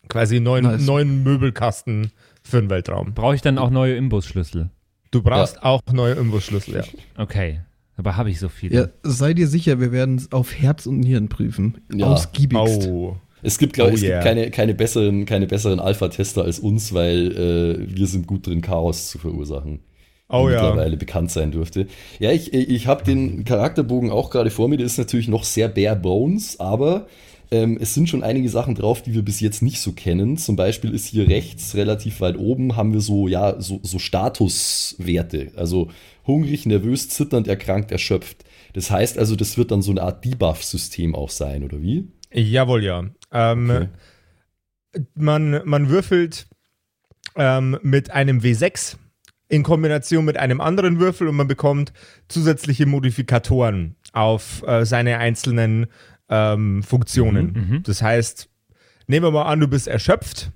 Quasi 0.09 0.37
einen 0.37 0.45
neuen, 0.45 0.65
Nice. 0.65 0.85
neuen 0.85 1.23
Möbelkasten 1.23 2.11
für 2.43 2.61
den 2.61 2.69
Weltraum. 2.69 3.13
Brauche 3.13 3.35
ich 3.35 3.41
dann 3.41 3.57
auch 3.57 3.69
neue 3.69 3.95
Imbusschlüssel? 3.95 4.69
Du 5.11 5.21
brauchst 5.21 5.63
auch 5.63 5.81
neue 5.91 6.13
Imbusschlüssel, 6.15 6.75
ja. 6.75 6.83
Okay. 7.17 7.61
Aber 7.97 8.17
habe 8.17 8.29
ich 8.29 8.39
so 8.39 8.49
viele? 8.49 8.75
Ja, 8.75 8.87
sei 9.03 9.33
dir 9.33 9.47
sicher, 9.47 9.79
wir 9.79 9.91
werden 9.91 10.17
es 10.17 10.31
auf 10.31 10.53
Herz 10.53 10.85
und 10.85 10.99
Nieren 10.99 11.29
prüfen. 11.29 11.77
Ja. 11.93 12.07
Ausgiebigst. 12.07 12.87
Oh. 12.89 13.15
Es 13.41 13.57
gibt, 13.57 13.73
glaube 13.73 13.91
Oh 13.91 13.93
ich, 13.93 14.03
es 14.03 14.09
yeah. 14.09 14.23
keine, 14.23 14.49
keine 14.49 14.73
besseren, 14.73 15.25
keine 15.25 15.47
besseren 15.47 15.79
Alpha-Tester 15.79 16.43
als 16.43 16.59
uns, 16.59 16.93
weil 16.93 17.31
äh, 17.31 17.95
wir 17.95 18.07
sind 18.07 18.27
gut 18.27 18.47
drin, 18.47 18.61
Chaos 18.61 19.09
zu 19.09 19.19
verursachen. 19.19 19.79
Oh 20.27 20.47
wie 20.47 20.53
ja. 20.53 20.63
mittlerweile 20.63 20.97
bekannt 20.97 21.29
sein 21.29 21.51
dürfte. 21.51 21.87
Ja, 22.19 22.31
ich, 22.31 22.53
ich 22.53 22.87
habe 22.87 23.03
den 23.03 23.45
Charakterbogen 23.45 24.09
auch 24.09 24.31
gerade 24.31 24.49
vor 24.49 24.67
mir, 24.67 24.77
der 24.77 24.87
ist 24.87 24.97
natürlich 24.97 25.27
noch 25.27 25.43
sehr 25.43 25.67
bare 25.67 25.95
bones, 25.95 26.59
aber 26.59 27.05
Ähm, 27.51 27.77
es 27.79 27.93
sind 27.93 28.09
schon 28.09 28.23
einige 28.23 28.49
Sachen 28.49 28.75
drauf, 28.75 29.01
die 29.01 29.13
wir 29.13 29.21
bis 29.21 29.39
jetzt 29.39 29.61
nicht 29.61 29.79
so 29.79 29.91
kennen. 29.91 30.37
Zum 30.37 30.55
Beispiel 30.55 30.93
ist 30.93 31.05
hier 31.07 31.27
rechts 31.27 31.75
relativ 31.75 32.21
weit 32.21 32.37
oben 32.37 32.75
haben 32.75 32.93
wir 32.93 33.01
so, 33.01 33.27
ja, 33.27 33.59
so, 33.61 33.79
so 33.83 33.99
Statuswerte. 33.99 35.51
Also 35.55 35.89
hungrig, 36.25 36.65
nervös, 36.65 37.09
zitternd, 37.09 37.47
erkrankt, 37.47 37.91
erschöpft. 37.91 38.43
Das 38.73 38.91
heißt 38.91 39.17
also, 39.17 39.35
das 39.35 39.57
wird 39.57 39.71
dann 39.71 39.81
so 39.81 39.91
eine 39.91 40.01
Art 40.01 40.25
Debuff-System 40.25 41.15
auch 41.15 41.29
sein, 41.29 41.63
oder 41.63 41.81
wie? 41.81 42.07
Jawohl, 42.33 42.83
ja. 42.83 43.03
Ähm, 43.31 43.69
Okay. 43.69 43.87
man, 45.15 45.61
man 45.65 45.89
würfelt 45.89 46.47
ähm, 47.35 47.77
mit 47.81 48.11
einem 48.11 48.39
W6 48.39 48.97
in 49.47 49.63
Kombination 49.63 50.25
mit 50.25 50.37
einem 50.37 50.59
anderen 50.59 50.99
Würfel 50.99 51.27
und 51.27 51.35
man 51.35 51.47
bekommt 51.47 51.93
zusätzliche 52.27 52.85
Modifikatoren 52.85 53.95
auf 54.13 54.63
äh, 54.67 54.85
seine 54.85 55.19
einzelnen 55.19 55.87
ähm, 56.29 56.83
Funktionen. 56.83 57.81
Das 57.83 58.01
heißt, 58.01 58.49
nehmen 59.07 59.25
wir 59.25 59.31
mal 59.31 59.43
an, 59.43 59.59
du 59.59 59.67
bist 59.67 59.87
erschöpft 59.87 60.51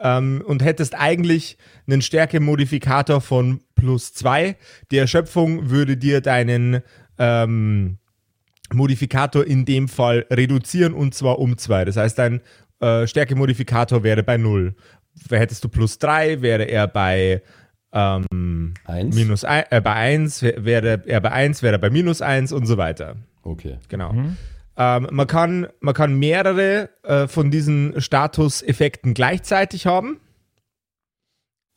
ähm, 0.00 0.42
und 0.46 0.62
hättest 0.62 0.94
eigentlich 0.94 1.58
einen 1.86 2.02
Stärke-Modifikator 2.02 3.20
von 3.20 3.60
plus 3.74 4.14
zwei. 4.14 4.56
Die 4.90 4.98
Erschöpfung 4.98 5.70
würde 5.70 5.96
dir 5.96 6.20
deinen 6.20 6.82
ähm, 7.18 7.98
Modifikator 8.72 9.44
in 9.46 9.64
dem 9.64 9.88
Fall 9.88 10.26
reduzieren 10.30 10.92
und 10.92 11.14
zwar 11.14 11.38
um 11.38 11.56
zwei. 11.58 11.84
Das 11.84 11.96
heißt, 11.96 12.18
dein 12.18 12.40
äh, 12.80 13.06
Stärke-Modifikator 13.06 14.02
wäre 14.02 14.22
bei 14.22 14.36
null. 14.36 14.74
Hättest 15.30 15.64
du 15.64 15.68
plus 15.68 15.98
drei, 15.98 16.42
wäre 16.42 16.64
er 16.64 16.86
bei 16.86 17.42
ähm, 17.92 18.74
Eins? 18.84 19.16
minus 19.16 19.44
ein, 19.44 19.64
äh, 19.70 19.80
bei 19.80 19.94
1, 19.94 20.42
wäre 20.42 21.02
er 21.06 21.20
bei 21.20 21.32
1, 21.32 21.62
wäre 21.62 21.76
er 21.76 21.78
bei 21.78 21.90
minus 21.90 22.22
1 22.22 22.52
und 22.52 22.66
so 22.66 22.76
weiter. 22.76 23.16
Okay. 23.42 23.78
Genau. 23.88 24.14
Ähm, 24.80 25.08
man, 25.10 25.26
kann, 25.26 25.66
man 25.80 25.92
kann 25.92 26.14
mehrere 26.14 26.88
äh, 27.02 27.26
von 27.26 27.50
diesen 27.50 28.00
Statuseffekten 28.00 29.12
gleichzeitig 29.12 29.86
haben. 29.86 30.20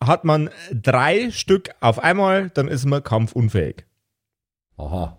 Hat 0.03 0.23
man 0.23 0.51
drei 0.71 1.31
Stück 1.31 1.71
auf 1.79 1.99
einmal, 1.99 2.51
dann 2.51 2.67
ist 2.67 2.85
man 2.85 3.03
kampfunfähig. 3.03 3.85
Aha. 4.77 5.17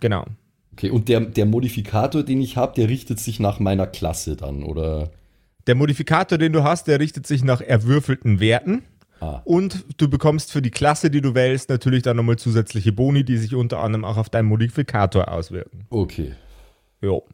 Genau. 0.00 0.24
Okay, 0.72 0.90
und 0.90 1.08
der, 1.08 1.20
der 1.20 1.46
Modifikator, 1.46 2.22
den 2.22 2.40
ich 2.40 2.56
habe, 2.56 2.74
der 2.74 2.88
richtet 2.88 3.20
sich 3.20 3.38
nach 3.38 3.60
meiner 3.60 3.86
Klasse 3.86 4.36
dann, 4.36 4.62
oder? 4.64 5.10
Der 5.66 5.74
Modifikator, 5.74 6.38
den 6.38 6.52
du 6.52 6.64
hast, 6.64 6.88
der 6.88 6.98
richtet 6.98 7.26
sich 7.26 7.44
nach 7.44 7.60
erwürfelten 7.60 8.40
Werten. 8.40 8.82
Ah. 9.20 9.42
Und 9.44 9.84
du 9.98 10.08
bekommst 10.08 10.50
für 10.50 10.62
die 10.62 10.70
Klasse, 10.70 11.10
die 11.10 11.20
du 11.20 11.34
wählst, 11.34 11.68
natürlich 11.68 12.02
dann 12.02 12.16
nochmal 12.16 12.36
zusätzliche 12.36 12.92
Boni, 12.92 13.24
die 13.24 13.36
sich 13.36 13.54
unter 13.54 13.80
anderem 13.80 14.04
auch 14.04 14.16
auf 14.16 14.30
deinen 14.30 14.46
Modifikator 14.46 15.30
auswirken. 15.30 15.86
Okay. 15.90 16.32
Jo. 17.00 17.26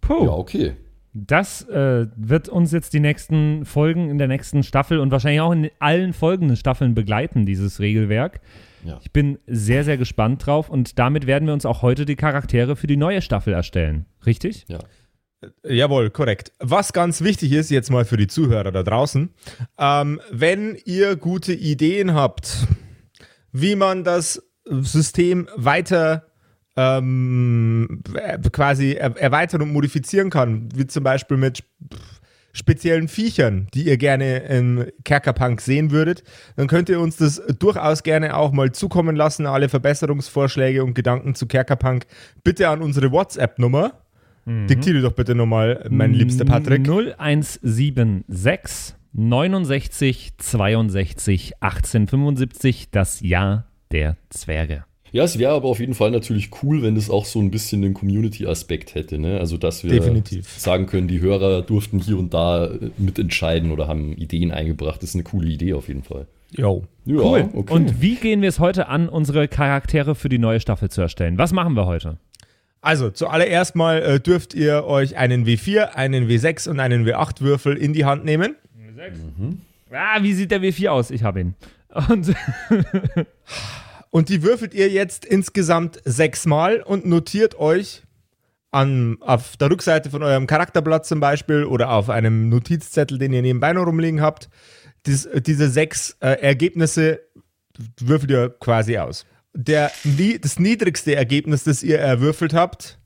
Puh. 0.00 0.24
Ja, 0.24 0.32
okay. 0.32 0.76
Das 1.14 1.62
äh, 1.68 2.08
wird 2.16 2.48
uns 2.48 2.72
jetzt 2.72 2.92
die 2.92 3.00
nächsten 3.00 3.64
Folgen 3.64 4.10
in 4.10 4.18
der 4.18 4.26
nächsten 4.26 4.64
Staffel 4.64 4.98
und 4.98 5.12
wahrscheinlich 5.12 5.40
auch 5.40 5.52
in 5.52 5.70
allen 5.78 6.12
folgenden 6.12 6.56
Staffeln 6.56 6.94
begleiten, 6.94 7.46
dieses 7.46 7.78
Regelwerk. 7.78 8.40
Ja. 8.84 8.98
Ich 9.00 9.12
bin 9.12 9.38
sehr, 9.46 9.84
sehr 9.84 9.96
gespannt 9.96 10.44
drauf 10.44 10.68
und 10.68 10.98
damit 10.98 11.26
werden 11.26 11.46
wir 11.46 11.54
uns 11.54 11.66
auch 11.66 11.82
heute 11.82 12.04
die 12.04 12.16
Charaktere 12.16 12.74
für 12.74 12.88
die 12.88 12.96
neue 12.96 13.22
Staffel 13.22 13.54
erstellen. 13.54 14.06
Richtig? 14.26 14.64
Ja. 14.68 14.80
Jawohl, 15.62 16.10
korrekt. 16.10 16.52
Was 16.58 16.92
ganz 16.92 17.22
wichtig 17.22 17.52
ist, 17.52 17.70
jetzt 17.70 17.90
mal 17.90 18.04
für 18.04 18.16
die 18.16 18.26
Zuhörer 18.26 18.72
da 18.72 18.82
draußen, 18.82 19.30
ähm, 19.78 20.20
wenn 20.30 20.76
ihr 20.84 21.16
gute 21.16 21.52
Ideen 21.52 22.14
habt, 22.14 22.66
wie 23.52 23.76
man 23.76 24.02
das 24.04 24.42
System 24.64 25.48
weiter 25.54 26.26
ähm, 26.76 28.02
äh, 28.14 28.38
quasi 28.50 28.92
er 28.92 29.16
erweitern 29.16 29.62
und 29.62 29.72
modifizieren 29.72 30.30
kann, 30.30 30.68
wie 30.74 30.86
zum 30.86 31.04
Beispiel 31.04 31.36
mit 31.36 31.58
sp- 31.62 31.66
speziellen 32.56 33.08
Viechern, 33.08 33.66
die 33.74 33.84
ihr 33.86 33.96
gerne 33.96 34.38
im 34.44 34.86
Kerkerpunk 35.04 35.60
sehen 35.60 35.90
würdet, 35.90 36.22
dann 36.56 36.68
könnt 36.68 36.88
ihr 36.88 37.00
uns 37.00 37.16
das 37.16 37.42
durchaus 37.58 38.04
gerne 38.04 38.36
auch 38.36 38.52
mal 38.52 38.70
zukommen 38.70 39.16
lassen, 39.16 39.46
alle 39.46 39.68
Verbesserungsvorschläge 39.68 40.84
und 40.84 40.94
Gedanken 40.94 41.34
zu 41.34 41.46
Kerkerpunk 41.46 42.06
bitte 42.44 42.68
an 42.68 42.80
unsere 42.80 43.10
WhatsApp-Nummer. 43.10 43.92
Diktiere 44.46 45.00
doch 45.00 45.12
bitte 45.14 45.34
nochmal, 45.34 45.86
mein 45.90 46.12
liebster 46.12 46.44
Patrick. 46.44 46.86
0176 46.86 48.94
69 49.12 50.32
62 50.38 51.52
1875, 51.60 52.90
das 52.90 53.20
Jahr 53.20 53.64
der 53.90 54.16
Zwerge. 54.28 54.84
Ja, 55.14 55.22
es 55.22 55.38
wäre 55.38 55.52
aber 55.52 55.68
auf 55.68 55.78
jeden 55.78 55.94
Fall 55.94 56.10
natürlich 56.10 56.50
cool, 56.64 56.82
wenn 56.82 56.96
das 56.96 57.08
auch 57.08 57.24
so 57.24 57.38
ein 57.38 57.52
bisschen 57.52 57.82
den 57.82 57.94
Community-Aspekt 57.94 58.96
hätte, 58.96 59.16
ne? 59.16 59.38
Also, 59.38 59.56
dass 59.56 59.84
wir 59.84 59.92
Definitiv. 59.92 60.48
sagen 60.58 60.86
können, 60.86 61.06
die 61.06 61.20
Hörer 61.20 61.62
durften 61.62 62.00
hier 62.00 62.18
und 62.18 62.34
da 62.34 62.64
äh, 62.66 62.90
mitentscheiden 62.98 63.70
oder 63.70 63.86
haben 63.86 64.12
Ideen 64.14 64.50
eingebracht. 64.50 65.00
Das 65.04 65.10
ist 65.10 65.14
eine 65.14 65.22
coole 65.22 65.46
Idee 65.48 65.74
auf 65.74 65.86
jeden 65.86 66.02
Fall. 66.02 66.26
Jo. 66.50 66.82
Ja, 67.04 67.14
Cool. 67.20 67.48
okay. 67.52 67.72
Und 67.72 68.02
wie 68.02 68.16
gehen 68.16 68.42
wir 68.42 68.48
es 68.48 68.58
heute 68.58 68.88
an, 68.88 69.08
unsere 69.08 69.46
Charaktere 69.46 70.16
für 70.16 70.28
die 70.28 70.38
neue 70.38 70.58
Staffel 70.58 70.90
zu 70.90 71.00
erstellen? 71.00 71.38
Was 71.38 71.52
machen 71.52 71.74
wir 71.74 71.86
heute? 71.86 72.18
Also, 72.80 73.10
zuallererst 73.10 73.76
mal 73.76 74.02
äh, 74.02 74.18
dürft 74.18 74.52
ihr 74.52 74.84
euch 74.84 75.16
einen 75.16 75.46
W4, 75.46 75.90
einen 75.94 76.28
W6 76.28 76.68
und 76.68 76.80
einen 76.80 77.06
W8-Würfel 77.06 77.76
in 77.76 77.92
die 77.92 78.04
Hand 78.04 78.24
nehmen. 78.24 78.56
Ah, 79.92 80.20
wie 80.22 80.32
sieht 80.32 80.50
der 80.50 80.60
W4 80.60 80.88
aus? 80.88 81.12
Ich 81.12 81.22
habe 81.22 81.38
ihn. 81.38 81.54
Und 82.08 82.34
Und 84.14 84.28
die 84.28 84.44
würfelt 84.44 84.74
ihr 84.74 84.88
jetzt 84.90 85.24
insgesamt 85.24 86.00
sechsmal 86.04 86.80
und 86.80 87.04
notiert 87.04 87.58
euch 87.58 88.04
an, 88.70 89.18
auf 89.20 89.56
der 89.56 89.72
Rückseite 89.72 90.08
von 90.08 90.22
eurem 90.22 90.46
Charakterblatt 90.46 91.04
zum 91.04 91.18
Beispiel 91.18 91.64
oder 91.64 91.90
auf 91.90 92.10
einem 92.10 92.48
Notizzettel, 92.48 93.18
den 93.18 93.32
ihr 93.32 93.42
nebenbei 93.42 93.72
noch 93.72 93.86
rumliegen 93.86 94.20
habt, 94.20 94.50
dies, 95.04 95.28
diese 95.44 95.68
sechs 95.68 96.16
äh, 96.20 96.40
Ergebnisse 96.40 97.22
würfelt 97.98 98.30
ihr 98.30 98.50
quasi 98.50 98.98
aus. 98.98 99.26
Der, 99.52 99.90
das 100.40 100.60
niedrigste 100.60 101.16
Ergebnis, 101.16 101.64
das 101.64 101.82
ihr 101.82 101.98
erwürfelt 101.98 102.54
habt, 102.54 103.00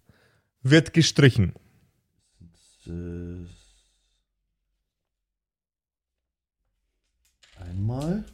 wird 0.62 0.92
gestrichen. 0.92 1.54
Einmal. 7.56 8.26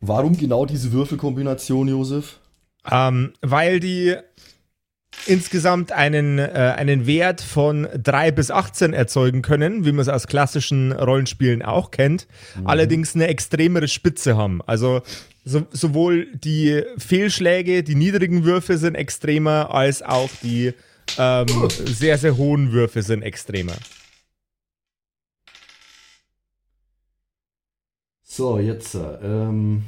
Warum 0.00 0.36
genau 0.36 0.64
diese 0.64 0.92
Würfelkombination, 0.92 1.88
Josef? 1.88 2.38
Ähm, 2.90 3.32
weil 3.40 3.80
die 3.80 4.16
insgesamt 5.26 5.92
einen, 5.92 6.38
äh, 6.38 6.74
einen 6.76 7.06
Wert 7.06 7.40
von 7.40 7.88
3 8.02 8.30
bis 8.30 8.50
18 8.50 8.92
erzeugen 8.92 9.42
können, 9.42 9.84
wie 9.84 9.92
man 9.92 10.00
es 10.00 10.08
aus 10.08 10.26
klassischen 10.26 10.92
Rollenspielen 10.92 11.62
auch 11.62 11.90
kennt, 11.90 12.26
allerdings 12.64 13.14
eine 13.14 13.26
extremere 13.26 13.88
Spitze 13.88 14.36
haben. 14.36 14.62
Also 14.66 15.02
so, 15.44 15.66
sowohl 15.70 16.28
die 16.34 16.82
Fehlschläge, 16.98 17.82
die 17.82 17.94
niedrigen 17.94 18.44
Würfe 18.44 18.78
sind 18.78 18.94
extremer, 18.94 19.74
als 19.74 20.02
auch 20.02 20.30
die 20.42 20.72
ähm, 21.18 21.46
sehr, 21.68 22.18
sehr 22.18 22.36
hohen 22.36 22.72
Würfe 22.72 23.02
sind 23.02 23.22
extremer. 23.22 23.74
So, 28.38 28.60
jetzt. 28.60 28.94
äh, 28.94 29.18
Ähm 29.20 29.82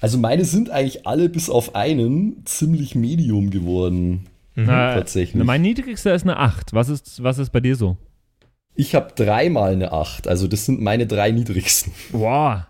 also 0.00 0.18
meine 0.18 0.44
sind 0.44 0.68
eigentlich 0.70 1.06
alle 1.06 1.28
bis 1.28 1.48
auf 1.48 1.76
einen 1.76 2.44
ziemlich 2.44 2.96
medium 2.96 3.50
geworden. 3.50 4.26
na, 4.56 4.94
tatsächlich. 4.94 5.44
Mein 5.44 5.62
niedrigster 5.62 6.12
ist 6.12 6.22
eine 6.24 6.38
8. 6.38 6.72
Was 6.72 6.88
ist, 6.88 7.22
was 7.22 7.38
ist 7.38 7.50
bei 7.50 7.60
dir 7.60 7.76
so? 7.76 7.96
Ich 8.74 8.96
habe 8.96 9.12
dreimal 9.14 9.74
eine 9.74 9.92
8, 9.92 10.26
also 10.26 10.48
das 10.48 10.66
sind 10.66 10.80
meine 10.80 11.06
drei 11.06 11.30
niedrigsten. 11.30 11.92
Boah. 12.10 12.66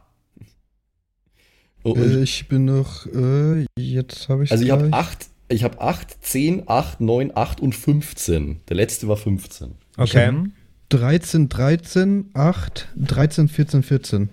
Oh, 1.84 1.94
Äh, 1.94 2.22
ich 2.22 2.48
bin 2.48 2.66
noch, 2.66 3.06
äh, 3.06 3.64
jetzt 3.78 4.28
habe 4.28 4.44
ich 4.44 4.52
also 4.52 4.62
ich 4.62 4.70
habe 4.70 4.92
8, 4.92 5.26
ich 5.48 5.64
habe 5.64 5.80
8, 5.80 6.22
10, 6.22 6.64
8, 6.66 7.00
9, 7.00 7.32
8 7.34 7.60
und 7.60 7.74
15. 7.74 8.60
Der 8.68 8.76
letzte 8.76 9.08
war 9.08 9.16
15. 9.16 9.72
Okay. 9.96 10.32
Mhm. 10.32 10.52
13, 10.90 11.48
13, 11.48 12.30
8, 12.34 12.88
13, 12.96 13.48
14, 13.48 13.82
14. 13.82 14.28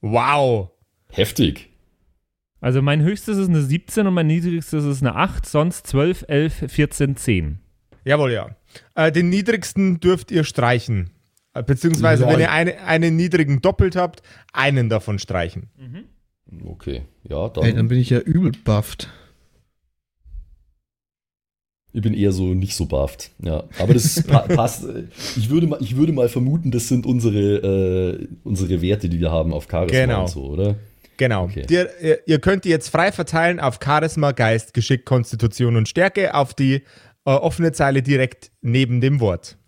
Wow. 0.00 0.70
Heftig. 1.10 1.70
Also 2.60 2.82
mein 2.82 3.02
höchstes 3.02 3.38
ist 3.38 3.48
eine 3.48 3.62
17 3.62 4.06
und 4.06 4.14
mein 4.14 4.26
niedrigstes 4.26 4.84
ist 4.84 5.02
eine 5.02 5.14
8, 5.14 5.46
sonst 5.46 5.86
12, 5.86 6.26
11, 6.28 6.64
14, 6.68 7.16
10. 7.16 7.58
Jawohl, 8.04 8.32
ja. 8.32 8.56
Äh, 8.94 9.10
den 9.12 9.30
niedrigsten 9.30 10.00
dürft 10.00 10.30
ihr 10.30 10.44
streichen. 10.44 11.10
Äh, 11.54 11.62
Beziehungsweise, 11.62 12.24
Lol. 12.24 12.34
wenn 12.34 12.40
ihr 12.40 12.50
eine, 12.50 12.80
einen 12.82 13.16
niedrigen 13.16 13.60
doppelt 13.60 13.96
habt, 13.96 14.22
einen 14.52 14.88
davon 14.88 15.18
streichen. 15.18 15.70
Okay, 16.64 17.02
ja, 17.22 17.48
dann. 17.48 17.64
Ey, 17.64 17.74
dann 17.74 17.88
bin 17.88 17.98
ich 17.98 18.10
ja 18.10 18.18
übel 18.18 18.52
bufft. 18.64 19.08
Ich 21.92 22.02
bin 22.02 22.14
eher 22.14 22.30
so 22.32 22.54
nicht 22.54 22.74
so 22.76 22.86
bufft. 22.86 23.30
Ja, 23.42 23.64
aber 23.78 23.94
das 23.94 24.22
pa 24.22 24.38
passt. 24.48 24.84
Ich 25.36 25.50
würde, 25.50 25.66
mal, 25.66 25.78
ich 25.82 25.96
würde 25.96 26.12
mal 26.12 26.28
vermuten, 26.28 26.70
das 26.70 26.86
sind 26.88 27.04
unsere, 27.04 28.18
äh, 28.20 28.28
unsere 28.44 28.80
Werte, 28.80 29.08
die 29.08 29.20
wir 29.20 29.30
haben 29.32 29.52
auf 29.52 29.66
Charisma 29.70 29.98
Genau. 30.00 30.20
und 30.22 30.28
so, 30.28 30.44
oder? 30.44 30.76
Genau. 31.16 31.44
Okay. 31.44 31.66
Ihr, 31.68 31.90
ihr, 32.00 32.18
ihr 32.26 32.38
könnt 32.38 32.64
die 32.64 32.68
jetzt 32.70 32.88
frei 32.88 33.12
verteilen 33.12 33.60
auf 33.60 33.78
Charisma, 33.84 34.32
Geist, 34.32 34.72
Geschick, 34.72 35.04
Konstitution 35.04 35.76
und 35.76 35.88
Stärke, 35.88 36.34
auf 36.34 36.54
die 36.54 36.82
äh, 37.26 37.30
offene 37.30 37.72
Zeile 37.72 38.02
direkt 38.02 38.50
neben 38.62 39.00
dem 39.00 39.20
Wort. 39.20 39.58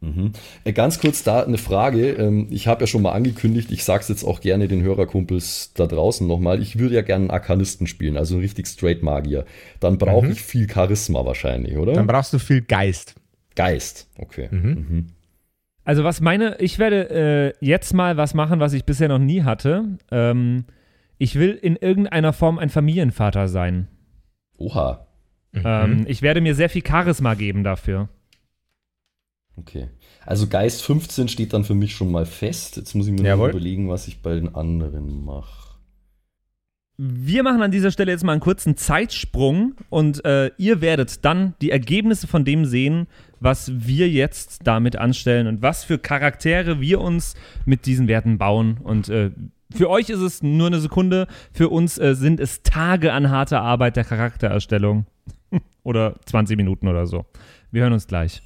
Mhm. 0.00 0.32
Äh, 0.64 0.72
Ganz 0.72 1.00
kurz 1.00 1.22
da 1.22 1.42
eine 1.42 1.58
Frage. 1.58 2.10
Ähm, 2.10 2.48
Ich 2.50 2.68
habe 2.68 2.82
ja 2.82 2.86
schon 2.86 3.02
mal 3.02 3.12
angekündigt, 3.12 3.72
ich 3.72 3.84
sage 3.84 4.02
es 4.02 4.08
jetzt 4.08 4.24
auch 4.24 4.40
gerne 4.40 4.68
den 4.68 4.82
Hörerkumpels 4.82 5.72
da 5.74 5.86
draußen 5.86 6.26
nochmal. 6.26 6.60
Ich 6.60 6.78
würde 6.78 6.94
ja 6.94 7.02
gerne 7.02 7.24
einen 7.24 7.30
Arkanisten 7.30 7.86
spielen, 7.86 8.16
also 8.16 8.34
einen 8.34 8.42
richtig 8.42 8.66
straight 8.66 9.02
Magier. 9.02 9.44
Dann 9.80 9.98
brauche 9.98 10.28
ich 10.28 10.42
viel 10.42 10.68
Charisma 10.70 11.24
wahrscheinlich, 11.24 11.76
oder? 11.76 11.94
Dann 11.94 12.06
brauchst 12.06 12.32
du 12.32 12.38
viel 12.38 12.60
Geist. 12.60 13.14
Geist. 13.54 14.08
Okay. 14.18 14.48
Mhm. 14.50 15.06
Also 15.84 16.04
was 16.04 16.20
meine, 16.20 16.56
ich 16.58 16.78
werde 16.78 17.10
äh, 17.10 17.64
jetzt 17.64 17.94
mal 17.94 18.16
was 18.16 18.34
machen, 18.34 18.60
was 18.60 18.72
ich 18.72 18.84
bisher 18.84 19.08
noch 19.08 19.18
nie 19.20 19.44
hatte. 19.44 19.84
Ähm, 20.10 20.64
ich 21.16 21.36
will 21.36 21.52
in 21.52 21.76
irgendeiner 21.76 22.32
Form 22.32 22.58
ein 22.58 22.68
Familienvater 22.68 23.48
sein. 23.48 23.88
Oha. 24.58 25.06
Ähm, 25.54 26.04
ich 26.06 26.22
werde 26.22 26.40
mir 26.40 26.54
sehr 26.54 26.68
viel 26.68 26.82
Charisma 26.86 27.34
geben 27.34 27.64
dafür. 27.64 28.08
Okay. 29.56 29.88
Also 30.24 30.46
Geist 30.48 30.82
15 30.82 31.28
steht 31.28 31.52
dann 31.52 31.64
für 31.64 31.74
mich 31.74 31.94
schon 31.94 32.10
mal 32.10 32.26
fest. 32.26 32.76
Jetzt 32.76 32.94
muss 32.94 33.06
ich 33.06 33.12
mir 33.12 33.36
noch 33.36 33.48
überlegen, 33.48 33.88
was 33.88 34.06
ich 34.08 34.20
bei 34.20 34.34
den 34.34 34.54
anderen 34.54 35.24
mache. 35.24 35.66
Wir 36.98 37.42
machen 37.42 37.60
an 37.60 37.70
dieser 37.70 37.90
Stelle 37.90 38.10
jetzt 38.10 38.24
mal 38.24 38.32
einen 38.32 38.40
kurzen 38.40 38.76
Zeitsprung 38.76 39.74
und 39.90 40.24
äh, 40.24 40.50
ihr 40.56 40.80
werdet 40.80 41.26
dann 41.26 41.54
die 41.60 41.70
Ergebnisse 41.70 42.26
von 42.26 42.44
dem 42.46 42.64
sehen, 42.64 43.06
was 43.38 43.70
wir 43.86 44.08
jetzt 44.08 44.60
damit 44.64 44.96
anstellen 44.96 45.46
und 45.46 45.60
was 45.60 45.84
für 45.84 45.98
Charaktere 45.98 46.80
wir 46.80 47.02
uns 47.02 47.34
mit 47.66 47.84
diesen 47.84 48.08
Werten 48.08 48.38
bauen. 48.38 48.78
Und 48.82 49.10
äh, 49.10 49.30
für 49.74 49.90
euch 49.90 50.08
ist 50.08 50.20
es 50.20 50.42
nur 50.42 50.68
eine 50.68 50.80
Sekunde, 50.80 51.26
für 51.52 51.68
uns 51.68 51.98
äh, 51.98 52.14
sind 52.14 52.40
es 52.40 52.62
Tage 52.62 53.12
an 53.12 53.30
harter 53.30 53.60
Arbeit 53.60 53.96
der 53.96 54.04
Charaktererstellung. 54.04 55.04
oder 55.82 56.16
20 56.26 56.56
Minuten 56.56 56.88
oder 56.88 57.06
so. 57.06 57.26
Wir 57.70 57.82
hören 57.82 57.92
uns 57.92 58.06
gleich. 58.06 58.42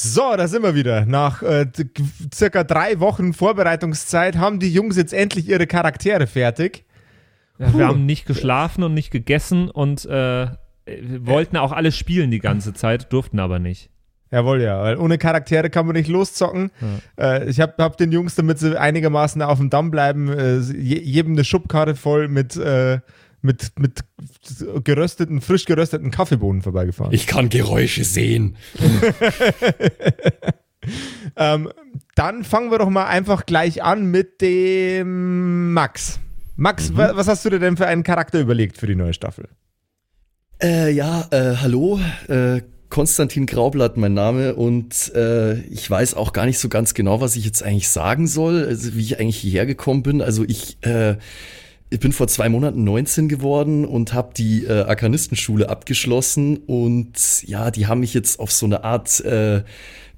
So, 0.00 0.36
da 0.36 0.46
sind 0.46 0.62
wir 0.62 0.76
wieder. 0.76 1.06
Nach 1.06 1.42
äh, 1.42 1.66
circa 2.32 2.62
drei 2.62 3.00
Wochen 3.00 3.32
Vorbereitungszeit 3.32 4.36
haben 4.36 4.60
die 4.60 4.72
Jungs 4.72 4.96
jetzt 4.96 5.12
endlich 5.12 5.48
ihre 5.48 5.66
Charaktere 5.66 6.28
fertig. 6.28 6.84
Ja, 7.58 7.76
wir 7.76 7.88
haben 7.88 8.06
nicht 8.06 8.24
geschlafen 8.24 8.84
und 8.84 8.94
nicht 8.94 9.10
gegessen 9.10 9.68
und 9.68 10.04
äh, 10.04 10.46
wollten 11.18 11.56
auch 11.56 11.72
alle 11.72 11.90
spielen 11.90 12.30
die 12.30 12.38
ganze 12.38 12.74
Zeit, 12.74 13.12
durften 13.12 13.40
aber 13.40 13.58
nicht. 13.58 13.90
Jawohl, 14.30 14.62
ja, 14.62 14.80
weil 14.80 14.98
ohne 14.98 15.18
Charaktere 15.18 15.68
kann 15.68 15.86
man 15.86 15.96
nicht 15.96 16.08
loszocken. 16.08 16.70
Äh, 17.18 17.48
ich 17.50 17.58
habe 17.58 17.74
hab 17.78 17.96
den 17.96 18.12
Jungs, 18.12 18.36
damit 18.36 18.60
sie 18.60 18.78
einigermaßen 18.78 19.42
auf 19.42 19.58
dem 19.58 19.68
Damm 19.68 19.90
bleiben, 19.90 20.28
äh, 20.28 20.58
je, 20.58 21.00
jedem 21.00 21.32
eine 21.32 21.42
Schubkarre 21.42 21.96
voll 21.96 22.28
mit, 22.28 22.56
äh, 22.56 23.00
mit, 23.40 23.72
mit 23.78 24.00
gerösteten, 24.84 25.40
frisch 25.40 25.64
gerösteten 25.64 26.10
Kaffeebohnen 26.10 26.62
vorbeigefahren. 26.62 27.12
Ich 27.12 27.26
kann 27.26 27.48
Geräusche 27.48 28.04
sehen. 28.04 28.56
Ähm, 31.36 31.70
dann 32.14 32.44
fangen 32.44 32.70
wir 32.70 32.78
doch 32.78 32.88
mal 32.88 33.06
einfach 33.06 33.46
gleich 33.46 33.82
an 33.82 34.06
mit 34.06 34.40
dem 34.40 35.72
Max. 35.72 36.18
Max, 36.56 36.96
wa 36.96 37.12
was 37.14 37.28
hast 37.28 37.44
du 37.44 37.50
dir 37.50 37.60
denn 37.60 37.76
für 37.76 37.86
einen 37.86 38.02
Charakter 38.02 38.40
überlegt 38.40 38.78
für 38.78 38.86
die 38.86 38.96
neue 38.96 39.14
Staffel? 39.14 39.48
Äh, 40.60 40.90
ja, 40.90 41.28
äh, 41.30 41.56
hallo. 41.56 42.00
Äh, 42.26 42.62
Konstantin 42.88 43.46
Graublatt 43.46 43.96
mein 43.98 44.14
Name 44.14 44.54
und 44.54 45.12
äh, 45.14 45.60
ich 45.64 45.88
weiß 45.88 46.14
auch 46.14 46.32
gar 46.32 46.46
nicht 46.46 46.58
so 46.58 46.70
ganz 46.70 46.94
genau, 46.94 47.20
was 47.20 47.36
ich 47.36 47.44
jetzt 47.44 47.62
eigentlich 47.62 47.90
sagen 47.90 48.26
soll, 48.26 48.64
also 48.64 48.94
wie 48.94 49.02
ich 49.02 49.20
eigentlich 49.20 49.36
hierher 49.36 49.66
gekommen 49.66 50.02
bin. 50.02 50.22
Also 50.22 50.42
ich, 50.44 50.78
äh, 50.86 51.16
ich 51.90 52.00
bin 52.00 52.12
vor 52.12 52.28
zwei 52.28 52.48
Monaten 52.48 52.84
19 52.84 53.28
geworden 53.28 53.84
und 53.84 54.12
habe 54.12 54.34
die 54.36 54.64
äh, 54.64 54.82
Arkanistenschule 54.82 55.68
abgeschlossen 55.68 56.58
und 56.58 57.42
ja, 57.46 57.70
die 57.70 57.86
haben 57.86 58.00
mich 58.00 58.12
jetzt 58.12 58.40
auf 58.40 58.52
so 58.52 58.66
eine 58.66 58.84
Art 58.84 59.20
äh, 59.20 59.62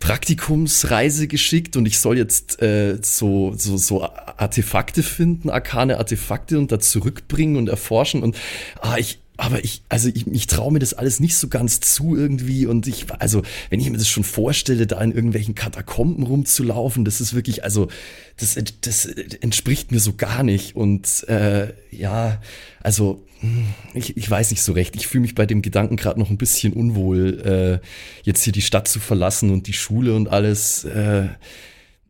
Praktikumsreise 0.01 1.29
geschickt 1.29 1.77
und 1.77 1.87
ich 1.87 1.99
soll 1.99 2.17
jetzt 2.17 2.61
äh, 2.61 2.99
so, 3.03 3.53
so, 3.57 3.77
so 3.77 4.03
Artefakte 4.03 5.03
finden, 5.03 5.51
arkane 5.51 5.99
Artefakte 5.99 6.59
und 6.59 6.73
da 6.73 6.81
zurückbringen 6.81 7.57
und 7.57 7.69
erforschen 7.69 8.23
und 8.23 8.37
ah, 8.81 8.97
ich, 8.99 9.21
aber 9.41 9.65
ich, 9.65 9.83
also 9.89 10.11
ich, 10.13 10.27
ich 10.27 10.47
traue 10.47 10.71
mir 10.71 10.81
das 10.81 10.93
alles 10.93 11.19
nicht 11.19 11.35
so 11.35 11.49
ganz 11.49 11.81
zu 11.81 12.15
irgendwie 12.15 12.67
und 12.67 12.87
ich, 12.87 13.07
also 13.19 13.43
wenn 13.71 13.81
ich 13.81 13.89
mir 13.89 13.97
das 13.97 14.09
schon 14.09 14.23
vorstelle, 14.23 14.87
da 14.87 15.01
in 15.01 15.13
irgendwelchen 15.13 15.55
Katakomben 15.55 16.25
rumzulaufen, 16.25 17.07
das 17.07 17.23
ist 17.23 17.33
wirklich, 17.33 17.65
also 17.65 17.89
das, 18.37 18.59
das 18.83 19.07
entspricht 19.07 19.93
mir 19.93 20.01
so 20.01 20.15
gar 20.15 20.43
nicht 20.43 20.77
und 20.77 21.27
äh, 21.29 21.73
ja, 21.91 22.43
also 22.83 23.25
hm, 23.41 23.69
ich, 23.95 24.19
ich 24.19 24.31
weiß 24.31 24.51
nicht 24.51 24.63
so 24.63 24.73
recht. 24.73 24.95
Ich 24.95 25.07
fühle 25.07 25.23
mich 25.23 25.35
bei 25.35 25.47
dem 25.47 25.63
Gedanken 25.63 25.97
gerade 25.97 26.21
noch 26.21 26.29
ein 26.29 26.39
bisschen 26.39 26.75
unwohl, 26.75 27.81
äh, 27.83 27.87
jetzt 28.23 28.43
hier 28.43 28.53
die 28.53 28.61
Stadt 28.61 28.89
zu 28.89 29.01
verlassen 29.01 29.51
und 29.51 29.67
die 29.67 29.73
Schule 29.73 30.15
und 30.15 30.29
alles. 30.29 30.85
Äh, 30.85 31.29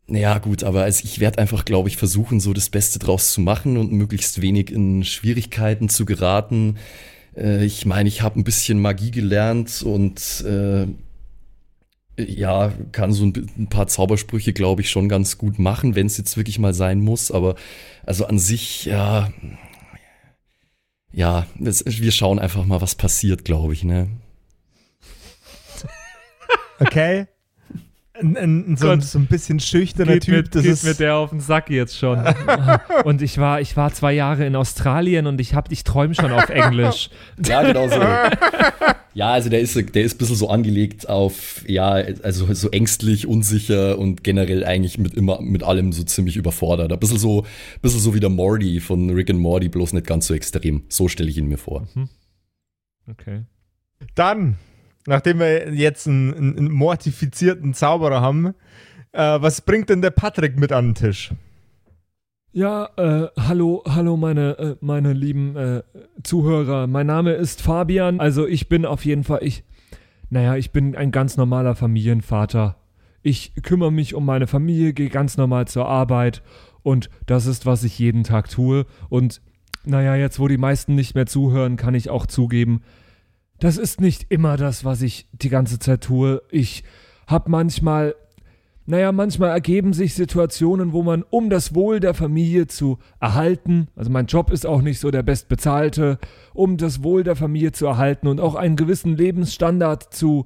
naja, 0.07 0.37
gut, 0.39 0.65
aber 0.65 0.83
also 0.83 1.05
ich 1.05 1.19
werde 1.21 1.37
einfach, 1.37 1.63
glaube 1.63 1.87
ich, 1.87 1.95
versuchen, 1.95 2.41
so 2.41 2.51
das 2.51 2.69
Beste 2.69 2.99
draus 2.99 3.31
zu 3.31 3.39
machen 3.39 3.77
und 3.77 3.93
möglichst 3.93 4.41
wenig 4.41 4.69
in 4.69 5.05
Schwierigkeiten 5.05 5.87
zu 5.87 6.03
geraten. 6.03 6.77
Äh, 7.35 7.65
ich 7.65 7.85
meine, 7.85 8.09
ich 8.09 8.21
habe 8.21 8.39
ein 8.39 8.43
bisschen 8.43 8.81
Magie 8.81 9.11
gelernt 9.11 9.83
und 9.83 10.43
äh, 10.45 10.87
ja, 12.17 12.71
kann 12.91 13.13
so 13.13 13.25
ein, 13.25 13.49
ein 13.57 13.67
paar 13.67 13.87
Zaubersprüche, 13.87 14.53
glaube 14.53 14.81
ich, 14.81 14.89
schon 14.89 15.09
ganz 15.09 15.37
gut 15.37 15.59
machen, 15.59 15.95
wenn 15.95 16.07
es 16.07 16.17
jetzt 16.17 16.37
wirklich 16.37 16.59
mal 16.59 16.73
sein 16.73 16.99
muss. 16.99 17.31
Aber 17.31 17.55
also 18.05 18.25
an 18.25 18.39
sich, 18.39 18.85
ja, 18.85 19.31
ja, 21.13 21.45
das, 21.59 21.83
wir 21.85 22.11
schauen 22.11 22.39
einfach 22.39 22.65
mal, 22.65 22.81
was 22.81 22.95
passiert, 22.95 23.43
glaube 23.45 23.73
ich, 23.73 23.83
ne? 23.83 24.07
Okay. 26.79 27.27
Ein, 28.21 28.37
ein, 28.37 28.77
so, 28.77 28.89
ein, 28.89 29.01
so 29.01 29.17
ein 29.17 29.25
bisschen 29.25 29.59
schüchterner 29.59 30.13
Geht, 30.13 30.23
Typ. 30.23 30.33
mir, 30.33 30.43
das 30.43 30.63
geht 30.63 30.71
ist, 30.71 30.83
mir 30.83 30.93
der 30.93 31.15
auf 31.15 31.31
den 31.31 31.39
Sack 31.39 31.69
jetzt 31.69 31.97
schon. 31.97 32.23
und 33.03 33.21
ich 33.21 33.37
war, 33.37 33.61
ich 33.61 33.75
war 33.75 33.91
zwei 33.93 34.13
Jahre 34.13 34.45
in 34.45 34.55
Australien 34.55 35.25
und 35.27 35.41
ich 35.41 35.55
hab, 35.55 35.71
ich 35.71 35.83
träume 35.83 36.13
schon 36.13 36.31
auf 36.31 36.49
Englisch. 36.49 37.09
Ja, 37.45 37.63
genau 37.63 37.87
so. 37.87 37.99
ja, 39.13 39.31
also 39.31 39.49
der 39.49 39.59
ist, 39.59 39.75
der 39.75 40.03
ist 40.03 40.15
ein 40.15 40.17
bisschen 40.17 40.35
so 40.35 40.49
angelegt 40.49 41.09
auf, 41.09 41.63
ja, 41.67 41.91
also 41.91 42.53
so 42.53 42.69
ängstlich, 42.69 43.25
unsicher 43.27 43.97
und 43.97 44.23
generell 44.23 44.63
eigentlich 44.63 44.97
mit 44.97 45.13
immer 45.13 45.41
mit 45.41 45.63
allem 45.63 45.91
so 45.91 46.03
ziemlich 46.03 46.37
überfordert. 46.37 46.91
Ein 46.91 46.99
bisschen 46.99 47.17
so, 47.17 47.45
bisschen 47.81 47.99
so 47.99 48.13
wie 48.13 48.19
der 48.19 48.29
Morty 48.29 48.79
von 48.79 49.09
Rick 49.09 49.29
and 49.29 49.39
Morty, 49.39 49.69
bloß 49.69 49.93
nicht 49.93 50.07
ganz 50.07 50.27
so 50.27 50.33
extrem. 50.33 50.83
So 50.89 51.07
stelle 51.07 51.29
ich 51.29 51.37
ihn 51.37 51.47
mir 51.47 51.57
vor. 51.57 51.87
Okay. 53.09 53.43
Dann, 54.15 54.57
nachdem 55.07 55.39
wir 55.39 55.73
jetzt 55.73 56.07
einen, 56.07 56.33
einen, 56.33 56.71
mortifizierten 56.71 57.73
Zauberer 57.73 58.21
haben, 58.21 58.53
äh, 59.11 59.41
was 59.41 59.61
bringt 59.61 59.89
denn 59.89 60.01
der 60.01 60.11
Patrick 60.11 60.57
mit 60.57 60.71
an 60.71 60.89
den 60.89 60.95
Tisch? 60.95 61.31
Ja, 62.53 62.89
äh, 62.97 63.27
hallo, 63.39 63.83
hallo 63.87 64.17
meine, 64.17 64.57
äh, 64.57 64.75
meine 64.81 65.13
lieben 65.13 65.55
äh, 65.55 65.83
Zuhörer. 66.21 66.87
Mein 66.87 67.07
Name 67.07 67.31
ist 67.33 67.61
Fabian. 67.61 68.19
Also 68.19 68.45
ich 68.45 68.67
bin 68.67 68.85
auf 68.85 69.05
jeden 69.05 69.23
Fall, 69.23 69.39
ich, 69.41 69.63
naja, 70.29 70.57
ich 70.57 70.71
bin 70.71 70.95
ein 70.95 71.11
ganz 71.11 71.37
normaler 71.37 71.75
Familienvater. 71.75 72.75
Ich 73.23 73.53
kümmere 73.63 73.91
mich 73.91 74.15
um 74.15 74.25
meine 74.25 74.47
Familie, 74.47 74.93
gehe 74.93 75.09
ganz 75.09 75.37
normal 75.37 75.67
zur 75.67 75.87
Arbeit 75.87 76.41
und 76.83 77.09
das 77.25 77.45
ist, 77.45 77.65
was 77.65 77.83
ich 77.83 77.97
jeden 77.99 78.23
Tag 78.23 78.49
tue. 78.49 78.85
Und 79.09 79.41
naja, 79.85 80.15
jetzt 80.15 80.39
wo 80.39 80.47
die 80.47 80.57
meisten 80.57 80.95
nicht 80.95 81.15
mehr 81.15 81.25
zuhören, 81.25 81.77
kann 81.77 81.95
ich 81.95 82.09
auch 82.09 82.25
zugeben, 82.25 82.81
das 83.61 83.77
ist 83.77 84.01
nicht 84.01 84.25
immer 84.29 84.57
das, 84.57 84.83
was 84.83 85.01
ich 85.01 85.27
die 85.31 85.49
ganze 85.49 85.77
Zeit 85.77 86.01
tue. 86.01 86.41
Ich 86.49 86.83
hab 87.27 87.47
manchmal 87.47 88.15
naja, 88.87 89.11
manchmal 89.11 89.51
ergeben 89.51 89.93
sich 89.93 90.15
Situationen, 90.15 90.91
wo 90.91 91.03
man, 91.03 91.23
um 91.29 91.51
das 91.51 91.75
Wohl 91.75 91.99
der 91.99 92.15
Familie 92.15 92.65
zu 92.65 92.97
erhalten, 93.19 93.87
also 93.95 94.09
mein 94.09 94.25
Job 94.25 94.51
ist 94.51 94.65
auch 94.65 94.81
nicht 94.81 94.99
so 94.99 95.11
der 95.11 95.21
bestbezahlte, 95.21 96.17
um 96.53 96.77
das 96.77 97.03
Wohl 97.03 97.23
der 97.23 97.35
Familie 97.35 97.71
zu 97.71 97.85
erhalten 97.85 98.27
und 98.27 98.41
auch 98.41 98.55
einen 98.55 98.75
gewissen 98.75 99.15
Lebensstandard 99.15 100.13
zu, 100.13 100.45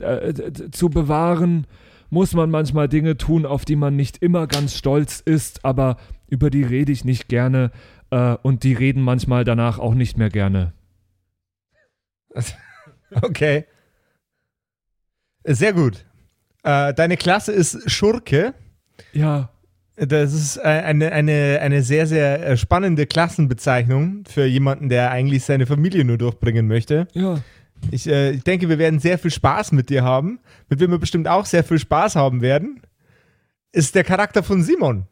äh, 0.00 0.34
zu 0.72 0.90
bewahren, 0.90 1.66
muss 2.10 2.34
man 2.34 2.50
manchmal 2.50 2.88
Dinge 2.88 3.16
tun, 3.16 3.46
auf 3.46 3.64
die 3.64 3.76
man 3.76 3.94
nicht 3.94 4.18
immer 4.18 4.48
ganz 4.48 4.74
stolz 4.74 5.20
ist, 5.24 5.64
aber 5.64 5.96
über 6.28 6.50
die 6.50 6.64
rede 6.64 6.90
ich 6.90 7.04
nicht 7.04 7.28
gerne 7.28 7.70
äh, 8.10 8.36
und 8.42 8.64
die 8.64 8.74
reden 8.74 9.02
manchmal 9.02 9.44
danach 9.44 9.78
auch 9.78 9.94
nicht 9.94 10.18
mehr 10.18 10.30
gerne. 10.30 10.72
Okay. 13.22 13.64
Sehr 15.44 15.72
gut. 15.72 16.04
Äh, 16.64 16.92
deine 16.94 17.16
Klasse 17.16 17.52
ist 17.52 17.88
Schurke. 17.88 18.52
Ja, 19.12 19.50
Das 19.96 20.32
ist 20.32 20.56
äh, 20.56 20.62
eine, 20.62 21.12
eine, 21.12 21.60
eine 21.62 21.82
sehr, 21.82 22.06
sehr 22.06 22.44
äh, 22.44 22.56
spannende 22.56 23.06
Klassenbezeichnung 23.06 24.24
für 24.28 24.44
jemanden, 24.44 24.88
der 24.88 25.12
eigentlich 25.12 25.44
seine 25.44 25.66
Familie 25.66 26.04
nur 26.04 26.18
durchbringen 26.18 26.66
möchte. 26.66 27.06
ja. 27.12 27.40
Ich, 27.90 28.08
äh, 28.08 28.30
ich 28.30 28.42
denke, 28.42 28.70
wir 28.70 28.78
werden 28.78 29.00
sehr 29.00 29.18
viel 29.18 29.30
Spaß 29.30 29.72
mit 29.72 29.90
dir 29.90 30.02
haben. 30.02 30.40
Mit 30.70 30.80
wem 30.80 30.90
wir 30.90 30.98
bestimmt 30.98 31.28
auch 31.28 31.44
sehr 31.44 31.62
viel 31.62 31.78
Spaß 31.78 32.16
haben 32.16 32.40
werden, 32.40 32.80
ist 33.70 33.94
der 33.94 34.02
Charakter 34.02 34.42
von 34.42 34.62
Simon. 34.62 35.06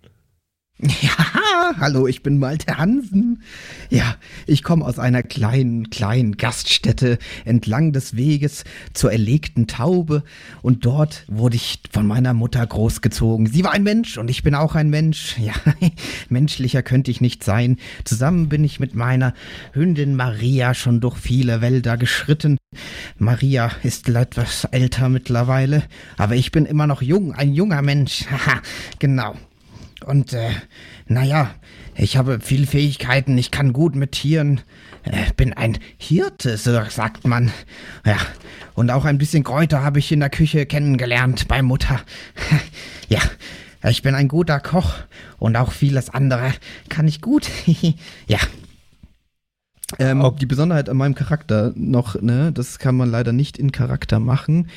Ja, 1.02 1.76
hallo, 1.78 2.08
ich 2.08 2.22
bin 2.22 2.38
Malte 2.38 2.78
Hansen. 2.78 3.42
Ja, 3.90 4.16
ich 4.46 4.64
komme 4.64 4.84
aus 4.84 4.98
einer 4.98 5.22
kleinen, 5.22 5.88
kleinen 5.88 6.36
Gaststätte 6.36 7.18
entlang 7.44 7.92
des 7.92 8.16
Weges 8.16 8.64
zur 8.92 9.12
erlegten 9.12 9.68
Taube 9.68 10.24
und 10.62 10.84
dort 10.84 11.24
wurde 11.28 11.56
ich 11.56 11.80
von 11.92 12.06
meiner 12.06 12.34
Mutter 12.34 12.66
großgezogen. 12.66 13.46
Sie 13.46 13.62
war 13.62 13.72
ein 13.72 13.84
Mensch 13.84 14.18
und 14.18 14.28
ich 14.28 14.42
bin 14.42 14.56
auch 14.56 14.74
ein 14.74 14.90
Mensch. 14.90 15.36
Ja, 15.38 15.54
menschlicher 16.28 16.82
könnte 16.82 17.10
ich 17.12 17.20
nicht 17.20 17.44
sein. 17.44 17.78
Zusammen 18.04 18.48
bin 18.48 18.64
ich 18.64 18.80
mit 18.80 18.96
meiner 18.96 19.32
Hündin 19.72 20.16
Maria 20.16 20.74
schon 20.74 21.00
durch 21.00 21.16
viele 21.16 21.60
Wälder 21.60 21.96
geschritten. 21.96 22.58
Maria 23.16 23.70
ist 23.84 24.08
etwas 24.08 24.64
älter 24.72 25.08
mittlerweile, 25.08 25.84
aber 26.16 26.34
ich 26.34 26.50
bin 26.50 26.66
immer 26.66 26.88
noch 26.88 27.00
jung, 27.00 27.32
ein 27.32 27.54
junger 27.54 27.82
Mensch. 27.82 28.26
Haha, 28.30 28.60
genau. 28.98 29.36
Und 30.04 30.32
äh, 30.32 30.50
naja, 31.06 31.50
ich 31.96 32.16
habe 32.16 32.40
viele 32.40 32.66
Fähigkeiten, 32.66 33.38
ich 33.38 33.50
kann 33.50 33.72
gut 33.72 33.96
mit 33.96 34.12
Tieren, 34.12 34.60
äh, 35.04 35.32
bin 35.36 35.52
ein 35.52 35.78
Hirte, 35.96 36.56
so 36.56 36.78
sagt 36.88 37.26
man. 37.26 37.50
Ja, 38.04 38.16
und 38.74 38.90
auch 38.90 39.04
ein 39.04 39.18
bisschen 39.18 39.44
Kräuter 39.44 39.82
habe 39.82 39.98
ich 39.98 40.12
in 40.12 40.20
der 40.20 40.30
Küche 40.30 40.66
kennengelernt 40.66 41.48
bei 41.48 41.62
Mutter. 41.62 42.00
ja, 43.08 43.20
ich 43.88 44.02
bin 44.02 44.14
ein 44.14 44.28
guter 44.28 44.60
Koch 44.60 44.94
und 45.38 45.56
auch 45.56 45.72
vieles 45.72 46.10
andere 46.10 46.52
kann 46.88 47.08
ich 47.08 47.20
gut. 47.20 47.48
ja. 48.26 48.38
Ähm, 49.98 50.22
Ob- 50.22 50.38
die 50.38 50.46
Besonderheit 50.46 50.88
an 50.88 50.96
meinem 50.96 51.14
Charakter 51.14 51.72
noch, 51.76 52.20
ne, 52.20 52.52
das 52.52 52.78
kann 52.78 52.96
man 52.96 53.10
leider 53.10 53.32
nicht 53.32 53.58
in 53.58 53.70
Charakter 53.70 54.18
machen. 54.18 54.68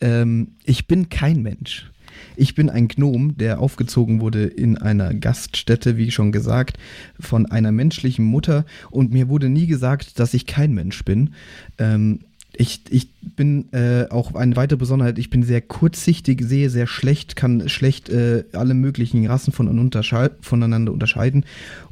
Ähm, 0.00 0.56
ich 0.64 0.86
bin 0.86 1.08
kein 1.08 1.42
Mensch. 1.42 1.90
Ich 2.36 2.54
bin 2.54 2.70
ein 2.70 2.88
Gnom, 2.88 3.36
der 3.36 3.60
aufgezogen 3.60 4.20
wurde 4.20 4.44
in 4.44 4.78
einer 4.78 5.14
Gaststätte, 5.14 5.96
wie 5.96 6.10
schon 6.10 6.32
gesagt, 6.32 6.78
von 7.18 7.46
einer 7.46 7.72
menschlichen 7.72 8.24
Mutter. 8.24 8.64
Und 8.90 9.12
mir 9.12 9.28
wurde 9.28 9.48
nie 9.48 9.66
gesagt, 9.66 10.18
dass 10.18 10.34
ich 10.34 10.46
kein 10.46 10.72
Mensch 10.74 11.04
bin. 11.04 11.34
Ähm, 11.78 12.20
ich, 12.56 12.82
ich 12.90 13.08
bin 13.20 13.72
äh, 13.72 14.06
auch 14.10 14.34
eine 14.34 14.56
weitere 14.56 14.76
Besonderheit, 14.76 15.18
ich 15.18 15.30
bin 15.30 15.42
sehr 15.42 15.60
kurzsichtig, 15.60 16.42
sehe 16.42 16.70
sehr 16.70 16.86
schlecht, 16.86 17.36
kann 17.36 17.68
schlecht 17.68 18.08
äh, 18.08 18.44
alle 18.52 18.74
möglichen 18.74 19.26
Rassen 19.26 19.52
von 19.52 19.66
unterschei 19.78 20.30
voneinander 20.40 20.92
unterscheiden. 20.92 21.44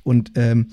Und 0.04 0.32
ähm, 0.36 0.68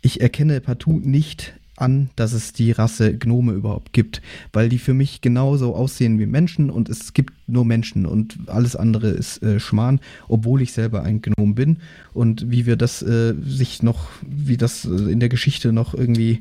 ich 0.00 0.20
erkenne 0.20 0.60
partout 0.60 1.00
nicht 1.00 1.57
an, 1.80 2.10
dass 2.16 2.32
es 2.32 2.52
die 2.52 2.72
Rasse 2.72 3.16
Gnome 3.16 3.52
überhaupt 3.52 3.92
gibt, 3.92 4.22
weil 4.52 4.68
die 4.68 4.78
für 4.78 4.94
mich 4.94 5.20
genauso 5.20 5.74
aussehen 5.74 6.18
wie 6.18 6.26
Menschen 6.26 6.70
und 6.70 6.88
es 6.88 7.12
gibt 7.12 7.34
nur 7.46 7.64
Menschen 7.64 8.06
und 8.06 8.38
alles 8.46 8.76
andere 8.76 9.08
ist 9.08 9.42
äh, 9.42 9.60
Schmarrn, 9.60 10.00
obwohl 10.28 10.62
ich 10.62 10.72
selber 10.72 11.02
ein 11.02 11.22
Gnom 11.22 11.54
bin 11.54 11.78
und 12.12 12.50
wie 12.50 12.66
wir 12.66 12.76
das 12.76 13.02
äh, 13.02 13.34
sich 13.44 13.82
noch, 13.82 14.08
wie 14.22 14.56
das 14.56 14.84
äh, 14.84 15.10
in 15.10 15.20
der 15.20 15.28
Geschichte 15.28 15.72
noch 15.72 15.94
irgendwie 15.94 16.40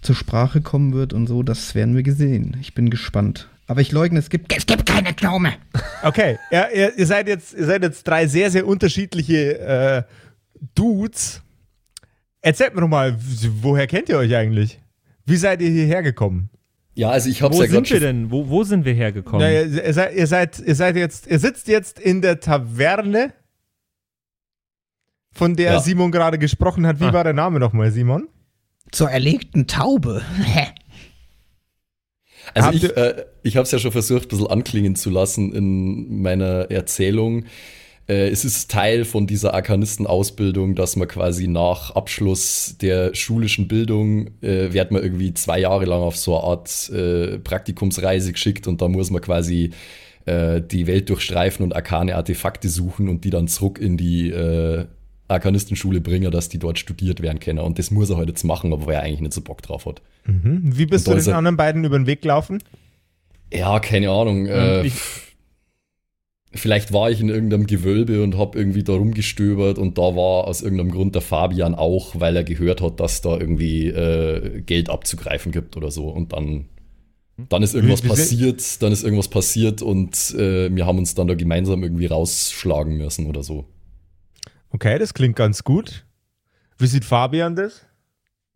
zur 0.00 0.14
Sprache 0.14 0.60
kommen 0.60 0.92
wird 0.92 1.12
und 1.12 1.26
so, 1.26 1.42
das 1.42 1.74
werden 1.74 1.94
wir 1.94 2.02
gesehen. 2.02 2.56
Ich 2.60 2.74
bin 2.74 2.90
gespannt. 2.90 3.48
Aber 3.66 3.82
ich 3.82 3.92
leugne, 3.92 4.18
es 4.18 4.30
gibt, 4.30 4.56
es 4.56 4.64
gibt 4.64 4.86
keine 4.86 5.12
Gnome. 5.12 5.52
Okay, 6.02 6.38
ja, 6.50 6.68
ihr, 6.74 6.96
ihr, 6.96 7.06
seid 7.06 7.28
jetzt, 7.28 7.52
ihr 7.52 7.66
seid 7.66 7.82
jetzt 7.82 8.06
drei 8.06 8.26
sehr, 8.26 8.50
sehr 8.50 8.66
unterschiedliche 8.66 9.58
äh, 9.58 10.02
Dudes. 10.74 11.42
Erzählt 12.40 12.74
mir 12.74 12.80
doch 12.82 12.88
mal, 12.88 13.16
woher 13.62 13.86
kennt 13.86 14.08
ihr 14.08 14.18
euch 14.18 14.34
eigentlich? 14.34 14.80
Wie 15.26 15.36
seid 15.36 15.60
ihr 15.60 15.70
hierher 15.70 16.02
gekommen? 16.02 16.50
Ja, 16.94 17.10
also 17.10 17.28
ich 17.28 17.42
hab's 17.42 17.56
Wo 17.56 17.62
ja 17.62 17.68
gerade 17.68 17.86
sind 17.86 17.90
wir 18.00 18.00
denn? 18.00 18.30
Wo, 18.30 18.48
wo 18.48 18.64
sind 18.64 18.84
wir 18.84 18.94
hergekommen? 18.94 19.40
Na, 19.40 19.52
ihr, 19.52 19.84
ihr, 19.84 19.92
seid, 19.94 20.14
ihr, 20.16 20.26
seid, 20.26 20.58
ihr 20.58 20.74
seid 20.74 20.96
jetzt, 20.96 21.26
ihr 21.26 21.38
sitzt 21.38 21.68
jetzt 21.68 21.98
in 22.00 22.22
der 22.22 22.40
Taverne, 22.40 23.32
von 25.32 25.54
der 25.54 25.72
Ja. 25.74 25.80
Simon 25.80 26.10
gerade 26.10 26.38
gesprochen 26.38 26.86
hat. 26.86 26.98
Wie 27.00 27.04
Ah. 27.04 27.12
war 27.12 27.22
der 27.24 27.34
Name 27.34 27.60
nochmal, 27.60 27.92
Simon? 27.92 28.28
Zur 28.90 29.10
erlegten 29.10 29.66
Taube. 29.66 30.22
Also 32.54 32.66
Habt 32.68 32.76
ich, 32.76 32.96
äh, 32.96 33.24
ich 33.42 33.56
habe 33.56 33.64
es 33.64 33.70
ja 33.70 33.78
schon 33.78 33.92
versucht, 33.92 34.24
ein 34.24 34.28
bisschen 34.28 34.46
anklingen 34.46 34.96
zu 34.96 35.10
lassen 35.10 35.52
in 35.52 36.22
meiner 36.22 36.70
Erzählung. 36.70 37.44
Äh, 38.08 38.28
es 38.28 38.44
ist 38.44 38.70
Teil 38.70 39.04
von 39.04 39.26
dieser 39.26 39.52
Arkanistenausbildung, 39.54 40.74
dass 40.74 40.96
man 40.96 41.08
quasi 41.08 41.46
nach 41.46 41.90
Abschluss 41.94 42.76
der 42.80 43.14
schulischen 43.14 43.68
Bildung 43.68 44.28
äh, 44.42 44.72
wird 44.72 44.90
man 44.90 45.02
irgendwie 45.02 45.34
zwei 45.34 45.60
Jahre 45.60 45.84
lang 45.84 46.00
auf 46.00 46.16
so 46.16 46.36
eine 46.38 46.44
Art 46.44 46.90
äh, 46.90 47.38
Praktikumsreise 47.38 48.32
geschickt 48.32 48.66
und 48.66 48.80
da 48.80 48.88
muss 48.88 49.10
man 49.10 49.20
quasi 49.20 49.70
äh, 50.26 50.60
die 50.62 50.86
Welt 50.86 51.10
durchstreifen 51.10 51.64
und 51.64 51.74
arkane 51.76 52.16
Artefakte 52.16 52.68
suchen 52.68 53.08
und 53.08 53.24
die 53.24 53.30
dann 53.30 53.48
zurück 53.48 53.78
in 53.78 53.96
die 53.96 54.30
äh, 54.30 54.86
Arkanistenschule 55.28 56.00
bringen, 56.00 56.30
dass 56.30 56.48
die 56.48 56.58
dort 56.58 56.78
studiert 56.78 57.20
werden 57.20 57.38
können. 57.38 57.58
Und 57.58 57.78
das 57.78 57.90
muss 57.90 58.08
er 58.08 58.16
heute 58.16 58.30
jetzt 58.30 58.44
machen, 58.44 58.72
obwohl 58.72 58.94
er 58.94 59.02
eigentlich 59.02 59.20
nicht 59.20 59.34
so 59.34 59.42
Bock 59.42 59.60
drauf 59.60 59.84
hat. 59.84 60.00
Mhm. 60.24 60.60
Wie 60.64 60.86
bist 60.86 61.06
du 61.06 61.14
den 61.14 61.26
er- 61.26 61.36
anderen 61.36 61.58
beiden 61.58 61.84
über 61.84 61.98
den 61.98 62.06
Weg 62.06 62.22
gelaufen? 62.22 62.62
Ja, 63.52 63.78
keine 63.80 64.08
Ahnung. 64.10 64.46
Äh, 64.46 64.86
ich- 64.86 64.94
vielleicht 66.54 66.92
war 66.92 67.10
ich 67.10 67.20
in 67.20 67.28
irgendeinem 67.28 67.66
Gewölbe 67.66 68.22
und 68.22 68.36
habe 68.36 68.58
irgendwie 68.58 68.82
da 68.82 68.94
rumgestöbert 68.94 69.78
und 69.78 69.98
da 69.98 70.02
war 70.02 70.46
aus 70.46 70.62
irgendeinem 70.62 70.90
Grund 70.90 71.14
der 71.14 71.22
Fabian 71.22 71.74
auch, 71.74 72.18
weil 72.18 72.36
er 72.36 72.44
gehört 72.44 72.80
hat, 72.80 73.00
dass 73.00 73.20
da 73.20 73.36
irgendwie 73.36 73.88
äh, 73.88 74.60
Geld 74.62 74.88
abzugreifen 74.90 75.52
gibt 75.52 75.76
oder 75.76 75.90
so. 75.90 76.08
Und 76.08 76.32
dann, 76.32 76.66
dann 77.36 77.62
ist 77.62 77.74
irgendwas 77.74 78.00
Wie- 78.02 78.06
wie 78.06 78.10
passiert, 78.10 78.82
dann 78.82 78.92
ist 78.92 79.04
irgendwas 79.04 79.28
passiert 79.28 79.82
und 79.82 80.34
äh, 80.36 80.74
wir 80.74 80.86
haben 80.86 80.98
uns 80.98 81.14
dann 81.14 81.28
da 81.28 81.34
gemeinsam 81.34 81.82
irgendwie 81.82 82.06
rausschlagen 82.06 82.96
müssen 82.96 83.26
oder 83.26 83.42
so. 83.42 83.66
Okay, 84.70 84.98
das 84.98 85.14
klingt 85.14 85.36
ganz 85.36 85.64
gut. 85.64 86.04
Wie 86.78 86.86
sieht 86.86 87.04
Fabian 87.04 87.56
das? 87.56 87.84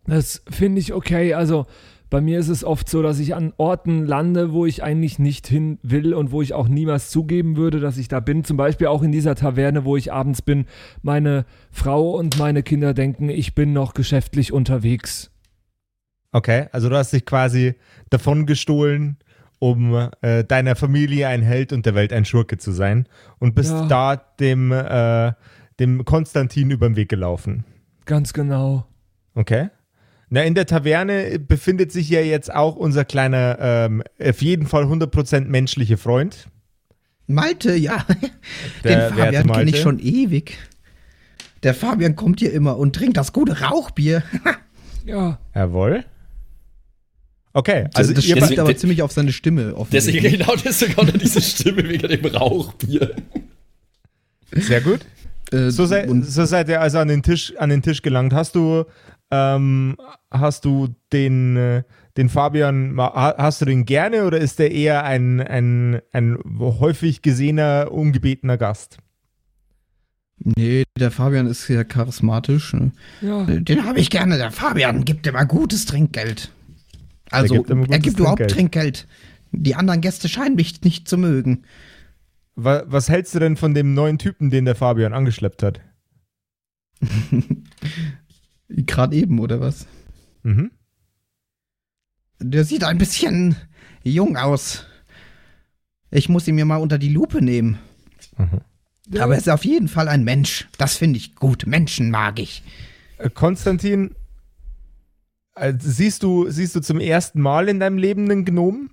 Das 0.07 0.43
finde 0.51 0.81
ich 0.81 0.93
okay. 0.93 1.35
Also 1.35 1.67
bei 2.13 2.21
mir 2.21 2.39
ist 2.39 2.49
es 2.51 2.63
oft 2.63 2.91
so, 2.91 3.01
dass 3.03 3.19
ich 3.19 3.35
an 3.35 3.55
Orten 3.57 4.05
lande, 4.05 4.53
wo 4.53 4.67
ich 4.67 4.83
eigentlich 4.83 5.19
nicht 5.19 5.47
hin 5.47 5.79
will 5.83 6.13
und 6.13 6.31
wo 6.31 6.43
ich 6.43 6.53
auch 6.53 6.69
niemals 6.69 7.09
zugeben 7.11 7.57
würde, 7.57 7.81
dass 7.81 7.97
ich 7.97 8.07
da 8.07 8.21
bin. 8.21 8.45
Zum 8.45 8.59
Beispiel 8.59 8.89
auch 8.89 9.03
in 9.03 9.13
dieser 9.13 9.35
Taverne, 9.35 9.87
wo 9.87 9.97
ich 9.97 10.13
abends 10.13 10.43
bin. 10.43 10.67
Meine 11.01 11.47
Frau 11.71 12.11
und 12.11 12.39
meine 12.39 12.63
Kinder 12.63 12.93
denken, 12.93 13.31
ich 13.31 13.55
bin 13.55 13.73
noch 13.73 13.95
geschäftlich 13.95 14.53
unterwegs. 14.53 15.31
Okay, 16.33 16.67
also 16.71 16.91
du 16.91 16.97
hast 16.97 17.15
dich 17.15 17.25
quasi 17.25 17.77
davon 18.11 18.45
gestohlen, 18.45 19.17
um 19.59 20.09
äh, 20.21 20.45
deiner 20.45 20.77
Familie 20.77 21.29
ein 21.29 21.41
Held 21.41 21.73
und 21.73 21.87
der 21.87 21.95
Welt 21.95 22.13
ein 22.13 22.27
Schurke 22.27 22.59
zu 22.59 22.73
sein 22.73 23.09
und 23.39 23.55
bist 23.55 23.73
Ja. 23.73 23.87
da 23.87 24.17
dem, 24.17 24.71
äh, 24.71 25.33
dem 25.81 26.05
Konstantin 26.05 26.71
über 26.71 26.91
den 26.91 26.97
Weg 26.97 27.09
gelaufen. 27.09 27.65
Ganz 28.05 28.35
genau. 28.35 28.85
Okay. 29.35 29.71
Na, 30.35 30.43
in 30.45 30.55
der 30.55 30.65
Taverne 30.65 31.39
befindet 31.39 31.93
sich 31.93 32.09
ja 32.09 32.21
jetzt 32.23 32.51
auch 32.51 32.75
unser 32.77 33.05
kleiner, 33.05 33.59
ähm, 33.61 34.03
auf 34.19 34.41
jeden 34.41 34.67
Fall 34.67 34.85
100% 34.85 35.41
menschliche 35.43 35.99
Freund. 35.99 36.49
Malte, 37.27 37.75
ja. 37.75 38.07
Der 38.83 39.11
Den 39.11 39.19
Fabian 39.19 39.53
kenne 39.53 39.71
ich 39.71 39.81
schon 39.81 39.99
ewig. 39.99 40.57
Der 41.63 41.75
Fabian 41.75 42.17
kommt 42.17 42.41
hier 42.41 42.51
immer 42.53 42.79
und 42.79 42.97
trinkt 42.97 43.19
das 43.19 43.33
gute 43.33 43.61
Rauchbier. 43.61 44.23
Ja. 45.05 45.41
Jawohl. 45.53 46.05
Okay, 47.55 47.89
Also 47.93 48.15
das 48.15 48.25
ihr, 48.25 48.37
stimmt 48.37 48.55
be- 48.55 48.63
aber 48.63 48.77
ziemlich 48.77 49.03
auf 49.03 49.11
seine 49.11 49.33
Stimme. 49.33 49.75
Deswegen 49.91 50.31
genau 50.39 50.55
deswegen 50.65 50.97
hat 50.97 51.09
er 51.13 51.19
diese 51.19 51.43
Stimme 51.43 51.87
wegen 51.89 52.07
dem 52.09 52.25
Rauchbier. 52.25 53.11
sehr 54.53 54.81
gut. 54.81 55.01
Äh, 55.51 55.71
So, 55.71 55.87
sei, 55.87 56.07
so 56.23 56.45
seid 56.45 56.69
ihr 56.69 56.81
also 56.81 56.99
an 56.99 57.09
den 57.09 57.23
Tisch, 57.25 57.53
an 57.59 57.69
den 57.71 57.83
Tisch 57.83 58.01
gelangt. 58.01 58.33
Hast 58.33 58.55
du, 58.55 58.85
ähm, 59.33 59.97
hast 60.31 60.65
du 60.65 60.95
den, 61.13 61.57
äh, 61.57 61.83
den 62.17 62.29
Fabian, 62.29 62.97
hast 62.99 63.61
du 63.61 63.65
den 63.65 63.85
gerne 63.87 64.25
oder 64.27 64.39
ist 64.39 64.59
der 64.59 64.71
eher 64.71 65.05
ein, 65.05 65.41
ein, 65.41 66.01
ein 66.13 66.39
häufig 66.61 67.23
gesehener, 67.23 67.89
ungebetener 67.91 68.59
Gast? 68.59 68.99
nee, 70.45 70.83
der 70.99 71.13
Fabian 71.13 71.47
ist 71.47 71.69
ja 71.69 71.85
charismatisch. 71.85 72.73
Ne? 72.75 72.91
Ja. 73.21 73.45
Den 73.45 73.85
habe 73.85 74.01
ich 74.01 74.11
gerne. 74.11 74.39
Der 74.39 74.51
Fabian 74.51 75.05
gibt 75.05 75.25
immer 75.27 75.47
gutes 75.47 75.87
Trinkgeld. 75.87 76.51
Also, 77.31 77.55
gibt 77.55 77.71
immer 77.71 77.89
er 77.89 78.01
gibt 78.01 78.19
überhaupt 78.19 78.39
Trinkgeld. 78.51 79.07
Trinkgeld. 79.07 79.09
Die 79.53 79.75
anderen 79.77 80.01
Gäste 80.01 80.29
scheinen 80.29 80.57
mich 80.57 80.83
nicht 80.83 81.07
zu 81.09 81.17
mögen. 81.17 81.63
Wa- 82.57 82.83
Was 82.87 83.09
hältst 83.09 83.35
du 83.35 83.39
denn 83.39 83.57
von 83.57 83.73
dem 83.73 83.95
neuen 83.95 84.19
Typen, 84.19 84.51
den 84.51 84.65
der 84.65 84.75
Fabian 84.75 85.13
angeschleppt 85.13 85.63
hat? 85.63 85.81
Gerade 88.69 89.17
eben, 89.17 89.39
oder 89.39 89.61
was? 89.61 89.87
Mhm. 90.43 90.71
Der 92.41 92.65
sieht 92.65 92.85
ein 92.85 92.99
bisschen 92.99 93.57
jung 94.03 94.37
aus. 94.37 94.85
Ich 96.11 96.29
muss 96.29 96.49
ihn 96.49 96.57
mir 96.57 96.65
mal 96.65 96.77
unter 96.77 96.99
die 96.99 97.09
Lupe 97.09 97.43
nehmen. 97.43 97.79
Aber 99.19 99.35
er 99.35 99.39
ist 99.39 99.49
auf 99.49 99.65
jeden 99.65 99.89
Fall 99.89 100.09
ein 100.09 100.25
Mensch. 100.25 100.69
Das 100.79 100.97
finde 100.97 101.19
ich 101.19 101.35
gut. 101.35 101.67
Menschen 101.67 102.11
mag 102.11 102.39
ich. 102.39 102.63
Äh, 103.19 103.31
Konstantin, 103.31 104.15
äh, 105.55 105.75
siehst 105.79 106.23
du, 106.23 106.49
siehst 106.51 106.75
du 106.77 106.81
zum 106.81 107.01
ersten 107.01 107.41
Mal 107.41 107.69
in 107.69 107.81
deinem 107.81 107.99
Leben 107.99 108.31
einen 108.31 108.45
Gnomen? 108.45 108.91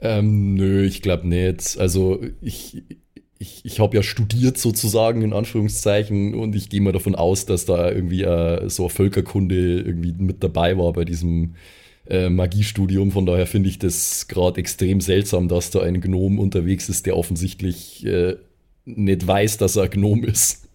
Ähm, 0.00 0.54
nö, 0.54 0.82
ich 0.82 1.02
glaube 1.02 1.28
nicht. 1.28 1.78
Also 1.78 2.22
ich, 2.40 2.82
ich, 3.44 3.60
ich 3.64 3.80
habe 3.80 3.96
ja 3.96 4.02
studiert 4.02 4.56
sozusagen 4.58 5.22
in 5.22 5.32
Anführungszeichen 5.32 6.34
und 6.34 6.56
ich 6.56 6.70
gehe 6.70 6.80
mal 6.80 6.92
davon 6.92 7.14
aus, 7.14 7.44
dass 7.44 7.66
da 7.66 7.90
irgendwie 7.90 8.22
äh, 8.22 8.68
so 8.70 8.88
Völkerkunde 8.88 9.80
irgendwie 9.80 10.12
mit 10.12 10.42
dabei 10.42 10.78
war 10.78 10.92
bei 10.94 11.04
diesem 11.04 11.54
äh, 12.08 12.30
Magiestudium. 12.30 13.12
Von 13.12 13.26
daher 13.26 13.46
finde 13.46 13.68
ich 13.68 13.78
das 13.78 14.28
gerade 14.28 14.58
extrem 14.60 15.00
seltsam, 15.00 15.48
dass 15.48 15.70
da 15.70 15.82
ein 15.82 16.00
Gnom 16.00 16.38
unterwegs 16.38 16.88
ist, 16.88 17.04
der 17.06 17.16
offensichtlich 17.16 18.04
äh, 18.06 18.36
nicht 18.86 19.26
weiß, 19.26 19.58
dass 19.58 19.76
er 19.76 19.88
Gnom 19.88 20.24
ist. 20.24 20.68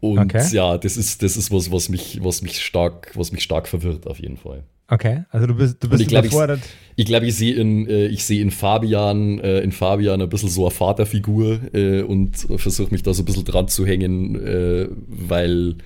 Und 0.00 0.18
Okay. 0.34 0.44
ja, 0.52 0.78
das 0.78 0.96
ist, 0.96 1.22
das 1.22 1.36
ist 1.36 1.52
was, 1.52 1.70
was 1.70 1.88
mich, 1.88 2.18
was 2.24 2.42
mich 2.42 2.60
stark, 2.60 3.12
was 3.14 3.30
mich 3.30 3.44
stark 3.44 3.68
verwirrt 3.68 4.08
auf 4.08 4.18
jeden 4.18 4.36
Fall. 4.36 4.64
Okay, 4.88 5.24
also 5.30 5.46
du 5.46 5.54
bist, 5.54 5.82
du 5.82 5.88
bist 5.88 6.02
ich 6.02 6.08
glaub, 6.08 6.24
ich- 6.24 6.30
überfordert. 6.32 6.60
Ich 6.96 7.06
glaube, 7.06 7.26
ich 7.26 7.34
sehe 7.34 7.54
in, 7.54 7.88
äh, 7.88 8.06
ich 8.08 8.24
sehe 8.24 8.42
in 8.42 8.50
Fabian, 8.50 9.38
äh, 9.38 9.60
in 9.60 9.72
Fabian 9.72 10.20
ein 10.20 10.28
bisschen 10.28 10.50
so 10.50 10.66
eine 10.66 10.70
Vaterfigur 10.70 11.60
äh, 11.74 12.02
und 12.02 12.36
versuche 12.56 12.90
mich 12.90 13.02
da 13.02 13.14
so 13.14 13.22
ein 13.22 13.24
bisschen 13.24 13.44
dran 13.44 13.68
zu 13.68 13.86
hängen, 13.86 14.34
äh, 14.36 14.88
weil, 15.06 15.76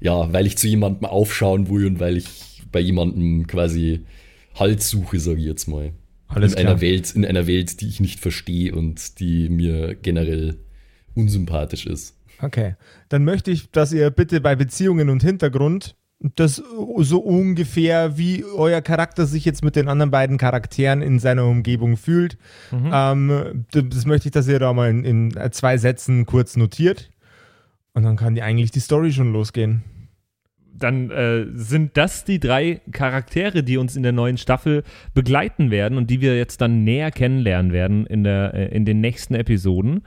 ja, 0.00 0.32
weil 0.32 0.46
ich 0.46 0.56
zu 0.56 0.66
jemandem 0.68 1.04
aufschauen 1.04 1.68
will 1.68 1.86
und 1.86 2.00
weil 2.00 2.16
ich 2.16 2.62
bei 2.72 2.80
jemandem 2.80 3.46
quasi 3.46 4.04
Halt 4.58 4.82
suche, 4.82 5.20
sage 5.20 5.40
ich 5.40 5.44
jetzt 5.46 5.66
mal. 5.68 5.92
Alles 6.28 6.54
in 6.54 6.60
einer 6.60 6.80
Welt, 6.80 7.14
in 7.14 7.26
einer 7.26 7.46
Welt, 7.46 7.80
die 7.80 7.88
ich 7.88 8.00
nicht 8.00 8.20
verstehe 8.20 8.74
und 8.74 9.20
die 9.20 9.48
mir 9.50 9.94
generell 9.94 10.56
unsympathisch 11.14 11.86
ist. 11.86 12.16
Okay. 12.40 12.74
Dann 13.08 13.24
möchte 13.24 13.50
ich, 13.50 13.70
dass 13.70 13.92
ihr 13.92 14.10
bitte 14.10 14.40
bei 14.40 14.56
Beziehungen 14.56 15.10
und 15.10 15.22
Hintergrund 15.22 15.94
das 16.18 16.56
so 16.56 17.18
ungefähr, 17.18 18.16
wie 18.16 18.42
euer 18.44 18.80
Charakter 18.80 19.26
sich 19.26 19.44
jetzt 19.44 19.62
mit 19.62 19.76
den 19.76 19.88
anderen 19.88 20.10
beiden 20.10 20.38
Charakteren 20.38 21.02
in 21.02 21.18
seiner 21.18 21.44
Umgebung 21.44 21.96
fühlt. 21.96 22.38
Ähm, 22.72 23.66
das 23.70 24.06
möchte 24.06 24.28
ich, 24.28 24.32
dass 24.32 24.48
ihr 24.48 24.58
da 24.58 24.72
mal 24.72 24.88
in, 24.88 25.04
in 25.04 25.52
zwei 25.52 25.76
Sätzen 25.76 26.24
kurz 26.24 26.56
notiert. 26.56 27.10
Und 27.92 28.02
dann 28.02 28.16
kann 28.16 28.34
die 28.34 28.42
eigentlich 28.42 28.70
die 28.70 28.80
Story 28.80 29.12
schon 29.12 29.32
losgehen. 29.32 29.84
dann 30.78 31.10
äh, 31.10 31.46
sind 31.54 31.96
das 31.96 32.24
die 32.24 32.38
drei 32.40 32.80
Charaktere, 32.92 33.62
die 33.62 33.78
uns 33.78 33.96
in 33.96 34.02
der 34.02 34.12
neuen 34.12 34.38
Staffel 34.38 34.82
begleiten 35.14 35.70
werden 35.70 35.96
und 35.98 36.10
die 36.10 36.20
wir 36.20 36.36
jetzt 36.36 36.60
dann 36.60 36.84
näher 36.84 37.10
kennenlernen 37.10 37.72
werden 37.72 38.06
in, 38.06 38.24
der, 38.24 38.54
äh, 38.54 38.74
in 38.74 38.84
den 38.84 39.00
nächsten 39.00 39.34
Episoden. 39.34 40.02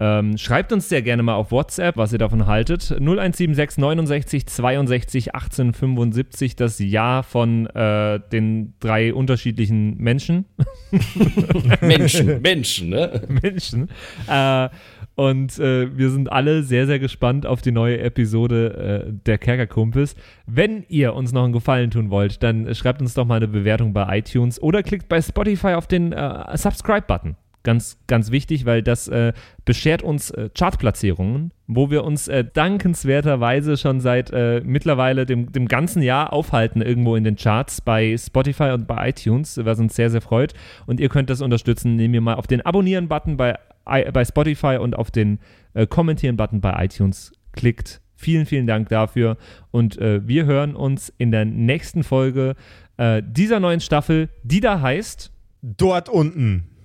Ähm, 0.00 0.38
schreibt 0.38 0.72
uns 0.72 0.88
sehr 0.88 1.02
gerne 1.02 1.22
mal 1.22 1.34
auf 1.34 1.50
WhatsApp, 1.50 1.96
was 1.96 2.12
ihr 2.12 2.18
davon 2.18 2.46
haltet. 2.46 2.90
0176 2.92 3.78
69 3.78 4.46
62 4.46 5.34
18 5.34 5.72
75, 5.72 6.56
das 6.56 6.78
Jahr 6.78 7.22
von 7.22 7.66
äh, 7.66 8.20
den 8.32 8.74
drei 8.80 9.12
unterschiedlichen 9.12 9.96
Menschen. 9.98 10.44
Menschen, 11.80 12.40
Menschen, 12.42 12.90
ne? 12.90 13.22
Menschen. 13.28 13.88
Äh, 14.28 14.68
und 15.16 15.58
äh, 15.58 15.96
wir 15.96 16.10
sind 16.10 16.30
alle 16.30 16.62
sehr, 16.62 16.86
sehr 16.86 17.00
gespannt 17.00 17.44
auf 17.44 17.60
die 17.60 17.72
neue 17.72 17.98
Episode 17.98 19.08
äh, 19.08 19.12
der 19.26 19.38
Kerkerkumpels. 19.38 20.14
Wenn 20.46 20.84
ihr 20.88 21.14
uns 21.14 21.32
noch 21.32 21.42
einen 21.42 21.52
Gefallen 21.52 21.90
tun 21.90 22.10
wollt, 22.10 22.44
dann 22.44 22.72
schreibt 22.72 23.02
uns 23.02 23.14
doch 23.14 23.24
mal 23.24 23.36
eine 23.36 23.48
Bewertung 23.48 23.92
bei 23.92 24.18
iTunes 24.18 24.62
oder 24.62 24.84
klickt 24.84 25.08
bei 25.08 25.20
Spotify 25.20 25.74
auf 25.74 25.88
den 25.88 26.12
äh, 26.12 26.56
Subscribe-Button. 26.56 27.34
Ganz, 27.68 27.98
ganz 28.06 28.30
wichtig, 28.30 28.64
weil 28.64 28.82
das 28.82 29.08
äh, 29.08 29.34
beschert 29.66 30.02
uns 30.02 30.30
äh, 30.30 30.48
Chartplatzierungen, 30.56 31.52
wo 31.66 31.90
wir 31.90 32.02
uns 32.02 32.26
äh, 32.26 32.42
dankenswerterweise 32.42 33.76
schon 33.76 34.00
seit 34.00 34.30
äh, 34.32 34.62
mittlerweile 34.64 35.26
dem, 35.26 35.52
dem 35.52 35.68
ganzen 35.68 36.00
Jahr 36.00 36.32
aufhalten, 36.32 36.80
irgendwo 36.80 37.14
in 37.14 37.24
den 37.24 37.36
Charts 37.36 37.82
bei 37.82 38.16
Spotify 38.16 38.70
und 38.70 38.86
bei 38.86 39.10
iTunes, 39.10 39.60
was 39.62 39.78
uns 39.80 39.94
sehr, 39.94 40.08
sehr 40.08 40.22
freut. 40.22 40.54
Und 40.86 40.98
ihr 40.98 41.10
könnt 41.10 41.28
das 41.28 41.42
unterstützen, 41.42 41.92
indem 41.92 42.14
ihr 42.14 42.22
mal 42.22 42.36
auf 42.36 42.46
den 42.46 42.62
Abonnieren-Button 42.62 43.36
bei, 43.36 43.58
bei 43.84 44.24
Spotify 44.24 44.78
und 44.80 44.96
auf 44.96 45.10
den 45.10 45.38
äh, 45.74 45.86
Kommentieren-Button 45.86 46.62
bei 46.62 46.86
iTunes 46.86 47.32
klickt. 47.52 48.00
Vielen, 48.16 48.46
vielen 48.46 48.66
Dank 48.66 48.88
dafür. 48.88 49.36
Und 49.72 49.98
äh, 49.98 50.26
wir 50.26 50.46
hören 50.46 50.74
uns 50.74 51.12
in 51.18 51.32
der 51.32 51.44
nächsten 51.44 52.02
Folge 52.02 52.54
äh, 52.96 53.22
dieser 53.22 53.60
neuen 53.60 53.80
Staffel, 53.80 54.30
die 54.42 54.60
da 54.60 54.80
heißt. 54.80 55.30
Dort 55.60 56.08
unten. 56.08 56.77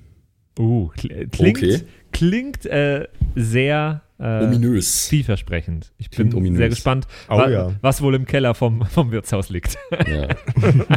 Uh, 0.59 0.91
kl- 0.97 1.27
klingt, 1.31 1.57
Okay. 1.57 1.81
klingt 2.11 2.65
äh, 2.65 3.07
sehr 3.35 4.01
äh, 4.19 4.43
Ominös. 4.45 5.07
vielversprechend. 5.07 5.91
Ich 5.97 6.09
bin 6.11 6.33
ominös. 6.33 6.57
sehr 6.57 6.69
gespannt, 6.69 7.07
Oh 7.29 7.37
wa 7.37 7.49
ja. 7.49 7.71
was 7.81 8.01
wohl 8.01 8.13
im 8.15 8.25
Keller 8.25 8.53
vom, 8.53 8.85
vom 8.85 9.11
Wirtshaus 9.11 9.49
liegt. 9.49 9.77
Ja. 10.11 10.27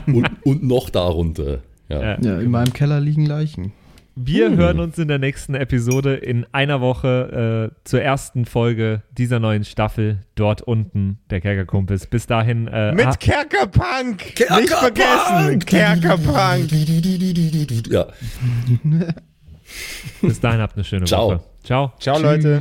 und, 0.06 0.28
und 0.44 0.62
noch 0.62 0.90
darunter. 0.90 1.60
Ja. 1.88 2.02
Ja. 2.02 2.20
Ja, 2.20 2.40
in 2.40 2.50
meinem 2.50 2.72
Keller 2.72 3.00
liegen 3.00 3.24
Leichen. 3.26 3.72
Wir 4.18 4.50
hören 4.56 4.80
uns 4.80 4.96
in 4.98 5.08
der 5.08 5.18
nächsten 5.18 5.54
Episode 5.54 6.14
in 6.14 6.46
einer 6.52 6.80
Woche 6.80 7.70
äh, 7.70 7.80
zur 7.84 8.00
ersten 8.00 8.46
Folge 8.46 9.02
dieser 9.12 9.40
neuen 9.40 9.62
Staffel 9.64 10.20
dort 10.36 10.62
unten 10.62 11.18
der 11.28 11.42
Kerkerkumpels. 11.42 12.06
Bis 12.06 12.26
dahin 12.26 12.66
äh, 12.66 12.92
Mit 12.92 13.04
ha- 13.06 13.12
Kerkerpunk! 13.16 14.34
Nicht 14.58 14.70
vergessen! 14.72 15.58
Kerkerpunk! 15.66 16.72
Ja. 17.90 18.06
bis 20.22 20.40
dahin 20.40 20.60
habt 20.60 20.74
eine 20.74 20.84
schöne 20.84 21.04
Ciao. 21.06 21.30
Woche. 21.30 21.40
Ciao. 21.64 21.92
Ciao, 21.98 22.18
Leute. 22.18 22.60